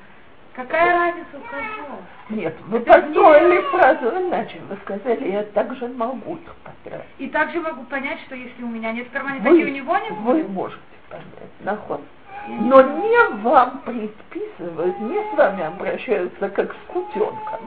Какая 0.57 0.91
разница 0.91 1.27
у 1.35 1.41
кого? 1.51 1.99
Нет, 2.29 2.55
вы 2.65 2.79
Это 2.79 2.93
построили 3.01 3.61
фразу 3.69 4.07
иначе. 4.09 4.59
Вы 4.67 4.77
сказали, 4.83 5.31
я 5.31 5.43
также 5.43 5.87
могу 5.87 6.33
их 6.37 6.55
потратить. 6.63 7.05
И 7.19 7.27
также 7.29 7.61
могу 7.61 7.83
понять, 7.83 8.19
что 8.21 8.33
если 8.33 8.63
у 8.63 8.67
меня 8.67 8.91
нет 8.91 9.07
в 9.07 9.11
кармане, 9.11 9.39
Вы- 9.41 9.43
так 9.43 9.53
и 9.53 9.65
у 9.65 9.67
него 9.75 9.95
нет. 9.97 10.11
Вы 10.13 10.43
можете 10.45 10.81
понять, 11.09 11.25
наход. 11.59 12.01
Не 12.47 12.55
Но 12.69 12.81
не 12.81 13.29
вам 13.43 13.81
предписывают, 13.85 14.99
не 14.99 15.19
с 15.31 15.37
вами 15.37 15.63
обращаются 15.63 16.49
как 16.49 16.73
с 16.73 16.91
кутенком. 16.91 17.59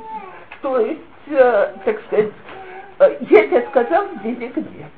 То 0.61 0.81
есть, 0.81 1.01
э, 1.29 1.75
так 1.85 2.01
сказать, 2.07 2.33
э, 2.99 3.17
я 3.21 3.47
тебе 3.47 3.67
сказал, 3.69 4.07
денег 4.25 4.57
нет. 4.57 4.91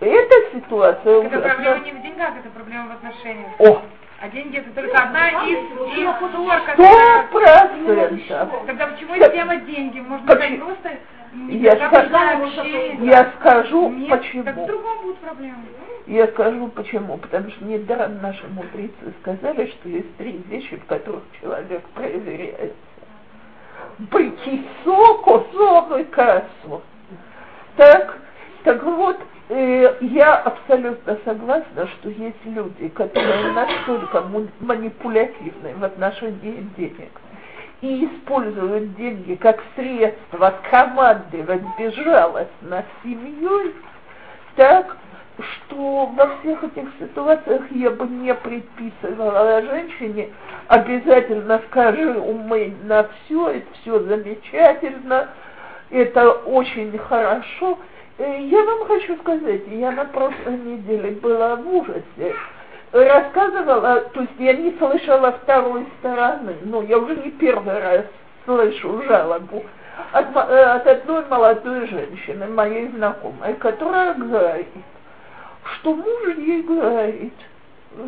Эта 0.00 0.34
ситуация 0.52 1.20
Это 1.22 1.38
ужасна. 1.38 1.40
проблема 1.54 1.78
не 1.84 1.92
в 1.92 2.02
деньгах, 2.02 2.30
это 2.38 2.50
проблема 2.50 2.88
в 2.88 2.92
отношениях. 2.92 3.48
О, 3.60 3.82
А 4.18 4.28
деньги 4.28 4.56
это 4.56 4.70
только 4.70 4.96
одна 4.98 5.28
из, 5.46 5.58
из 5.58 6.16
сто 6.16 6.28
которая... 6.64 7.26
процентов. 7.30 8.66
Тогда 8.66 8.86
почему 8.86 9.14
Так, 9.18 9.32
тема 9.32 9.56
деньги? 9.56 10.00
Можно 10.00 10.26
почему- 10.26 10.74
сказать 10.74 10.80
просто... 10.84 10.98
Я 11.48 11.76
скажу-. 11.88 13.04
Я 13.04 13.32
скажу, 13.38 13.90
Нет, 13.90 14.08
так 14.08 14.20
в 14.22 14.22
почему. 14.22 14.66
другом 14.66 14.98
будут 15.02 15.18
проблемы. 15.18 15.56
Я 16.06 16.26
скажу 16.28 16.68
почему. 16.68 17.18
Потому 17.18 17.50
что 17.50 17.64
недаром 17.66 18.22
наши 18.22 18.46
мудрецы 18.48 19.12
сказали, 19.20 19.66
что 19.66 19.88
есть 19.90 20.16
три 20.16 20.40
вещи, 20.48 20.76
в 20.76 20.86
которых 20.86 21.24
человек 21.38 21.82
проверяется. 21.88 22.74
Бытисо, 23.98 25.14
косо 25.24 25.98
и 25.98 26.04
касо. 26.04 26.80
Так, 27.76 28.18
так 28.64 28.82
вот, 28.82 29.18
я 29.48 30.36
абсолютно 30.36 31.18
согласна, 31.24 31.86
что 31.86 32.08
есть 32.08 32.44
люди, 32.44 32.88
которые 32.88 33.52
настолько 33.52 34.22
манипулятивны 34.60 35.74
в 35.76 35.84
отношении 35.84 36.68
денег 36.76 37.20
и 37.80 38.06
используют 38.06 38.96
деньги 38.96 39.34
как 39.34 39.62
средство 39.76 40.54
командовать 40.70 41.62
безжалостно 41.78 42.84
семьей, 43.02 43.74
так, 44.56 44.96
что 45.38 46.06
во 46.06 46.38
всех 46.38 46.64
этих 46.64 46.88
ситуациях 46.98 47.62
я 47.70 47.90
бы 47.90 48.06
не 48.06 48.34
предписывала 48.34 49.62
женщине 49.62 50.30
обязательно 50.68 51.60
скажи 51.68 52.18
умей 52.18 52.74
на 52.84 53.04
все, 53.04 53.50
это 53.50 53.66
все 53.80 54.00
замечательно, 54.00 55.28
это 55.90 56.30
очень 56.30 56.96
хорошо. 56.98 57.78
Э, 58.18 58.40
Я 58.40 58.64
вам 58.64 58.86
хочу 58.86 59.16
сказать, 59.18 59.62
я 59.68 59.92
на 59.92 60.04
прошлой 60.06 60.58
неделе 60.58 61.10
была 61.12 61.56
в 61.56 61.74
ужасе. 61.74 62.34
Рассказывала, 62.92 64.00
то 64.12 64.20
есть 64.20 64.32
я 64.38 64.54
не 64.54 64.72
слышала 64.78 65.32
второй 65.42 65.86
стороны, 65.98 66.56
но 66.64 66.82
я 66.82 66.98
уже 66.98 67.16
не 67.16 67.30
первый 67.32 67.78
раз 67.78 68.04
слышу 68.44 69.02
жалобу 69.02 69.64
от, 70.12 70.34
э, 70.34 70.62
от 70.62 70.86
одной 70.86 71.26
молодой 71.26 71.88
женщины, 71.88 72.46
моей 72.46 72.88
знакомой, 72.88 73.54
которая 73.54 74.14
говорит, 74.14 74.68
что 75.74 75.94
муж 75.94 76.36
ей 76.38 76.62
говорит, 76.62 77.34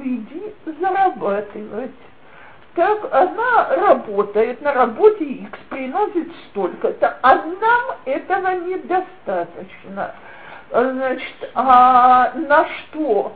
иди 0.02 0.54
зарабатывать. 0.80 1.90
Так 2.78 3.08
она 3.10 3.74
работает, 3.74 4.62
на 4.62 4.72
работе 4.72 5.24
X 5.24 5.58
приносит 5.68 6.28
столько-то, 6.46 7.18
а 7.22 7.34
нам 7.34 7.96
этого 8.04 8.54
недостаточно. 8.54 10.14
Значит, 10.70 11.50
а 11.56 12.34
на 12.36 12.68
что 12.68 13.32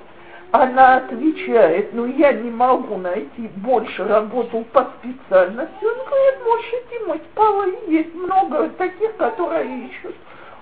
она 0.52 0.98
отвечает, 0.98 1.92
ну 1.92 2.06
я 2.06 2.34
не 2.34 2.52
могу 2.52 2.98
найти 2.98 3.50
больше 3.56 4.04
работу 4.04 4.64
по 4.72 4.86
специальности. 5.00 5.84
Он 5.84 6.06
говорит, 6.06 6.44
можешь 6.44 6.72
идти 6.74 7.04
мыть 7.08 7.26
полы, 7.34 7.78
есть 7.88 8.14
много 8.14 8.68
таких, 8.68 9.16
которые 9.16 9.88
ищут 9.88 10.14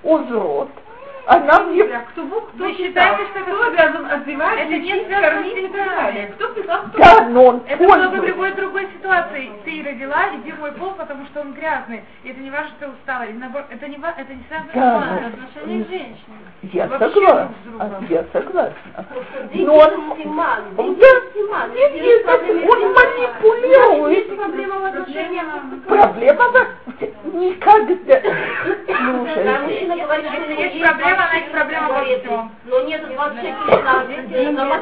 узрот. 0.03 0.71
Она 1.31 1.61
мне 1.61 1.85
А 1.85 2.01
кто 2.11 2.25
Бог, 2.25 2.49
кто 2.49 2.65
Вы 2.65 2.75
считаете, 2.75 3.23
что 3.31 3.39
это- 3.39 3.51
кто 3.53 3.67
обязан 3.69 4.11
одевать, 4.11 4.59
Это 4.59 4.73
не 4.73 4.79
лечить, 4.81 5.07
связано 5.07 5.29
с 5.29 5.35
кормить 5.35 5.57
и 5.59 5.69
так 5.69 5.87
далее? 5.87 6.27
Кто 6.35 6.49
писал, 6.49 6.83
кто 6.89 6.99
Да, 6.99 7.29
но 7.29 7.45
он 7.45 7.63
Это 7.69 7.85
много 7.85 7.95
пользуется. 8.01 8.27
другой 8.27 8.53
другой 8.53 8.89
ситуации. 8.99 9.51
Ты 9.65 9.83
родила, 9.87 10.25
иди 10.35 10.53
мой 10.59 10.73
пол, 10.73 10.91
потому 10.99 11.25
что 11.27 11.41
он 11.43 11.53
грязный. 11.53 12.03
И 12.25 12.31
это 12.31 12.41
не 12.41 12.51
важно, 12.51 12.69
что 12.71 12.87
ты 12.87 12.93
устала. 12.93 13.23
Это 13.23 13.87
не 13.89 13.97
ва- 13.99 14.15
это 14.19 14.35
не 14.35 14.43
связано 14.49 14.71
Да, 14.75 14.81
с 14.81 15.05
ну, 15.07 15.17
Это 15.17 15.27
отношение 15.29 15.85
к 15.85 15.89
женщине. 15.89 16.37
Я 16.63 16.87
Вообще 16.89 17.09
согласна, 17.15 17.55
с 18.07 18.11
я 18.11 18.25
согласна. 18.33 18.75
Но 19.55 19.75
он, 19.77 20.09
Да, 20.11 20.15
стиман. 20.17 20.61
нет, 21.75 21.95
нет, 21.95 22.27
он 22.69 22.93
манипулирует. 22.93 24.37
Проблема 24.37 24.79
в 24.81 24.85
отношениях. 24.85 25.45
Проблема 25.87 26.45
в- 26.49 27.35
никогда. 27.35 28.21
Него 29.01 30.53
есть 30.53 30.81
проблема, 30.83 31.20
20 31.21 31.31
значит, 31.31 31.53
проблема 31.53 31.89
во 31.89 32.05
шекелей 32.05 32.19
всем. 32.21 32.51
Но 32.65 32.81
нет 32.83 33.07
20 33.07 33.43
шекелей 33.43 34.53
на. 34.53 34.81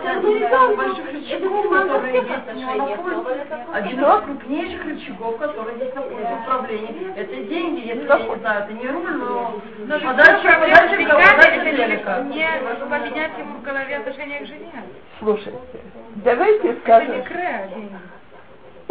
Один 3.73 4.01
из 4.01 4.25
крупнейших 4.25 4.85
рычагов, 4.85 5.39
который 5.39 5.79
есть 5.79 5.95
на 5.95 6.03
пользу 6.03 6.35
управления. 6.43 7.13
Это 7.17 7.37
деньги, 7.37 7.87
если 7.87 8.07
я 8.07 8.19
не 8.19 8.37
знаю, 8.41 8.65
это 8.65 8.73
не 8.73 8.89
руль, 8.89 9.17
но 9.17 9.61
Но 9.87 10.01
подача, 10.01 10.41
проблема 10.43 10.77
подача, 10.77 10.97
подача 10.97 11.77
телека. 11.77 12.23
не, 12.23 12.37
не 12.37 12.87
поменять 12.87 13.39
ему 13.39 13.59
в 13.59 13.63
голове 13.63 13.97
отношение 13.97 14.41
к 14.41 14.47
жене. 14.47 14.73
слушайте, 15.19 15.59
давайте 16.17 16.69
Это 16.69 16.81
скажем, 16.81 17.17
микро 17.19 17.69
деньги 17.75 17.99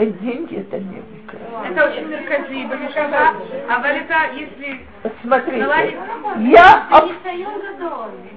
деньги 0.06 0.58
это 0.58 0.80
не 0.80 1.02
микро. 1.12 1.40
Это 1.66 1.90
очень 1.90 2.08
меркантильно. 2.08 3.34
А 3.70 3.80
валита, 3.80 4.16
если... 4.36 4.82
Смотрите, 5.22 5.98
я, 6.40 6.88
аб... 6.92 7.10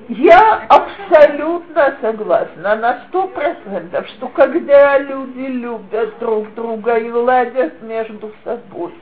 я 0.08 0.62
абсолютно 0.68 1.96
согласна 2.00 2.76
на 2.76 3.04
сто 3.08 3.26
процентов, 3.28 4.06
что 4.08 4.28
когда 4.28 4.98
люди 4.98 5.46
любят 5.46 6.18
друг 6.18 6.54
друга 6.54 6.96
и 6.96 7.10
ладят 7.10 7.82
между 7.82 8.32
собой, 8.44 8.94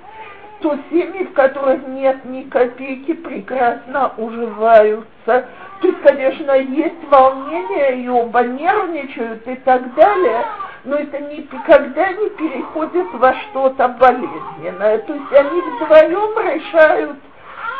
то 0.60 0.76
семьи, 0.90 1.24
в 1.24 1.32
которых 1.34 1.86
нет 1.86 2.24
ни 2.24 2.42
копейки, 2.42 3.14
прекрасно 3.14 4.12
уживаются 4.16 5.46
есть, 5.80 6.00
конечно, 6.02 6.52
есть 6.52 7.08
волнение, 7.10 8.02
и 8.02 8.08
оба 8.08 8.42
нервничают 8.42 9.46
и 9.46 9.54
так 9.56 9.94
далее, 9.94 10.44
но 10.84 10.96
это 10.96 11.20
никогда 11.20 12.12
не 12.12 12.30
переходит 12.30 13.06
во 13.14 13.34
что-то 13.34 13.88
болезненное. 13.88 14.98
То 14.98 15.14
есть 15.14 15.32
они 15.32 15.60
вдвоем 15.60 16.38
решают, 16.38 17.16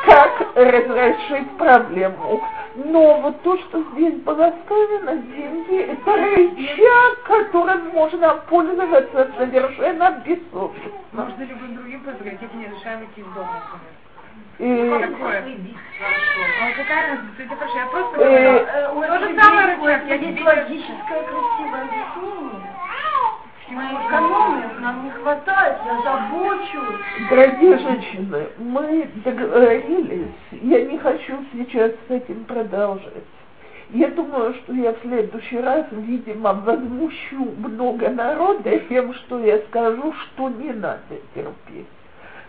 как 0.07 0.40
разрешить 0.55 1.51
проблему. 1.57 2.42
Но 2.76 3.20
вот 3.20 3.42
то, 3.42 3.59
что 3.59 3.82
здесь 3.92 4.14
было 4.20 4.53
сказано, 4.64 5.16
деньги, 5.16 5.78
это 5.80 6.16
рычаг, 6.16 7.22
которым 7.24 7.88
можно 7.88 8.34
пользоваться 8.49 9.28
совершенно 9.36 10.22
бессовестно. 10.24 10.92
Можно 11.12 11.42
любым 11.42 11.74
другим 11.74 12.01
позволить, 12.01 12.55
не 12.55 12.66
решаем 12.66 13.05
идти 13.05 13.20
из 13.20 13.26
дома, 13.34 13.62
например. 13.64 14.07
И- 14.59 14.86
Что 14.88 14.98
такое? 14.98 15.44
А 16.00 16.72
какая 16.76 17.16
разница? 17.16 17.42
Это 17.42 17.56
хорошо, 17.56 17.78
я 17.78 17.86
просто 17.86 18.20
Э, 18.20 18.64
говорю. 18.88 19.04
Э, 19.04 19.09
То 19.09 19.18
же 19.28 19.40
самое 19.40 19.66
я 20.09 20.18
тебе- 20.18 20.44
логическое 20.44 21.22
красивое 21.22 21.82
объяснение. 21.82 22.74
Мы 23.70 23.82
экономим, 23.84 24.80
нам 24.80 25.04
не 25.04 25.11
хватает, 25.11 25.76
я 25.84 26.02
забочусь. 26.02 27.28
Дорогие 27.28 27.78
женщины, 27.78 28.46
мы 28.59 29.09
договорились, 29.24 30.32
я 30.52 30.84
не 30.86 30.98
хочу 30.98 31.36
сейчас 31.52 31.92
с 32.09 32.11
этим 32.11 32.44
продолжать. 32.44 33.12
Я 33.90 34.09
думаю, 34.09 34.54
что 34.54 34.72
я 34.72 34.92
в 34.92 34.98
следующий 35.02 35.61
раз, 35.61 35.86
видимо, 35.92 36.54
возмущу 36.54 37.54
много 37.59 38.09
народа 38.09 38.78
тем, 38.88 39.12
что 39.14 39.38
я 39.40 39.59
скажу, 39.68 40.12
что 40.14 40.48
не 40.48 40.72
надо 40.72 41.16
терпеть. 41.34 41.86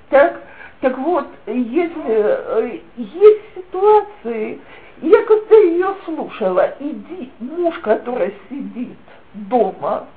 Так, 0.10 0.42
так 0.82 0.98
вот, 0.98 1.28
если 1.46 2.02
э, 2.08 2.80
есть 2.96 3.42
ситуации, 3.54 4.60
я 5.02 5.24
когда 5.24 5.56
ее 5.58 5.96
слушала, 6.06 6.74
иди, 6.80 7.32
муж, 7.40 7.78
который 7.80 8.34
сидит 8.50 8.98
дома, 9.34 10.08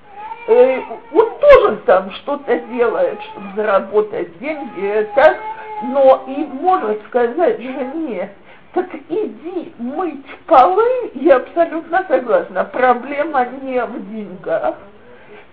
э, 0.47 0.81
он 1.13 1.31
тоже 1.41 1.77
там 1.85 2.13
что-то 2.13 2.57
делает, 2.61 3.21
чтобы 3.23 3.47
заработать 3.57 4.39
деньги, 4.39 5.09
так, 5.17 5.37
но 5.83 6.23
и 6.29 6.45
может 6.45 7.05
сказать 7.09 7.61
жене, 7.61 8.31
так 8.73 8.87
иди 9.09 9.73
мыть 9.79 10.25
полы, 10.47 11.11
я 11.15 11.37
абсолютно 11.37 12.05
согласна, 12.07 12.65
проблема 12.65 13.47
не 13.63 13.85
в 13.85 14.11
деньгах. 14.13 14.77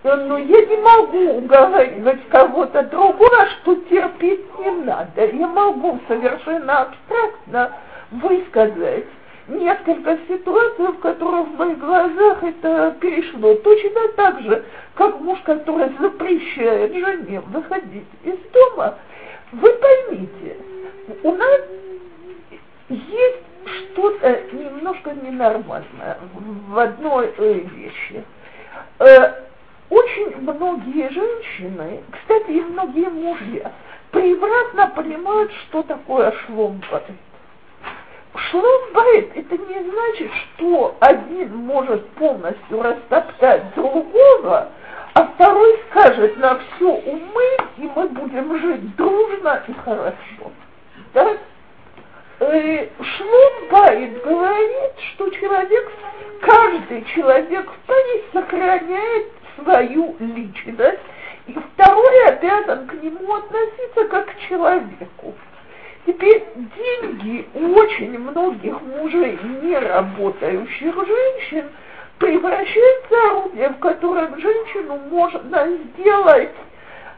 Э, 0.04 0.16
Но 0.16 0.38
я 0.38 0.66
не 0.66 0.78
могу 0.78 1.38
уговаривать 1.40 2.28
кого-то 2.30 2.84
другого, 2.84 3.48
что 3.62 3.76
терпеть 3.76 4.60
не 4.60 4.72
надо. 4.72 5.26
Я 5.26 5.48
могу 5.48 6.00
совершенно 6.08 6.82
абстрактно 6.82 7.72
высказать 8.12 9.06
несколько 9.50 10.18
ситуаций, 10.28 10.88
в 10.88 11.00
которых 11.00 11.48
в 11.48 11.58
моих 11.58 11.80
глазах 11.80 12.44
это 12.44 12.96
перешло. 13.02 13.56
Точно 13.56 14.08
так 14.16 14.42
же, 14.42 14.64
как 14.96 15.20
муж, 15.20 15.40
который 15.44 15.90
запрещает 16.00 16.94
жене 16.94 17.42
выходить 17.48 18.08
из 18.24 18.38
дома. 18.54 18.96
Вы 19.52 19.70
поймите, 19.74 20.58
у 21.24 21.32
нас 21.32 21.62
есть 22.90 23.44
что-то 23.92 24.42
немножко 24.54 25.12
ненормальное 25.12 26.18
в 26.70 26.78
одной 26.78 27.34
э, 27.38 27.54
вещи. 27.76 28.24
Очень 29.90 30.38
многие 30.42 31.10
женщины, 31.10 32.04
кстати, 32.12 32.52
и 32.52 32.62
многие 32.62 33.10
мужья, 33.10 33.72
превратно 34.12 34.88
понимают, 34.96 35.52
что 35.68 35.82
такое 35.84 36.32
шломбайт. 36.46 37.06
Шломбайт 38.36 39.36
это 39.36 39.58
не 39.58 39.90
значит, 39.90 40.32
что 40.56 40.96
один 41.00 41.56
может 41.58 42.08
полностью 42.12 42.84
растоптать 42.84 43.74
другого, 43.76 44.70
а 45.16 45.24
второй 45.24 45.80
скажет 45.90 46.38
на 46.38 46.60
все 46.60 46.88
умы, 46.88 47.58
и 47.78 47.90
мы 47.96 48.08
будем 48.10 48.60
жить 48.60 48.96
дружно 48.96 49.64
и 49.68 49.74
хорошо. 49.74 50.52
Да? 51.16 51.38
Э, 52.42 52.88
Шломбайт 53.02 54.24
говорит, 54.24 54.94
что 55.14 55.30
человек, 55.32 55.92
каждый 56.42 57.04
человек 57.16 57.70
в 57.70 57.88
паре 57.88 58.24
сохраняет 58.32 59.39
свою 59.64 60.16
личность, 60.20 61.00
и 61.48 61.54
второй 61.54 62.26
обязан 62.28 62.88
к 62.88 62.94
нему 63.02 63.36
относиться 63.36 64.06
как 64.10 64.28
к 64.28 64.40
человеку. 64.48 65.34
Теперь 66.06 66.44
деньги 66.56 67.48
у 67.54 67.76
очень 67.76 68.18
многих 68.18 68.82
мужей 68.82 69.38
не 69.62 69.78
работающих 69.78 70.96
женщин 70.96 71.66
превращаются 72.18 73.10
в 73.10 73.14
орудие, 73.14 73.70
в 73.70 73.80
котором 73.80 74.40
женщину 74.40 74.98
можно 75.10 75.68
сделать 75.68 76.50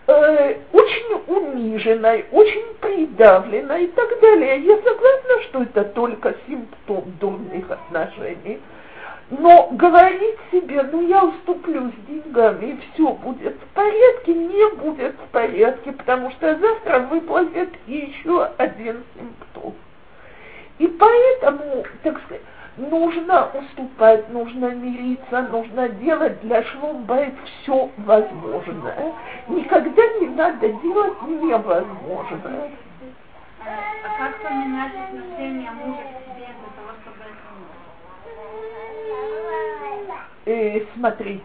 э, 0.08 0.56
очень 0.72 1.22
униженной, 1.28 2.26
очень 2.32 2.66
придавленной 2.80 3.86
и 3.86 3.88
так 3.88 4.20
далее. 4.20 4.60
Я 4.62 4.78
согласна, 4.78 5.42
что 5.44 5.64
это 5.64 5.84
только 5.86 6.36
симптом 6.48 7.04
дурных 7.20 7.70
отношений. 7.70 8.60
Но 9.32 9.70
говорить 9.72 10.38
себе, 10.52 10.84
ну 10.92 11.08
я 11.08 11.24
уступлю 11.24 11.90
с 11.90 12.08
деньгами 12.08 12.66
и 12.66 12.80
все 12.94 13.14
будет 13.14 13.56
в 13.56 13.74
порядке, 13.74 14.34
не 14.34 14.76
будет 14.76 15.16
в 15.16 15.32
порядке, 15.32 15.94
потому 15.94 16.32
что 16.32 16.58
завтра 16.58 17.00
выплатят 17.00 17.70
еще 17.88 18.44
один 18.58 19.06
симптом. 19.16 19.74
И 20.80 20.88
поэтому, 20.88 21.86
так 22.04 22.22
сказать, 22.24 22.42
нужно 22.76 23.50
уступать, 23.54 24.30
нужно 24.34 24.66
мириться, 24.72 25.44
нужно 25.44 25.88
делать 25.88 26.42
для 26.42 26.64
шломбайт 26.64 27.34
все 27.46 27.90
возможное. 27.98 29.14
Никогда 29.48 30.08
не 30.20 30.28
надо 30.28 30.68
делать 30.68 31.22
невозможное. 31.22 32.72
А 33.64 34.18
как 34.18 34.42
поменять 34.42 34.92
отношение 34.94 35.72
мужа 35.72 36.02
к 36.02 36.36
себе 36.36 36.48
э, 40.46 40.86
смотрите, 40.96 41.44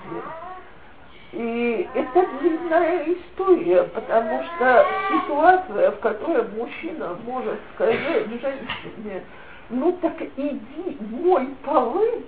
и 1.33 1.89
это 1.95 2.27
длинная 2.39 3.05
история, 3.13 3.83
потому 3.85 4.43
что 4.45 4.87
ситуация, 5.11 5.91
в 5.91 6.01
которой 6.01 6.49
мужчина 6.49 7.17
может 7.25 7.59
сказать 7.75 8.01
женщине, 8.01 9.23
ну 9.69 9.93
так 10.01 10.15
иди 10.23 10.97
мой 11.01 11.49
полы, 11.65 12.25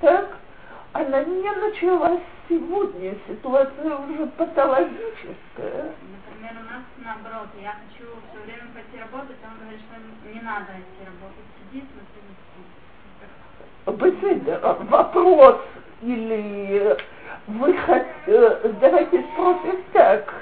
так, 0.00 0.36
она 0.92 1.24
не 1.24 1.50
началась 1.50 2.20
сегодня, 2.48 3.16
ситуация 3.26 3.96
уже 3.96 4.26
патологическая. 4.26 5.94
Например, 6.12 6.52
у 6.60 6.64
нас 6.70 6.82
наоборот, 6.98 7.48
я 7.60 7.74
хочу 7.82 8.06
все 8.30 8.44
время 8.44 8.70
пойти 8.74 9.00
работать, 9.00 9.36
он 9.42 9.58
говорит, 9.58 9.80
что 9.80 10.28
не 10.28 10.40
надо 10.40 10.72
идти 10.78 11.02
работать, 11.04 11.48
сиди, 11.58 11.84
смотри. 11.92 12.01
Беседа, 12.01 12.01
вопрос 13.84 15.60
или 16.02 16.96
выход, 17.46 18.06
э, 18.26 18.72
давайте 18.80 19.24
спросим 19.32 19.82
так, 19.92 20.34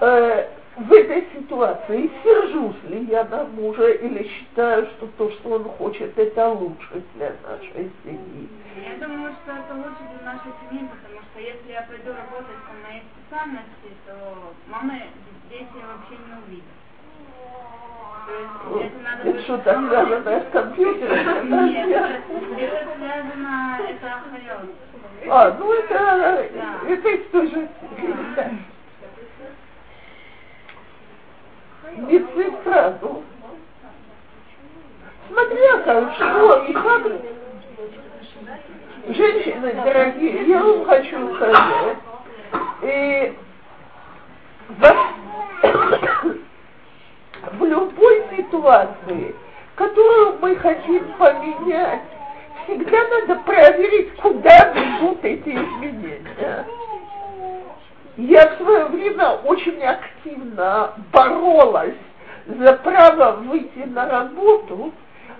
э, 0.00 0.48
в 0.76 0.92
этой 0.92 1.26
ситуации 1.34 2.10
сержусь 2.22 2.82
ли 2.88 3.04
я 3.04 3.24
на 3.24 3.44
мужа 3.44 3.90
или 3.90 4.26
считаю, 4.26 4.86
что 4.86 5.06
то, 5.18 5.30
что 5.30 5.50
он 5.50 5.64
хочет, 5.64 6.18
это 6.18 6.48
лучше 6.48 7.02
для 7.14 7.32
нашей 7.46 7.90
семьи? 8.02 8.48
Я 8.76 9.06
думаю, 9.06 9.34
что 9.42 9.52
это 9.52 9.74
лучше 9.74 10.02
для 10.16 10.32
нашей 10.32 10.52
семьи, 10.62 10.88
потому 10.88 11.20
что 11.30 11.40
если 11.40 11.72
я 11.72 11.82
пойду 11.82 12.08
работать 12.08 12.56
по 12.66 12.88
моей 12.88 13.02
специальности, 13.12 13.92
то 14.06 14.54
мамы 14.68 15.02
дети 15.50 15.76
вообще 15.76 16.16
не 16.26 16.34
увидят. 16.46 16.81
Это 19.24 19.42
что-то 19.42 19.88
связанное 19.88 20.40
с 20.40 20.52
компьютером? 20.52 21.50
Нет, 21.68 21.88
это 21.88 22.88
связано, 22.96 23.78
это 23.88 24.06
охайот. 24.06 24.70
А, 25.28 25.56
ну 25.58 25.72
это, 25.72 26.48
это 26.88 27.08
из 27.08 27.26
той 27.30 27.48
же 27.48 27.68
да. 28.36 28.50
Медсестра, 31.96 32.98
ну. 33.02 33.22
Смотря 35.28 35.78
как, 35.78 36.14
что 36.14 36.64
и 36.64 36.72
как. 36.72 37.02
Женщины 39.08 39.72
дорогие, 39.74 40.46
я 40.46 40.62
вам 40.62 40.84
хочу 40.84 41.34
сказать, 41.34 41.96
и 42.82 43.36
в 47.50 47.64
любой 47.64 48.24
ситуации, 48.36 49.34
которую 49.74 50.38
мы 50.40 50.56
хотим 50.56 51.04
поменять, 51.18 52.02
всегда 52.64 52.98
надо 53.08 53.40
проверить, 53.40 54.14
куда 54.16 54.72
ведут 54.72 55.24
эти 55.24 55.50
изменения. 55.50 56.66
Я 58.16 58.48
в 58.48 58.56
свое 58.58 58.84
время 58.86 59.30
очень 59.44 59.82
активно 59.82 60.92
боролась 61.12 61.94
за 62.46 62.74
право 62.74 63.36
выйти 63.36 63.86
на 63.86 64.06
работу, 64.06 64.92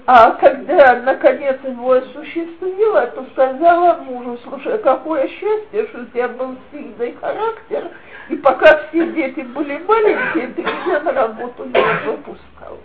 а 0.07 0.33
когда 0.33 0.97
наконец 0.97 1.59
его 1.63 1.93
осуществила, 1.93 3.07
то 3.09 3.25
сказала 3.33 3.99
мужу, 4.03 4.39
слушай, 4.43 4.79
какое 4.79 5.29
счастье, 5.29 5.87
что 5.89 6.01
у 6.01 6.05
тебя 6.07 6.29
был 6.29 6.57
сильный 6.73 7.15
характер, 7.21 7.91
и 8.29 8.37
пока 8.37 8.89
все 8.89 9.12
дети 9.12 9.41
были 9.41 9.79
маленькие, 9.79 10.49
ты 10.49 10.62
меня 10.62 11.01
на 11.01 11.12
работу 11.12 11.64
не 11.64 12.07
выпускал. 12.07 12.79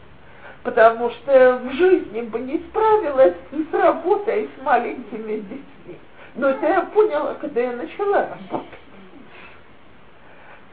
Потому 0.63 1.09
что 1.11 1.61
в 1.63 1.71
жизни 1.73 2.21
бы 2.21 2.39
не 2.39 2.57
справилась 2.69 3.35
и 3.51 3.65
с 3.71 3.73
работой, 3.73 4.43
и 4.43 4.49
с 4.57 4.63
маленькими 4.63 5.37
детьми. 5.37 5.97
Но 6.35 6.49
это 6.49 6.67
я 6.67 6.81
поняла, 6.81 7.35
когда 7.35 7.61
я 7.61 7.71
начала 7.73 8.27
работать. 8.27 8.79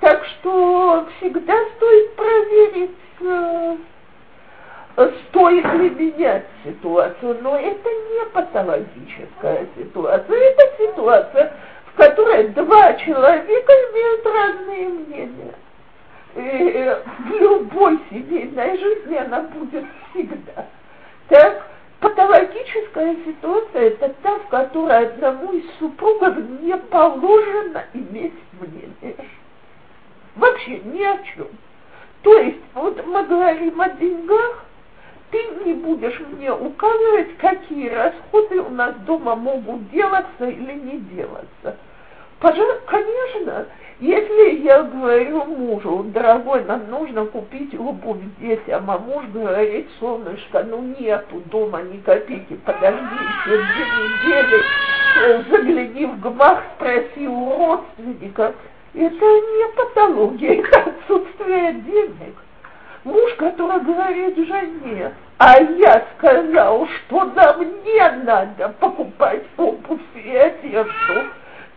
Так 0.00 0.24
что 0.24 1.06
всегда 1.16 1.54
стоит 1.76 2.16
проверить, 2.16 2.90
э, 3.20 3.76
стоит 5.28 5.64
ли 5.64 5.90
менять 5.90 6.46
ситуацию, 6.64 7.38
но 7.40 7.56
это 7.56 7.88
не 7.88 8.26
патологическая 8.32 9.66
ситуация, 9.76 10.36
это 10.36 10.62
ситуация, 10.78 11.52
в 11.94 11.96
которой 11.96 12.48
два 12.48 12.94
человека 12.94 13.72
имеют 13.72 14.26
разные 14.26 14.88
мнения. 14.88 15.54
И 16.34 16.96
в 17.28 17.32
любой 17.40 18.00
семейной 18.10 18.76
жизни 18.78 19.16
она 19.16 19.42
будет 19.42 19.84
всегда. 20.10 20.66
Так, 21.28 21.68
патологическая 22.00 23.16
ситуация– 23.24 23.82
это 23.82 24.08
та, 24.22 24.38
в 24.40 24.48
которой 24.48 25.06
одному 25.06 25.52
из 25.52 25.64
супругов 25.78 26.36
не 26.60 26.76
положено 26.76 27.84
иметь 27.94 28.34
мнение. 28.60 29.16
Вообще 30.34 30.78
ни 30.78 31.02
о 31.04 31.18
чем. 31.18 31.46
То 32.22 32.36
есть, 32.38 32.60
вот 32.74 33.06
мы 33.06 33.22
говорим 33.24 33.80
о 33.80 33.88
деньгах, 33.90 34.64
ты 35.34 35.64
не 35.64 35.72
будешь 35.72 36.20
мне 36.20 36.52
указывать, 36.52 37.36
какие 37.38 37.88
расходы 37.88 38.60
у 38.60 38.70
нас 38.70 38.94
дома 39.04 39.34
могут 39.34 39.90
делаться 39.90 40.48
или 40.48 40.74
не 40.74 40.98
делаться. 40.98 41.76
Пожалуйста, 42.38 42.82
конечно, 42.86 43.66
если 43.98 44.62
я 44.62 44.84
говорю 44.84 45.44
мужу, 45.46 46.04
дорогой, 46.14 46.64
нам 46.64 46.88
нужно 46.88 47.26
купить 47.26 47.74
обувь 47.74 48.20
детям, 48.38 48.88
а 48.88 48.98
муж 48.98 49.24
говорит, 49.32 49.88
солнышко, 49.98 50.62
ну 50.62 50.94
нету 51.00 51.42
дома 51.46 51.82
ни 51.82 51.98
копейки, 51.98 52.54
подожди 52.64 53.00
еще 53.00 53.56
две 53.56 54.38
недели, 54.38 54.62
э, 55.16 55.42
загляни 55.50 56.06
в 56.06 56.20
гмах, 56.20 56.62
спроси 56.76 57.26
у 57.26 57.56
родственников, 57.56 58.54
это 58.94 59.24
не 59.24 59.68
патология, 59.76 60.62
это 60.62 60.90
отсутствие 60.90 61.72
денег. 61.72 62.36
Муж, 63.04 63.34
который 63.34 63.80
говорит 63.80 64.36
жене, 64.36 65.12
а 65.38 65.58
я 65.60 66.04
сказал, 66.16 66.86
что 66.86 67.24
нам 67.24 67.60
не 67.60 68.24
надо 68.24 68.68
покупать 68.80 69.42
обувь 69.56 70.00
и 70.14 70.36
одежду, 70.36 71.24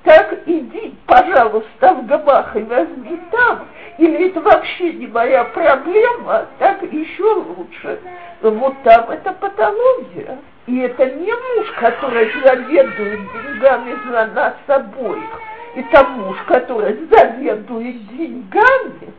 так 0.03 0.33
иди, 0.45 0.95
пожалуйста, 1.05 1.93
в 1.93 2.05
гамах 2.05 2.55
и 2.55 2.61
возьми 2.61 3.19
там, 3.31 3.67
или 3.97 4.29
это 4.29 4.41
вообще 4.41 4.93
не 4.93 5.07
моя 5.07 5.43
проблема, 5.45 6.45
так 6.59 6.81
еще 6.83 7.23
лучше. 7.23 7.99
Вот 8.41 8.75
там 8.83 9.09
это 9.09 9.33
патология. 9.33 10.37
И 10.67 10.79
это 10.79 11.05
не 11.05 11.31
муж, 11.31 11.71
который 11.79 12.31
заведует 12.43 13.19
деньгами 13.31 13.97
за 14.09 14.25
нас 14.27 14.53
обоих. 14.67 15.41
Это 15.75 16.03
муж, 16.03 16.37
который 16.47 17.07
заведует 17.09 18.07
деньгами, 18.15 19.13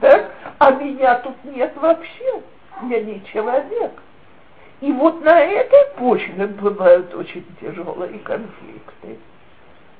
так? 0.00 0.30
а 0.58 0.70
меня 0.72 1.16
тут 1.16 1.36
нет 1.44 1.72
вообще. 1.76 2.42
Я 2.82 3.02
не 3.02 3.24
человек. 3.32 3.92
И 4.80 4.92
вот 4.92 5.22
на 5.24 5.40
этой 5.40 5.96
почве 5.96 6.46
бывают 6.46 7.12
очень 7.14 7.44
тяжелые 7.60 8.18
конфликты. 8.20 9.18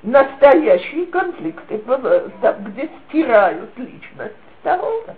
Настоящие 0.02 1.06
конфликты 1.06 1.78
бывают 1.78 2.32
там, 2.40 2.62
где 2.64 2.88
стирают 3.08 3.76
личность 3.76 4.36
второго. 4.60 5.16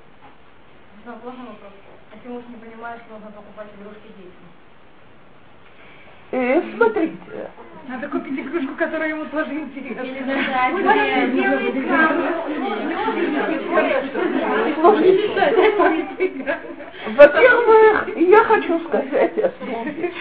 А 1.06 2.16
ты 2.22 2.28
муж 2.28 2.42
не 2.48 2.56
понимаешь, 2.56 3.00
что 3.06 3.14
нужно 3.14 3.30
покупать 3.30 3.68
игрушки 3.78 4.08
детям? 4.16 4.50
Э, 6.32 6.76
смотрите. 6.76 7.50
Надо 7.90 8.06
купить 8.06 8.38
игрушку, 8.38 8.76
которая 8.76 9.08
ему 9.08 9.24
тоже 9.26 9.52
интересна. 9.52 10.02
Или 10.02 10.22
даже 10.22 10.44
Во-первых, 17.16 18.16
я 18.16 18.44
хочу 18.44 18.78
сказать 18.86 19.36
одну 19.38 19.84
вещь. 19.86 20.14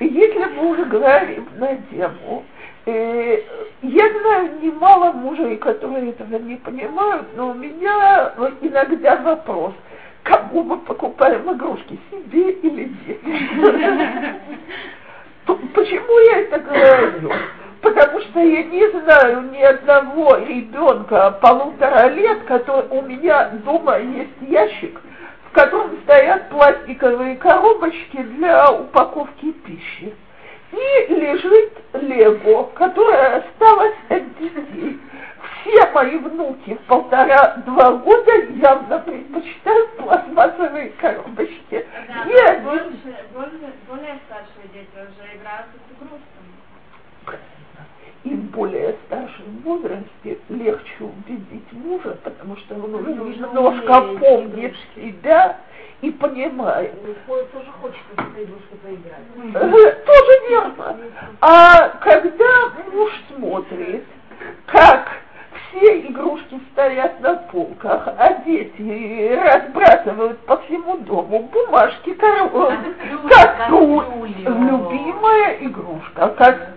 Если 0.00 0.44
мы 0.56 0.70
уже 0.70 0.84
говорим 0.86 1.46
на 1.58 1.76
тему, 1.92 2.42
э, 2.86 3.40
я 3.82 4.10
знаю 4.20 4.58
немало 4.60 5.12
мужей, 5.12 5.58
которые 5.58 6.10
этого 6.10 6.38
не 6.38 6.56
понимают, 6.56 7.28
но 7.36 7.50
у 7.50 7.54
меня 7.54 8.32
иногда 8.62 9.14
вопрос, 9.14 9.74
кому 10.24 10.64
мы 10.64 10.78
покупаем 10.78 11.52
игрушки, 11.52 12.00
себе 12.10 12.50
или 12.50 12.84
детям? 13.06 14.40
Почему 15.46 16.18
я 16.30 16.40
это 16.40 16.58
говорю? 16.60 17.32
Потому 17.80 18.20
что 18.20 18.40
я 18.40 18.62
не 18.64 18.90
знаю 18.90 19.50
ни 19.50 19.62
одного 19.62 20.36
ребенка 20.36 21.30
полутора 21.40 22.08
лет, 22.08 22.44
который 22.44 22.86
у 22.90 23.02
меня 23.02 23.48
дома 23.64 23.98
есть 23.98 24.36
ящик, 24.42 25.00
в 25.46 25.52
котором 25.52 25.98
стоят 26.02 26.50
пластиковые 26.50 27.36
коробочки 27.36 28.22
для 28.22 28.70
упаковки 28.70 29.52
пищи. 29.52 30.14
И 30.72 31.14
лежит 31.14 31.72
лего, 31.94 32.64
которое 32.74 33.38
осталось 33.38 33.96
от 34.08 34.38
детей. 34.38 35.00
Все 35.62 35.90
мои 35.92 36.16
внуки 36.16 36.74
в 36.74 36.80
полтора-два 36.86 37.92
года 37.92 38.32
явно 38.54 38.98
предпочитают 39.00 39.96
пластмассовые 39.96 40.90
коробочки. 40.90 41.86
Да, 42.08 42.24
но 42.24 42.70
больше, 42.70 43.16
больше, 43.34 43.72
более 43.88 44.18
старшие 44.26 44.68
дети 44.72 44.88
уже 44.94 45.36
играются 45.36 45.76
с 45.76 45.92
игрушками. 45.92 47.40
и 48.24 48.34
в 48.34 48.50
более 48.50 48.96
старшем 49.06 49.58
возрасте 49.64 50.38
легче 50.48 50.94
убедить 51.00 51.72
мужа, 51.72 52.16
потому 52.24 52.56
что 52.56 52.74
он 52.76 52.94
уже 52.94 53.12
немножко 53.12 54.02
помнит 54.18 54.74
себя 54.94 55.58
и 56.00 56.10
понимает. 56.10 56.94
тоже 57.26 57.70
хочет 57.80 58.00
с 58.16 58.20
этой 58.20 58.44
игрушкой 58.44 58.78
поиграть. 58.82 59.54
Э, 59.54 60.04
Тоже 60.06 60.48
верно. 60.48 60.96
А 61.40 61.88
когда 62.00 62.68
муж 62.92 63.10
смотрит, 63.34 64.04
как 64.66 65.08
все 65.70 66.00
игрушки 66.00 66.60
стоят 66.72 67.20
на 67.20 67.34
полках, 67.34 68.08
а 68.18 68.42
дети 68.44 69.34
разбрасывают 69.34 70.38
по 70.46 70.56
всему 70.62 70.98
дому 70.98 71.48
бумажки, 71.52 72.12
коробки, 72.14 72.76
как 73.28 73.68
тут 73.68 74.04
любимая 74.38 75.56
игрушка, 75.60 76.28
как 76.36 76.68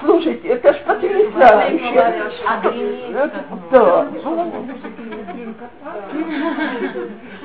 Слушайте, 0.00 0.48
это 0.48 0.72
ж 0.72 0.76
потрясающе. 0.84 1.94
Это- 3.14 3.44
Да. 3.70 4.06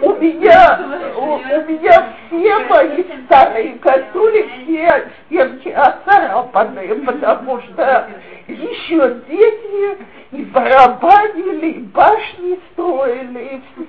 У 0.02 0.14
меня, 0.16 0.80
у, 1.18 1.34
у 1.36 1.38
меня 1.68 2.14
все 2.28 2.60
мои 2.70 3.04
старые 3.26 3.74
кастрюли, 3.80 4.50
все 4.64 5.10
стенки 5.28 5.70
оцарапанные, 5.70 6.96
потому 6.96 7.62
что 7.62 8.08
еще 8.48 9.22
дети 9.30 9.98
и 10.32 10.44
барабанили, 10.46 11.68
и 11.72 11.80
башни 11.80 12.60
строили, 12.72 13.40
и 13.40 13.62
все. 13.76 13.86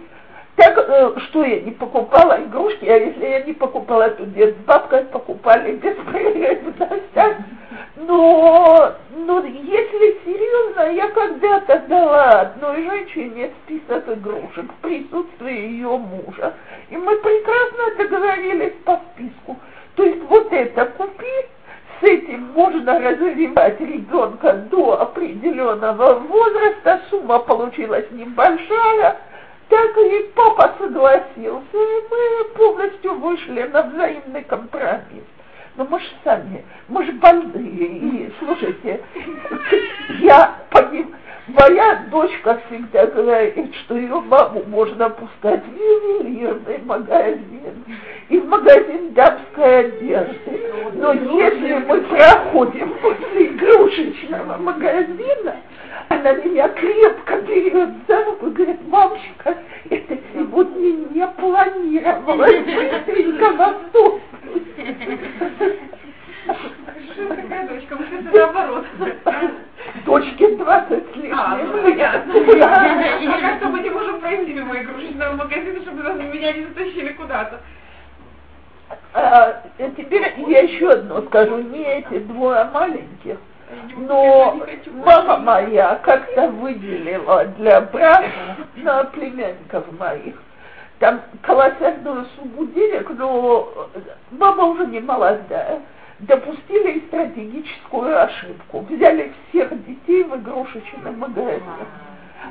Так 0.57 0.76
э, 0.76 1.18
что 1.28 1.44
я 1.44 1.61
не 1.61 1.70
покупала 1.70 2.42
игрушки, 2.42 2.84
а 2.84 2.96
если 2.96 3.26
я 3.26 3.40
не 3.42 3.55
покупала, 3.55 4.11
то 4.11 4.24
дед 4.26 4.55
с 4.55 4.64
бабкой 4.64 5.05
покупали 5.05 5.76
так. 7.14 7.36
Но, 7.96 8.92
но 9.16 9.40
если 9.44 10.18
серьезно, 10.24 10.92
я 10.92 11.09
когда-то 11.09 11.78
дала 11.88 12.40
одной 12.40 12.82
женщине 12.82 13.50
список 13.64 14.09
игрушек 14.09 14.70
в 14.70 14.82
присутствии 14.82 15.55
ее 15.55 15.96
мужа. 15.96 16.55
И 16.90 16.96
мы 16.96 17.16
прекрасно 17.16 17.96
договорились 17.96 18.74
по 18.84 19.00
списку. 19.12 19.57
То 19.94 20.05
есть 20.05 20.22
вот 20.28 20.53
это 20.53 20.86
купи, 20.86 21.46
с 22.00 22.05
этим 22.05 22.50
можно 22.55 22.98
развивать 22.98 23.80
ребенка 23.80 24.53
до 24.70 25.00
определенного 25.00 26.14
возраста, 26.14 27.00
сумма 27.09 27.38
получилась 27.38 28.11
небольшая, 28.11 29.18
так 29.73 29.97
и 29.97 30.31
папа 30.35 30.75
согласился, 30.79 31.64
и 31.73 32.05
мы 32.11 32.45
полностью 32.55 33.14
вышли 33.14 33.62
на 33.62 33.83
взаимный 33.85 34.45
компромисс. 34.45 35.25
Но 35.77 35.87
мы 35.87 35.99
же 35.99 36.09
сами, 36.23 36.62
мы 36.89 37.07
же 37.07 37.12
больные. 37.12 37.97
И 37.97 38.33
слушайте, 38.39 39.03
я 40.20 40.59
понимаю, 40.68 41.16
моя 41.49 42.05
дочка 42.11 42.61
всегда 42.66 43.07
говорит, 43.07 43.74
что 43.76 43.97
ее 43.97 44.20
маму 44.20 44.62
можно 44.66 45.11
пускать 45.11 45.62
в 45.64 45.74
ювелирный 45.74 46.78
магазин 46.84 47.84
и 48.28 48.38
в 48.38 48.47
магазин 48.47 49.12
дамской 49.12 49.86
одежды. 49.86 50.61
Но 50.95 51.12
если 51.12 51.74
мы 51.86 52.01
проходим 52.03 52.95
после 53.03 53.47
игрушечного 53.47 54.57
магазина, 54.59 55.57
она 56.09 56.32
меня 56.32 56.68
крепко 56.68 57.40
берет 57.40 57.90
за 58.07 58.24
руку 58.24 58.47
и 58.47 58.51
говорит, 58.51 58.88
мамочка, 58.88 59.57
это 59.90 60.18
сегодня 60.32 60.93
не 61.12 61.26
планировалось, 61.26 62.64
быстренько 62.64 63.51
в 63.51 63.61
такая 66.47 67.68
дочка? 67.68 67.97
Мы 67.97 68.05
это 68.07 68.36
наоборот. 68.36 68.84
Дочке 70.05 70.57
20 70.57 70.88
с 70.90 71.32
А, 71.32 71.57
ну, 71.57 71.74
лет. 71.74 71.82
понятно. 71.82 72.34
А 72.64 73.40
как-то 73.40 73.68
мы 73.68 73.80
не 73.80 73.90
можем 73.90 74.20
пройти 74.20 74.53
мимо 74.53 74.76
игрушечного 74.76 75.36
магазина, 75.36 75.80
чтобы 75.82 76.03
меня 76.24 76.53
не 76.53 76.66
затащили 76.66 77.12
куда-то. 77.12 77.61
А, 79.14 79.62
э, 79.78 79.90
теперь 79.97 80.34
я 80.49 80.61
еще 80.61 80.90
одно 80.90 81.22
скажу, 81.22 81.59
не 81.59 81.84
эти 81.84 82.18
двое 82.20 82.64
маленьких, 82.64 83.38
но 83.97 84.61
мама 85.05 85.38
моя 85.38 85.97
как-то 86.03 86.49
выделила 86.49 87.45
для 87.59 87.80
брата 87.80 88.30
на 88.76 89.05
племянников 89.05 89.84
моих 89.99 90.34
там 91.03 91.20
колоссальную 91.43 92.26
сумму 92.36 92.64
денег, 92.66 93.11
но 93.18 93.90
мама 94.30 94.66
уже 94.66 94.86
не 94.86 95.01
молодая. 95.01 95.80
Допустили 96.23 97.01
стратегическую 97.09 98.23
ошибку. 98.23 98.87
Взяли 98.89 99.33
всех 99.49 99.70
детей 99.85 100.23
в 100.23 100.37
игрушечном 100.37 101.18
магазине. 101.18 101.62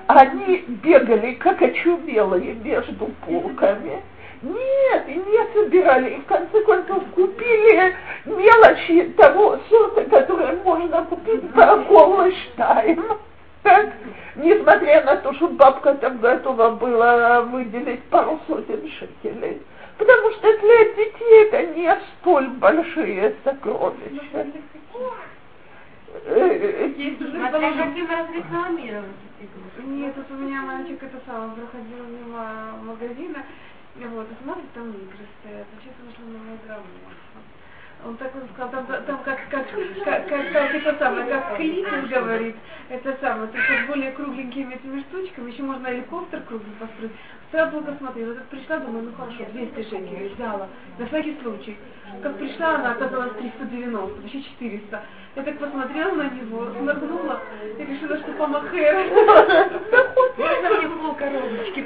Они 0.08 0.66
бегали, 0.84 1.36
как 1.36 1.62
очумелые, 1.62 2.54
между 2.56 3.06
полками. 3.26 4.02
Нет, 4.42 5.04
и 5.08 5.14
не 5.14 5.54
собирали. 5.54 6.16
И 6.16 6.18
в 6.20 6.26
конце 6.26 6.62
концов 6.66 7.04
купили 7.16 7.96
мелочи 8.26 9.14
того 9.16 9.58
сорта, 9.70 10.04
которые 10.04 10.58
можно 10.64 11.06
купить 11.06 11.50
по 11.54 11.78
Голлштайм. 11.78 13.06
Так? 13.64 13.94
Несмотря 14.36 15.04
на 15.06 15.16
то, 15.18 15.32
что 15.34 15.48
бабка 15.48 15.94
там 15.94 16.18
готова 16.18 16.72
была 16.72 17.42
выделить 17.42 18.04
пару 18.06 18.38
сотен 18.48 18.82
шекелей. 19.00 19.62
Потому 20.02 20.32
что 20.32 20.58
для 20.62 20.86
детей 20.96 21.44
это 21.44 21.64
не 21.76 21.96
столь 21.96 22.48
большие 22.58 23.36
сокровища. 23.44 24.48
Есть 26.98 27.22
уже 27.22 27.32
Смотря 27.34 27.52
положение. 27.52 27.84
каким 27.84 28.10
разрекламировать. 28.10 29.06
Нет, 29.86 30.16
тут 30.16 30.26
у 30.32 30.34
меня 30.42 30.64
мальчик 30.64 31.04
это 31.04 31.22
самое 31.28 31.52
проходил 31.52 32.04
мимо 32.08 32.80
магазина, 32.82 33.44
Вот, 33.96 34.26
и 34.32 34.44
смотрит, 34.44 34.72
там 34.74 34.90
игры 34.90 35.26
стоят. 35.40 35.68
Сейчас 35.84 35.94
вышла 36.04 36.26
новая 36.34 36.58
драма. 36.66 36.84
Он 38.04 38.18
так 38.18 38.34
он 38.36 38.50
сказал, 38.56 38.72
там, 38.72 38.88
там 38.88 39.24
как, 39.24 39.40
как, 39.52 39.68
как, 39.70 40.28
как, 40.28 40.52
как 40.52 40.74
это 40.74 40.98
самое, 40.98 41.28
как 41.28 41.58
клининг 41.58 42.10
говорит, 42.10 42.56
это 42.90 43.16
самое, 43.22 43.48
только 43.50 43.84
с 43.84 43.88
более 43.88 44.12
кругленькими 44.14 44.74
этими 44.74 45.02
штучками, 45.02 45.52
еще 45.52 45.62
можно 45.62 45.92
геликоптер 45.92 46.42
круглый 46.42 46.74
построить. 46.80 47.12
Сразу 47.52 47.72
долго 47.72 47.98
смотрела, 47.98 48.36
так 48.36 48.46
пришла, 48.46 48.78
думаю, 48.78 49.04
ну 49.04 49.12
хорошо, 49.14 49.46
200 49.52 49.84
шекелей 49.90 50.30
взяла, 50.30 50.68
на 50.98 51.06
всякий 51.06 51.38
случай. 51.42 51.78
Как 52.22 52.38
пришла, 52.38 52.76
она 52.76 52.92
оказалась 52.92 53.34
390, 53.34 54.22
вообще 54.22 54.42
400. 54.42 55.02
Я 55.36 55.44
так 55.44 55.58
посмотрела 55.58 56.12
на 56.12 56.30
него, 56.30 56.68
сморгнула 56.78 57.40
и 57.78 57.84
решила, 57.84 58.18
что 58.18 58.32
помахер. 58.34 58.96
Можно 60.38 60.70
мне 60.78 60.88
пол 60.90 61.16
коробочки 61.16 61.86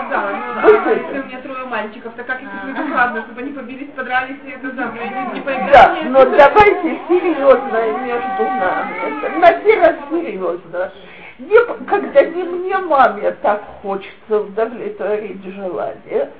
Да, 0.00 0.02
да, 0.10 0.60
ну, 0.62 0.68
а 0.84 0.90
если 0.90 1.18
у 1.18 1.24
меня 1.24 1.40
трое 1.40 1.64
мальчиков, 1.66 2.12
то 2.14 2.24
как 2.24 2.42
их 2.42 2.48
ладно, 2.94 3.22
чтобы 3.22 3.40
они 3.40 3.52
побились, 3.52 3.90
подрались 3.96 4.36
и 4.44 4.50
это 4.50 4.74
самое, 4.74 5.08
не, 5.08 5.34
не 5.34 5.40
поиграли. 5.40 5.72
Да, 5.72 5.96
но 6.04 6.24
давайте 6.24 7.00
серьезно 7.08 7.78
между 8.04 8.44
нами. 8.44 9.38
На 9.38 9.52
первый 9.60 9.96
серьезно. 10.10 10.92
Не, 11.40 11.58
когда 11.86 12.22
не 12.22 12.42
мне, 12.42 12.76
маме, 12.78 13.30
так 13.42 13.62
хочется 13.80 14.40
удовлетворить 14.40 15.42
желание, 15.42 16.30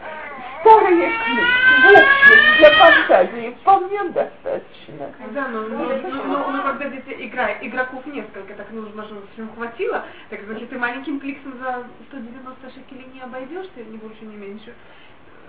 старые 0.60 1.10
книги, 1.24 1.50
в 1.80 1.96
общем, 1.96 2.58
для 2.58 2.70
фантазии 2.72 3.56
вполне 3.62 4.04
достаточно. 4.10 5.10
Да, 5.32 5.48
но, 5.48 5.62
но, 5.62 5.84
но, 6.26 6.50
но, 6.50 6.62
когда 6.62 6.88
здесь 6.90 7.16
игра, 7.18 7.48
игроков 7.62 8.04
несколько, 8.04 8.52
так 8.54 8.70
нужно 8.72 9.04
же, 9.04 9.14
всем 9.32 9.48
хватило, 9.54 10.04
так 10.28 10.40
значит 10.44 10.68
ты 10.68 10.78
маленьким 10.78 11.18
кликсом 11.18 11.54
за 11.58 11.84
190 12.08 12.70
шекелей 12.70 13.08
не 13.14 13.22
обойдешься, 13.22 13.80
ни 13.90 13.96
больше, 13.96 14.22
ни 14.26 14.36
меньше. 14.36 14.74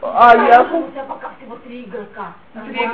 А 0.03 0.35
я... 0.35 0.63
У 0.63 0.89
тебя 0.89 1.03
пока 1.03 1.29
всего 1.37 1.57
три 1.57 1.83
игрока. 1.83 2.33
Три, 2.53 2.89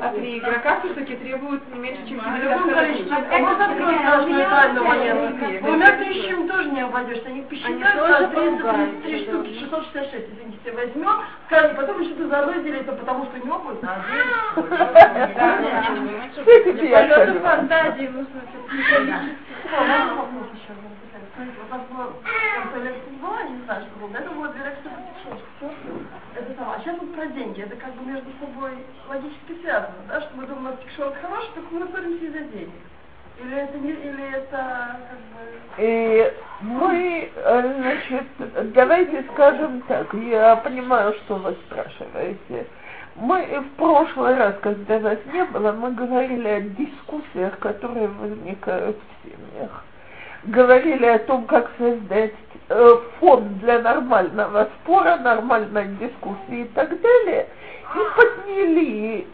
а 0.00 0.08
три 0.12 0.38
игрока 0.38 0.80
все-таки 0.80 1.16
требуют 1.16 1.66
не 1.72 1.80
меньше, 1.80 2.06
чем 2.06 2.20
50 2.20 3.40
Вот 3.40 3.60
открой 3.60 3.98
страшную 3.98 4.50
тайну 4.50 4.84
военных. 4.84 5.62
Двумя 5.62 5.96
тысячами 5.96 6.46
тоже 6.46 6.70
не 6.70 6.82
обойдешься. 6.82 7.28
Они 7.28 7.40
посчитают, 7.42 8.28
что 8.28 8.40
33 8.40 9.24
штуки, 9.24 9.58
666, 9.60 10.28
извините, 10.28 10.72
возьмем. 10.72 11.22
Скажем, 11.46 11.76
потом 11.76 12.00
еще 12.02 12.14
ты 12.14 12.28
заодно 12.28 12.52
это 12.52 12.92
потому 12.92 13.24
что 13.26 13.38
неопытно, 13.38 13.90
а 13.90 14.62
Полеты 16.44 17.40
фантазии 17.40 18.08
нужно 18.08 18.40
вот 21.96 22.22
было 22.72 22.78
лекции 22.78 23.10
не 23.10 23.18
не 23.56 23.64
знаю, 23.64 23.84
что 23.86 24.06
было, 24.06 24.16
это 24.16 24.30
было 24.30 24.48
две 24.48 24.64
лекции 24.64 24.90
это 26.42 26.54
самое. 26.58 26.78
А 26.78 26.80
сейчас 26.80 26.98
вот 27.00 27.14
про 27.14 27.26
деньги, 27.26 27.62
это 27.62 27.76
как 27.76 27.94
бы 27.94 28.04
между 28.04 28.30
собой 28.40 28.72
логически 29.08 29.60
связано, 29.62 29.94
да, 30.08 30.20
что 30.20 30.30
мы 30.36 30.46
думаем, 30.46 30.76
что 30.76 30.84
тикшот 30.84 31.14
хороший, 31.16 31.50
только 31.54 31.74
мы 31.74 31.88
ссоримся 31.88 32.24
из-за 32.24 32.40
денег. 32.40 32.70
Или 33.40 33.56
это 33.56 33.78
не, 33.78 33.90
или 33.90 34.36
это 34.36 35.00
как 35.08 35.18
бы... 35.32 35.42
И 35.78 36.32
мы, 36.60 37.32
значит, 37.34 38.72
давайте 38.74 39.24
скажем 39.32 39.80
так, 39.82 40.12
я 40.14 40.56
понимаю, 40.56 41.14
что 41.24 41.36
вы 41.36 41.56
спрашиваете. 41.66 42.66
Мы 43.16 43.42
в 43.60 43.76
прошлый 43.76 44.36
раз, 44.36 44.54
когда 44.62 44.98
вас 44.98 45.18
не 45.32 45.44
было, 45.44 45.72
мы 45.72 45.92
говорили 45.92 46.48
о 46.48 46.60
дискуссиях, 46.60 47.58
которые 47.58 48.08
возникают 48.08 48.96
в 48.96 49.28
семьях 49.28 49.84
говорили 50.44 51.06
о 51.06 51.18
том, 51.20 51.46
как 51.46 51.70
создать 51.78 52.32
э, 52.32 52.41
фон 53.18 53.58
для 53.60 53.80
нормального 53.80 54.68
спора, 54.80 55.16
нормальной 55.16 55.88
дискуссии 55.96 56.62
и 56.62 56.68
так 56.74 57.00
далее, 57.00 57.48
и 57.94 57.98
подняли 58.16 59.26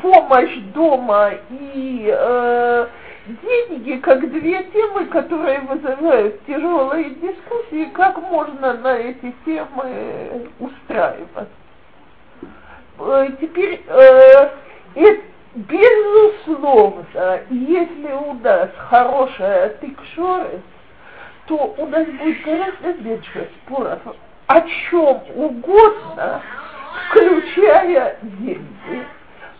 помощь 0.00 0.56
дома 0.74 1.32
и 1.50 2.14
э, 2.16 2.86
деньги 3.26 3.98
как 3.98 4.30
две 4.30 4.62
темы, 4.64 5.06
которые 5.06 5.60
вызывают 5.60 6.44
тяжелые 6.46 7.10
дискуссии, 7.10 7.90
как 7.92 8.18
можно 8.30 8.74
на 8.74 8.96
эти 8.96 9.34
темы 9.44 10.48
устраиваться. 10.60 11.48
Э, 12.98 13.28
теперь 13.40 13.82
э, 13.88 14.50
это 14.94 15.22
Безусловно, 15.54 17.04
если 17.48 18.10
у 18.10 18.32
нас 18.34 18.70
хорошая 18.76 19.68
тыкшоры, 19.80 20.60
то 21.46 21.74
у 21.76 21.86
нас 21.86 22.06
будет 22.06 22.42
гораздо 22.42 22.94
меньше 23.02 23.48
споров 23.62 24.00
о 24.46 24.60
чем 24.60 25.22
угодно, 25.34 26.42
включая 27.08 28.16
деньги. 28.22 29.06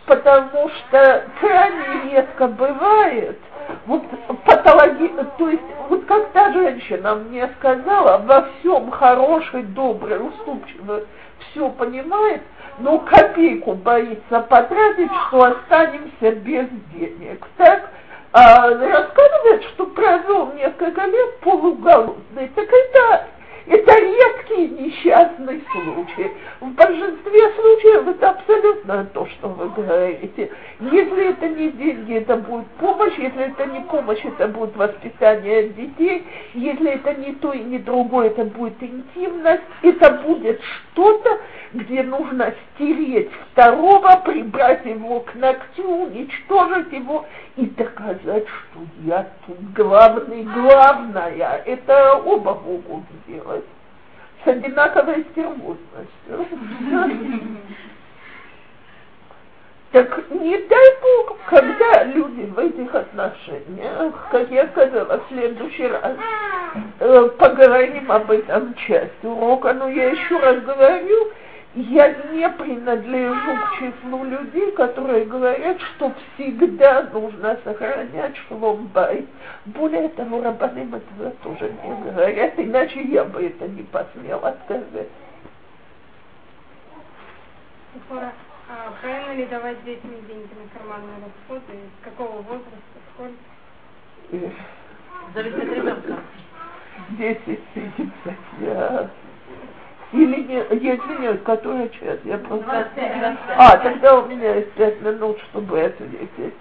Потому 0.05 0.69
что 0.69 1.25
крайне 1.39 2.11
редко 2.11 2.47
бывает, 2.47 3.39
вот 3.87 4.03
патологи, 4.45 5.11
то 5.39 5.49
есть 5.49 5.63
вот 5.89 6.05
та 6.33 6.53
женщина 6.53 7.15
мне 7.15 7.49
сказала, 7.57 8.19
во 8.19 8.43
всем 8.43 8.91
хороший, 8.91 9.63
добрый, 9.63 10.19
уступчивый, 10.27 11.05
все 11.39 11.69
понимает, 11.69 12.43
но 12.77 12.99
копейку 12.99 13.73
боится 13.73 14.41
потратить, 14.41 15.11
что 15.27 15.43
останемся 15.43 16.31
без 16.35 16.67
денег. 16.93 17.43
Так, 17.57 17.89
а, 18.37 18.67
рассказывает, 18.67 19.63
что 19.63 19.85
провел 19.85 20.51
несколько 20.55 21.05
лет 21.05 21.39
полуголодный. 21.39 22.49
Так 22.49 22.67
это 22.67 23.27
это 23.67 23.99
редкий 23.99 24.67
несчастный 24.67 25.63
случай. 25.71 26.31
В 26.59 26.69
большинстве 26.73 27.51
случаев 27.55 28.07
это 28.07 28.29
абсолютно 28.31 29.05
то, 29.13 29.25
что 29.25 29.49
вы 29.49 29.69
говорите. 29.69 30.51
Если 30.79 31.29
это 31.29 31.47
не 31.49 31.71
деньги, 31.71 32.15
это 32.15 32.37
будет 32.37 32.67
помощь. 32.79 33.17
Если 33.17 33.45
это 33.45 33.65
не 33.65 33.81
помощь, 33.81 34.23
это 34.23 34.47
будет 34.47 34.75
воспитание 34.75 35.69
детей. 35.69 36.25
Если 36.53 36.91
это 36.91 37.13
не 37.15 37.33
то 37.33 37.53
и 37.53 37.59
не 37.59 37.79
другое, 37.79 38.27
это 38.27 38.45
будет 38.45 38.81
интимность. 38.81 39.63
Это 39.81 40.11
будет 40.25 40.61
что-то, 40.61 41.39
где 41.73 42.03
нужно 42.03 42.53
стереть 42.75 43.31
второго, 43.51 44.21
прибрать 44.25 44.85
его 44.85 45.21
к 45.21 45.33
ногтю, 45.35 46.05
уничтожить 46.05 46.91
его 46.91 47.25
и 47.55 47.65
доказать, 47.65 48.45
что 48.47 48.79
я 49.05 49.27
тут 49.45 49.57
главный, 49.73 50.43
главная. 50.43 51.63
Это 51.65 52.15
оба 52.25 52.53
могут 52.65 53.03
сделать 53.25 53.54
с 54.45 54.47
одинаковой 54.47 55.25
стервозностью. 55.31 56.45
Так 59.91 60.29
не 60.29 60.57
дай 60.57 61.01
Бог, 61.01 61.37
когда 61.47 62.03
люди 62.03 62.51
в 62.53 62.59
этих 62.59 62.93
отношениях, 62.93 64.13
как 64.29 64.51
я 64.51 64.67
сказала 64.67 65.19
в 65.19 65.27
следующий 65.29 65.87
раз, 65.87 66.17
э, 66.99 67.29
поговорим 67.37 68.11
об 68.11 68.29
этом 68.29 68.73
часть 68.75 69.23
урока, 69.23 69.73
но 69.73 69.87
я 69.87 70.09
еще 70.09 70.37
раз 70.39 70.59
говорю, 70.63 71.31
я 71.75 72.13
не 72.31 72.49
принадлежу 72.49 73.57
к 73.57 73.79
числу 73.79 74.23
людей, 74.23 74.71
которые 74.71 75.25
говорят, 75.25 75.79
что 75.81 76.13
всегда 76.33 77.03
нужно 77.11 77.57
сохранять 77.63 78.37
шломбай. 78.47 79.27
Более 79.65 80.09
того, 80.09 80.41
рабаним 80.41 80.95
этого 80.95 81.31
тоже 81.43 81.73
не 81.83 82.11
говорят, 82.11 82.53
иначе 82.57 83.01
я 83.01 83.25
бы 83.25 83.45
это 83.45 83.67
не 83.67 83.83
посмела 83.83 84.55
сказать. 84.65 85.09
А 88.67 88.91
правильно 89.01 89.33
ли 89.33 89.45
давать 89.45 89.83
детям 89.83 90.11
деньги 90.27 90.49
на 90.53 90.79
карманные 90.79 91.17
расходы? 91.25 91.77
С 92.01 92.05
какого 92.05 92.41
возраста? 92.41 92.97
Сколько? 93.13 93.35
Зависит 95.33 95.57
от 95.57 95.75
ребенка. 95.75 96.19
Десять 97.09 97.73
тысяч 97.73 98.09
я 98.61 99.09
или 100.11 100.43
не, 100.43 100.55
я 100.55 100.95
извиняюсь, 100.95 101.41
который 101.43 101.89
час? 101.89 102.19
Я 102.23 102.37
просто... 102.37 102.65
25, 102.65 103.19
25. 103.19 103.37
А, 103.57 103.77
тогда 103.77 104.19
у 104.19 104.25
меня 104.27 104.55
есть 104.55 104.71
пять 104.73 105.01
минут, 105.01 105.37
чтобы 105.51 105.81
ответить. 105.81 106.53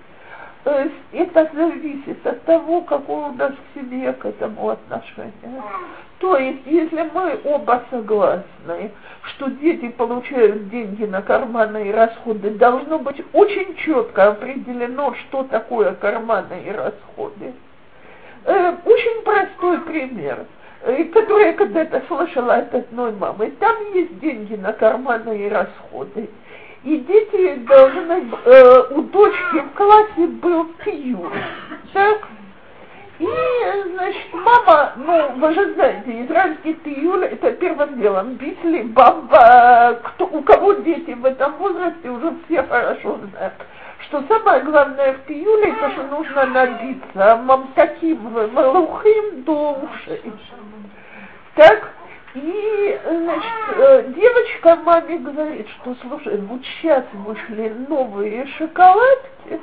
Это 0.64 1.50
зависит 1.52 2.26
от 2.26 2.42
того, 2.44 2.80
какое 2.82 3.26
у 3.26 3.32
нас 3.34 3.52
к 3.52 3.78
себе 3.78 4.12
к 4.14 4.24
этому 4.24 4.70
отношение. 4.70 5.62
То 6.18 6.38
есть, 6.38 6.62
если 6.64 7.10
мы 7.12 7.38
оба 7.44 7.82
согласны, 7.90 8.90
что 9.22 9.50
дети 9.50 9.88
получают 9.90 10.70
деньги 10.70 11.04
на 11.04 11.20
карманные 11.20 11.92
расходы, 11.92 12.50
должно 12.50 12.98
быть 12.98 13.22
очень 13.34 13.76
четко 13.76 14.28
определено, 14.28 15.14
что 15.14 15.44
такое 15.44 15.92
карманные 15.94 16.72
расходы. 16.72 17.52
Э, 18.46 18.74
очень 18.84 19.22
простой 19.22 19.80
пример 19.80 20.46
которую 21.12 21.46
я 21.46 21.52
когда-то 21.54 22.02
слышала 22.08 22.56
от 22.56 22.74
одной 22.74 23.12
мамы. 23.12 23.50
Там 23.58 23.74
есть 23.94 24.18
деньги 24.20 24.54
на 24.54 24.72
карманные 24.72 25.48
расходы. 25.48 26.28
И 26.82 26.98
дети 26.98 27.54
должны, 27.66 28.30
э, 28.44 28.82
у 28.90 29.02
дочки 29.02 29.60
в 29.60 29.70
классе 29.74 30.26
был 30.26 30.66
пью, 30.84 31.30
так? 31.94 32.28
И 33.18 33.28
значит, 33.94 34.34
мама, 34.34 34.92
ну, 34.96 35.28
вы 35.36 35.54
же 35.54 35.72
знаете, 35.74 36.26
израильский 36.26 36.74
тиюль 36.84 37.24
это 37.24 37.52
первым 37.52 37.98
делом. 38.00 38.38
Если 38.38 38.82
баба, 38.82 40.00
кто, 40.02 40.26
у 40.26 40.42
кого 40.42 40.74
дети 40.74 41.12
в 41.12 41.24
этом 41.24 41.54
возрасте, 41.54 42.10
уже 42.10 42.34
все 42.44 42.62
хорошо 42.64 43.18
знают, 43.30 43.54
что 44.14 44.24
самое 44.28 44.62
главное 44.62 45.14
в 45.14 45.26
тиюле, 45.26 45.72
это 45.72 45.90
что 45.90 46.02
нужно 46.04 46.46
набиться 46.46 47.36
мамтаким, 47.44 48.20
малухим 48.52 49.42
до 49.42 49.72
ушей. 49.72 50.32
Так, 51.56 51.90
и, 52.34 53.00
значит, 53.04 53.52
э, 53.76 54.12
девочка 54.14 54.76
маме 54.76 55.18
говорит, 55.18 55.68
что, 55.68 55.96
слушай, 56.02 56.36
вот 56.42 56.60
сейчас 56.64 57.04
вышли 57.12 57.74
новые 57.88 58.46
шоколадки, 58.58 59.60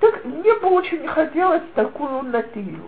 так 0.00 0.24
мне 0.24 0.54
бы 0.54 0.68
очень 0.68 1.06
хотелось 1.06 1.62
такую 1.74 2.22
натию. 2.24 2.86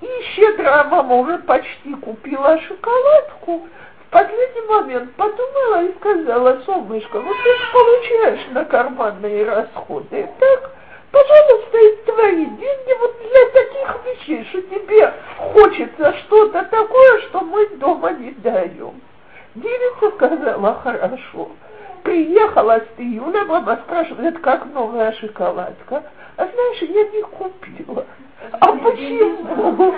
И 0.00 0.06
щедрая 0.34 0.84
мама 0.84 1.14
уже 1.16 1.38
почти 1.38 1.94
купила 1.94 2.60
шоколадку, 2.60 3.68
последний 4.10 4.66
момент 4.68 5.12
подумала 5.14 5.84
и 5.84 5.94
сказала, 5.96 6.60
солнышко, 6.64 7.20
вот 7.20 7.36
ты 7.36 7.50
получаешь 7.72 8.46
на 8.52 8.64
карманные 8.64 9.44
расходы, 9.44 10.28
так, 10.38 10.70
пожалуйста, 11.10 11.78
это 11.78 12.12
твои 12.12 12.44
деньги 12.44 12.98
вот 13.00 13.16
для 13.20 13.46
таких 13.50 14.04
вещей, 14.04 14.46
что 14.50 14.62
тебе 14.62 15.12
хочется 15.36 16.14
что-то 16.18 16.64
такое, 16.64 17.20
что 17.28 17.40
мы 17.40 17.66
дома 17.76 18.12
не 18.12 18.32
даем. 18.32 19.00
Девица 19.54 20.10
сказала, 20.16 20.74
хорошо. 20.74 21.50
Приехала 22.02 22.80
с 22.80 23.00
июля, 23.00 23.44
мама 23.44 23.80
спрашивает, 23.84 24.38
как 24.40 24.66
новая 24.72 25.12
шоколадка. 25.12 26.04
А 26.36 26.46
знаешь, 26.46 26.82
я 26.82 27.04
не 27.04 27.22
купила. 27.22 28.06
А 28.52 28.72
почему? 28.72 29.94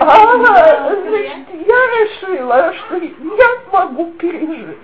А, 0.00 0.36
значит, 0.36 1.48
я 1.66 1.86
решила, 1.86 2.74
что 2.74 2.96
я 2.96 3.60
могу 3.72 4.12
пережить. 4.12 4.78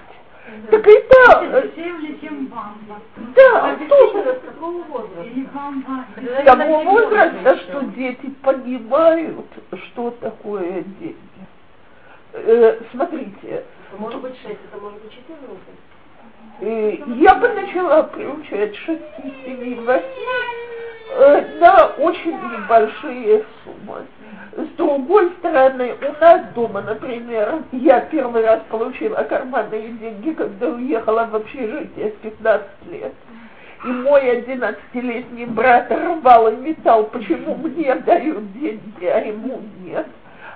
Так 0.70 0.86
это... 0.86 1.62
Дешевле, 1.62 2.18
чем 2.20 2.47
бамба. 2.47 3.01
Да, 3.35 3.76
тоже 3.89 4.40
С 4.40 4.47
какого 4.47 4.82
возраста? 4.85 6.44
Того 6.44 6.82
возраста, 6.85 7.56
что 7.59 7.81
дети 7.97 8.31
понимают, 8.43 9.47
что 9.72 10.10
такое 10.20 10.82
деньги. 10.82 11.16
Э, 12.32 12.81
смотрите, 12.90 13.64
Может 13.98 14.20
быть 14.20 14.36
6, 14.43 14.47
это 14.47 14.82
может 14.82 15.01
быть 15.02 15.12
14. 15.12 15.48
Я 16.60 17.35
бы 17.35 17.48
начала 17.48 18.05
приучать 18.05 18.76
6, 18.76 19.01
7, 19.44 19.85
8 19.85 20.02
э, 21.16 21.59
на 21.59 21.86
очень 21.98 22.32
небольшие 22.32 23.44
суммы. 23.64 24.06
С 24.56 24.76
другой 24.76 25.32
стороны, 25.39 25.97
у 26.01 26.20
нас 26.20 26.43
дома, 26.55 26.81
например, 26.82 27.62
я 27.72 28.01
первый 28.02 28.44
раз 28.44 28.60
получила 28.70 29.16
карманные 29.24 29.89
деньги, 29.89 30.31
когда 30.31 30.68
уехала 30.68 31.26
в 31.26 31.35
общежитие 31.35 32.10
с 32.10 32.22
15 32.22 32.68
лет. 32.93 33.12
И 33.85 33.89
мой 33.89 34.22
11-летний 34.39 35.47
брат 35.47 35.90
рвал 35.90 36.48
и 36.48 36.56
металл, 36.56 37.05
почему 37.05 37.56
мне 37.56 37.94
дают 37.97 38.52
деньги, 38.52 39.05
а 39.05 39.18
ему 39.18 39.60
нет. 39.82 40.06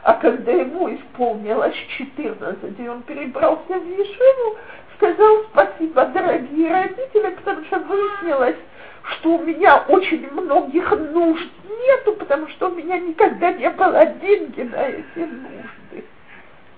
А 0.04 0.14
когда 0.14 0.52
ему 0.52 0.94
исполнилось 0.94 1.74
14, 1.98 2.78
и 2.78 2.88
он 2.88 3.02
перебрался 3.02 3.78
в 3.78 3.84
Ешиву, 3.84 4.56
сказал 4.98 5.44
спасибо, 5.52 6.04
дорогие 6.06 6.72
родители, 6.72 7.30
потому 7.36 7.64
что 7.66 7.78
выяснилось, 7.78 8.56
что 9.04 9.36
у 9.36 9.42
меня 9.42 9.84
очень 9.88 10.28
многих 10.32 10.90
нужд 10.90 11.48
нету, 11.86 12.12
потому 12.14 12.48
что 12.48 12.68
у 12.68 12.74
меня 12.74 12.98
никогда 12.98 13.52
не 13.52 13.70
было 13.70 14.04
деньги 14.06 14.62
на 14.62 14.88
эти 14.88 15.18
нужды. 15.18 16.04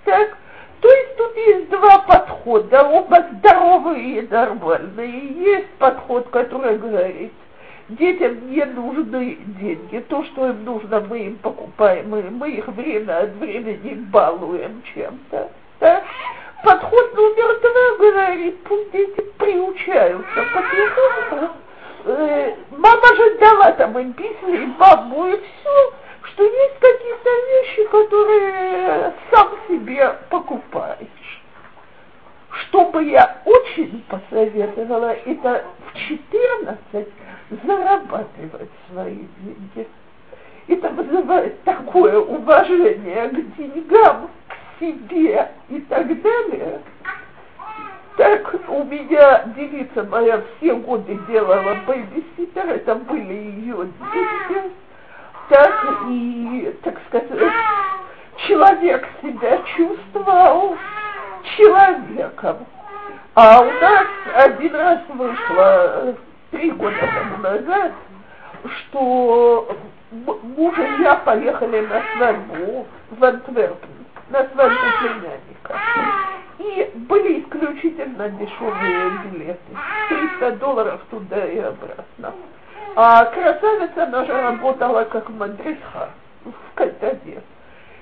Так, 0.04 0.36
то 0.80 0.88
есть 0.88 1.16
тут 1.16 1.36
есть 1.36 1.70
два 1.70 1.98
подхода, 2.00 2.82
оба 2.88 3.26
здоровые 3.32 4.20
и 4.20 4.28
нормальные. 4.28 5.28
Есть 5.42 5.70
подход, 5.78 6.28
который 6.28 6.78
говорит, 6.78 7.32
детям 7.88 8.50
не 8.50 8.64
нужны 8.64 9.38
деньги, 9.60 9.98
то, 10.08 10.24
что 10.24 10.50
им 10.50 10.64
нужно, 10.64 11.00
мы 11.00 11.20
им 11.20 11.36
покупаем, 11.36 12.14
и 12.14 12.22
мы 12.30 12.50
их 12.50 12.68
время 12.68 13.24
от 13.24 13.30
времени 13.36 13.94
балуем 14.10 14.82
чем-то. 14.94 15.50
Так? 15.80 16.04
Подход 16.64 17.14
номер 17.14 17.60
два 17.60 18.10
говорит, 18.10 18.62
пусть 18.64 18.90
дети 18.92 19.20
приучаются 19.38 20.44
потихоньку 20.54 21.54
э, 22.04 22.54
мама 22.70 23.16
же 23.16 23.38
дала 23.38 23.72
там 23.72 23.98
им 23.98 24.12
письма 24.12 24.50
и 24.50 24.66
бабу, 24.66 25.26
и 25.26 25.36
все, 25.36 25.92
что 26.22 26.44
есть 26.44 26.78
какие-то 26.78 27.30
вещи, 27.50 27.84
которые 27.90 29.14
сам 29.30 29.48
себе 29.68 30.18
покупаешь. 30.28 31.42
Что 32.50 32.86
бы 32.86 33.04
я 33.04 33.38
очень 33.44 34.04
посоветовала, 34.08 35.14
это 35.24 35.64
в 35.92 35.96
14 35.96 37.08
зарабатывать 37.64 38.70
свои 38.90 39.18
деньги. 39.38 39.88
Это 40.68 40.88
вызывает 40.90 41.62
такое 41.64 42.18
уважение 42.18 43.28
к 43.28 43.56
деньгам, 43.56 44.30
себе 44.80 45.52
и 45.68 45.80
так 45.80 46.06
далее. 46.22 46.80
Так 48.16 48.54
у 48.68 48.84
меня 48.84 49.44
девица 49.56 50.02
моя 50.04 50.42
все 50.56 50.74
годы 50.74 51.18
делала 51.28 51.76
бэйбиситер, 51.86 52.68
это 52.68 52.96
были 52.96 53.32
ее 53.32 53.88
деньги. 54.12 54.72
Так 55.48 55.72
и, 56.08 56.76
так 56.82 56.98
сказать, 57.08 57.52
человек 58.46 59.06
себя 59.22 59.58
чувствовал 59.76 60.76
человеком. 61.56 62.66
А 63.34 63.60
у 63.60 63.70
нас 63.80 64.06
один 64.34 64.74
раз 64.74 65.00
вышло 65.14 66.14
три 66.50 66.70
года 66.72 66.96
тому 66.98 67.36
назад, 67.38 67.92
что 68.64 69.76
муж 70.10 70.78
и 70.78 71.02
я 71.02 71.16
поехали 71.16 71.86
на 71.86 72.02
свадьбу 72.16 72.86
в 73.10 73.24
Антверпен, 73.24 73.99
на 74.30 74.48
свадьбу 74.48 74.86
племянника. 75.00 75.80
И 76.58 76.90
были 76.94 77.40
исключительно 77.40 78.28
дешевые 78.28 79.18
билеты. 79.24 79.58
300 80.08 80.52
долларов 80.52 81.00
туда 81.10 81.46
и 81.46 81.58
обратно. 81.58 82.34
А 82.96 83.24
красавица 83.26 84.06
наша 84.06 84.42
работала 84.42 85.04
как 85.04 85.28
мадреха 85.30 86.10
в 86.44 86.74
Кальтаве. 86.74 87.42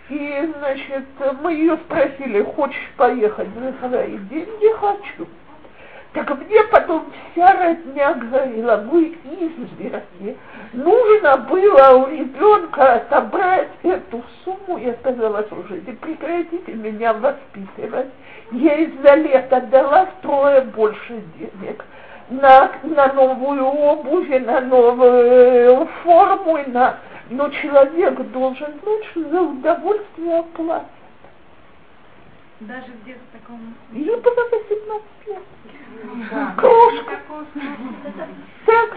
И, 0.08 0.52
значит, 0.58 1.04
мы 1.42 1.52
ее 1.52 1.76
спросили, 1.76 2.42
хочешь 2.42 2.92
поехать? 2.96 3.48
Она 3.56 3.72
сказала, 3.74 4.04
и 4.04 4.16
деньги 4.16 4.72
хочу. 4.80 5.28
Так 6.14 6.30
мне 6.38 6.64
потом 6.64 7.12
вся 7.32 7.52
родня 7.52 8.14
говорила, 8.14 8.76
вы 8.90 9.18
изверги. 9.24 10.36
Нужно 10.72 11.36
было 11.36 11.98
у 11.98 12.08
ребенка 12.08 12.94
отобрать 12.94 13.68
эту 13.82 14.22
сумму. 14.42 14.78
Я 14.78 14.94
сказала, 14.94 15.44
слушайте, 15.48 15.92
прекратите 15.92 16.72
меня 16.72 17.12
воспитывать. 17.12 18.08
Я 18.52 18.74
из-за 18.76 19.14
лета 19.16 19.60
дала 19.70 20.06
втрое 20.06 20.62
больше 20.62 21.22
денег 21.38 21.84
на, 22.30 22.72
на 22.82 23.12
новую 23.12 23.64
обувь, 23.66 24.30
и 24.30 24.38
на 24.38 24.60
новую 24.60 25.86
форму, 26.02 26.56
и 26.58 26.70
на... 26.70 26.98
но 27.30 27.48
человек 27.50 28.18
должен 28.30 28.72
знать, 28.82 29.04
что 29.10 29.28
за 29.28 29.42
удовольствие 29.42 30.38
оплатит. 30.38 30.88
Даже 32.60 32.86
где-то 33.02 33.20
таком... 33.32 33.74
Ей 33.92 34.16
было 34.16 34.48
18 34.50 35.04
лет. 35.26 35.42
Смысла. 36.02 36.54
Так, 38.66 38.96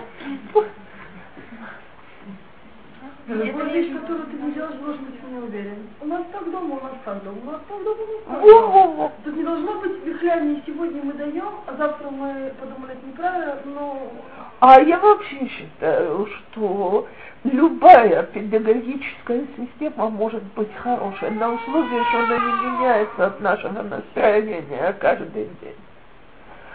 Это 3.27 3.63
вещь, 3.73 3.93
которую 3.93 4.25
ты 4.25 4.37
не 4.37 4.51
делаешь, 4.51 4.75
должен 4.75 5.05
быть 5.05 5.21
не 5.31 5.39
уверен. 5.39 5.87
У 6.01 6.05
нас 6.05 6.23
так 6.31 6.51
дома, 6.51 6.75
у 6.75 6.83
нас 6.83 6.93
так 7.05 7.23
дома, 7.23 7.37
у 7.43 7.51
нас 7.51 7.61
так 7.67 7.83
дома, 7.83 8.01
у 8.01 8.29
нас 8.29 8.41
так 8.41 8.41
дома. 8.41 9.11
Тут 9.23 9.35
не 9.35 9.43
должно 9.43 9.79
быть 9.79 10.03
вихляния, 10.03 10.61
сегодня 10.65 11.01
мы 11.03 11.13
даем, 11.13 11.51
а 11.65 11.75
завтра 11.77 12.09
мы 12.09 12.51
подумали, 12.59 12.93
это 12.93 13.07
неправильно, 13.07 13.57
но 13.65 14.11
А 14.59 14.81
я 14.81 14.99
вообще 14.99 15.47
считаю, 15.47 16.27
что 16.27 17.07
любая 17.45 18.23
педагогическая 18.23 19.45
система 19.57 20.09
может 20.09 20.43
быть 20.55 20.73
хорошей 20.75 21.31
на 21.31 21.53
условии, 21.53 22.03
что 22.09 22.19
она 22.19 22.37
не 22.37 22.65
меняется 22.65 23.27
от 23.27 23.39
нашего 23.39 23.81
настроения 23.81 24.93
каждый 24.99 25.49
день. 25.61 25.75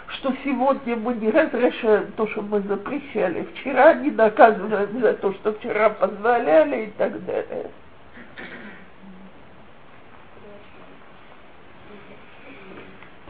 Что 0.07 0.33
сегодня 0.43 0.95
мы 0.95 1.15
не 1.15 1.29
разрешаем 1.29 2.11
то, 2.13 2.27
что 2.27 2.41
мы 2.41 2.61
запрещали 2.61 3.45
вчера, 3.53 3.93
не 3.95 4.11
наказываем 4.11 4.99
за 5.01 5.13
то, 5.13 5.33
что 5.33 5.53
вчера 5.53 5.89
позволяли 5.89 6.85
и 6.85 6.91
так 6.91 7.25
далее. 7.25 7.71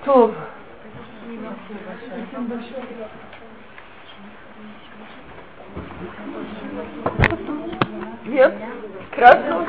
То, 0.05 0.33
нет? 8.25 8.53
Важно. 9.17 9.67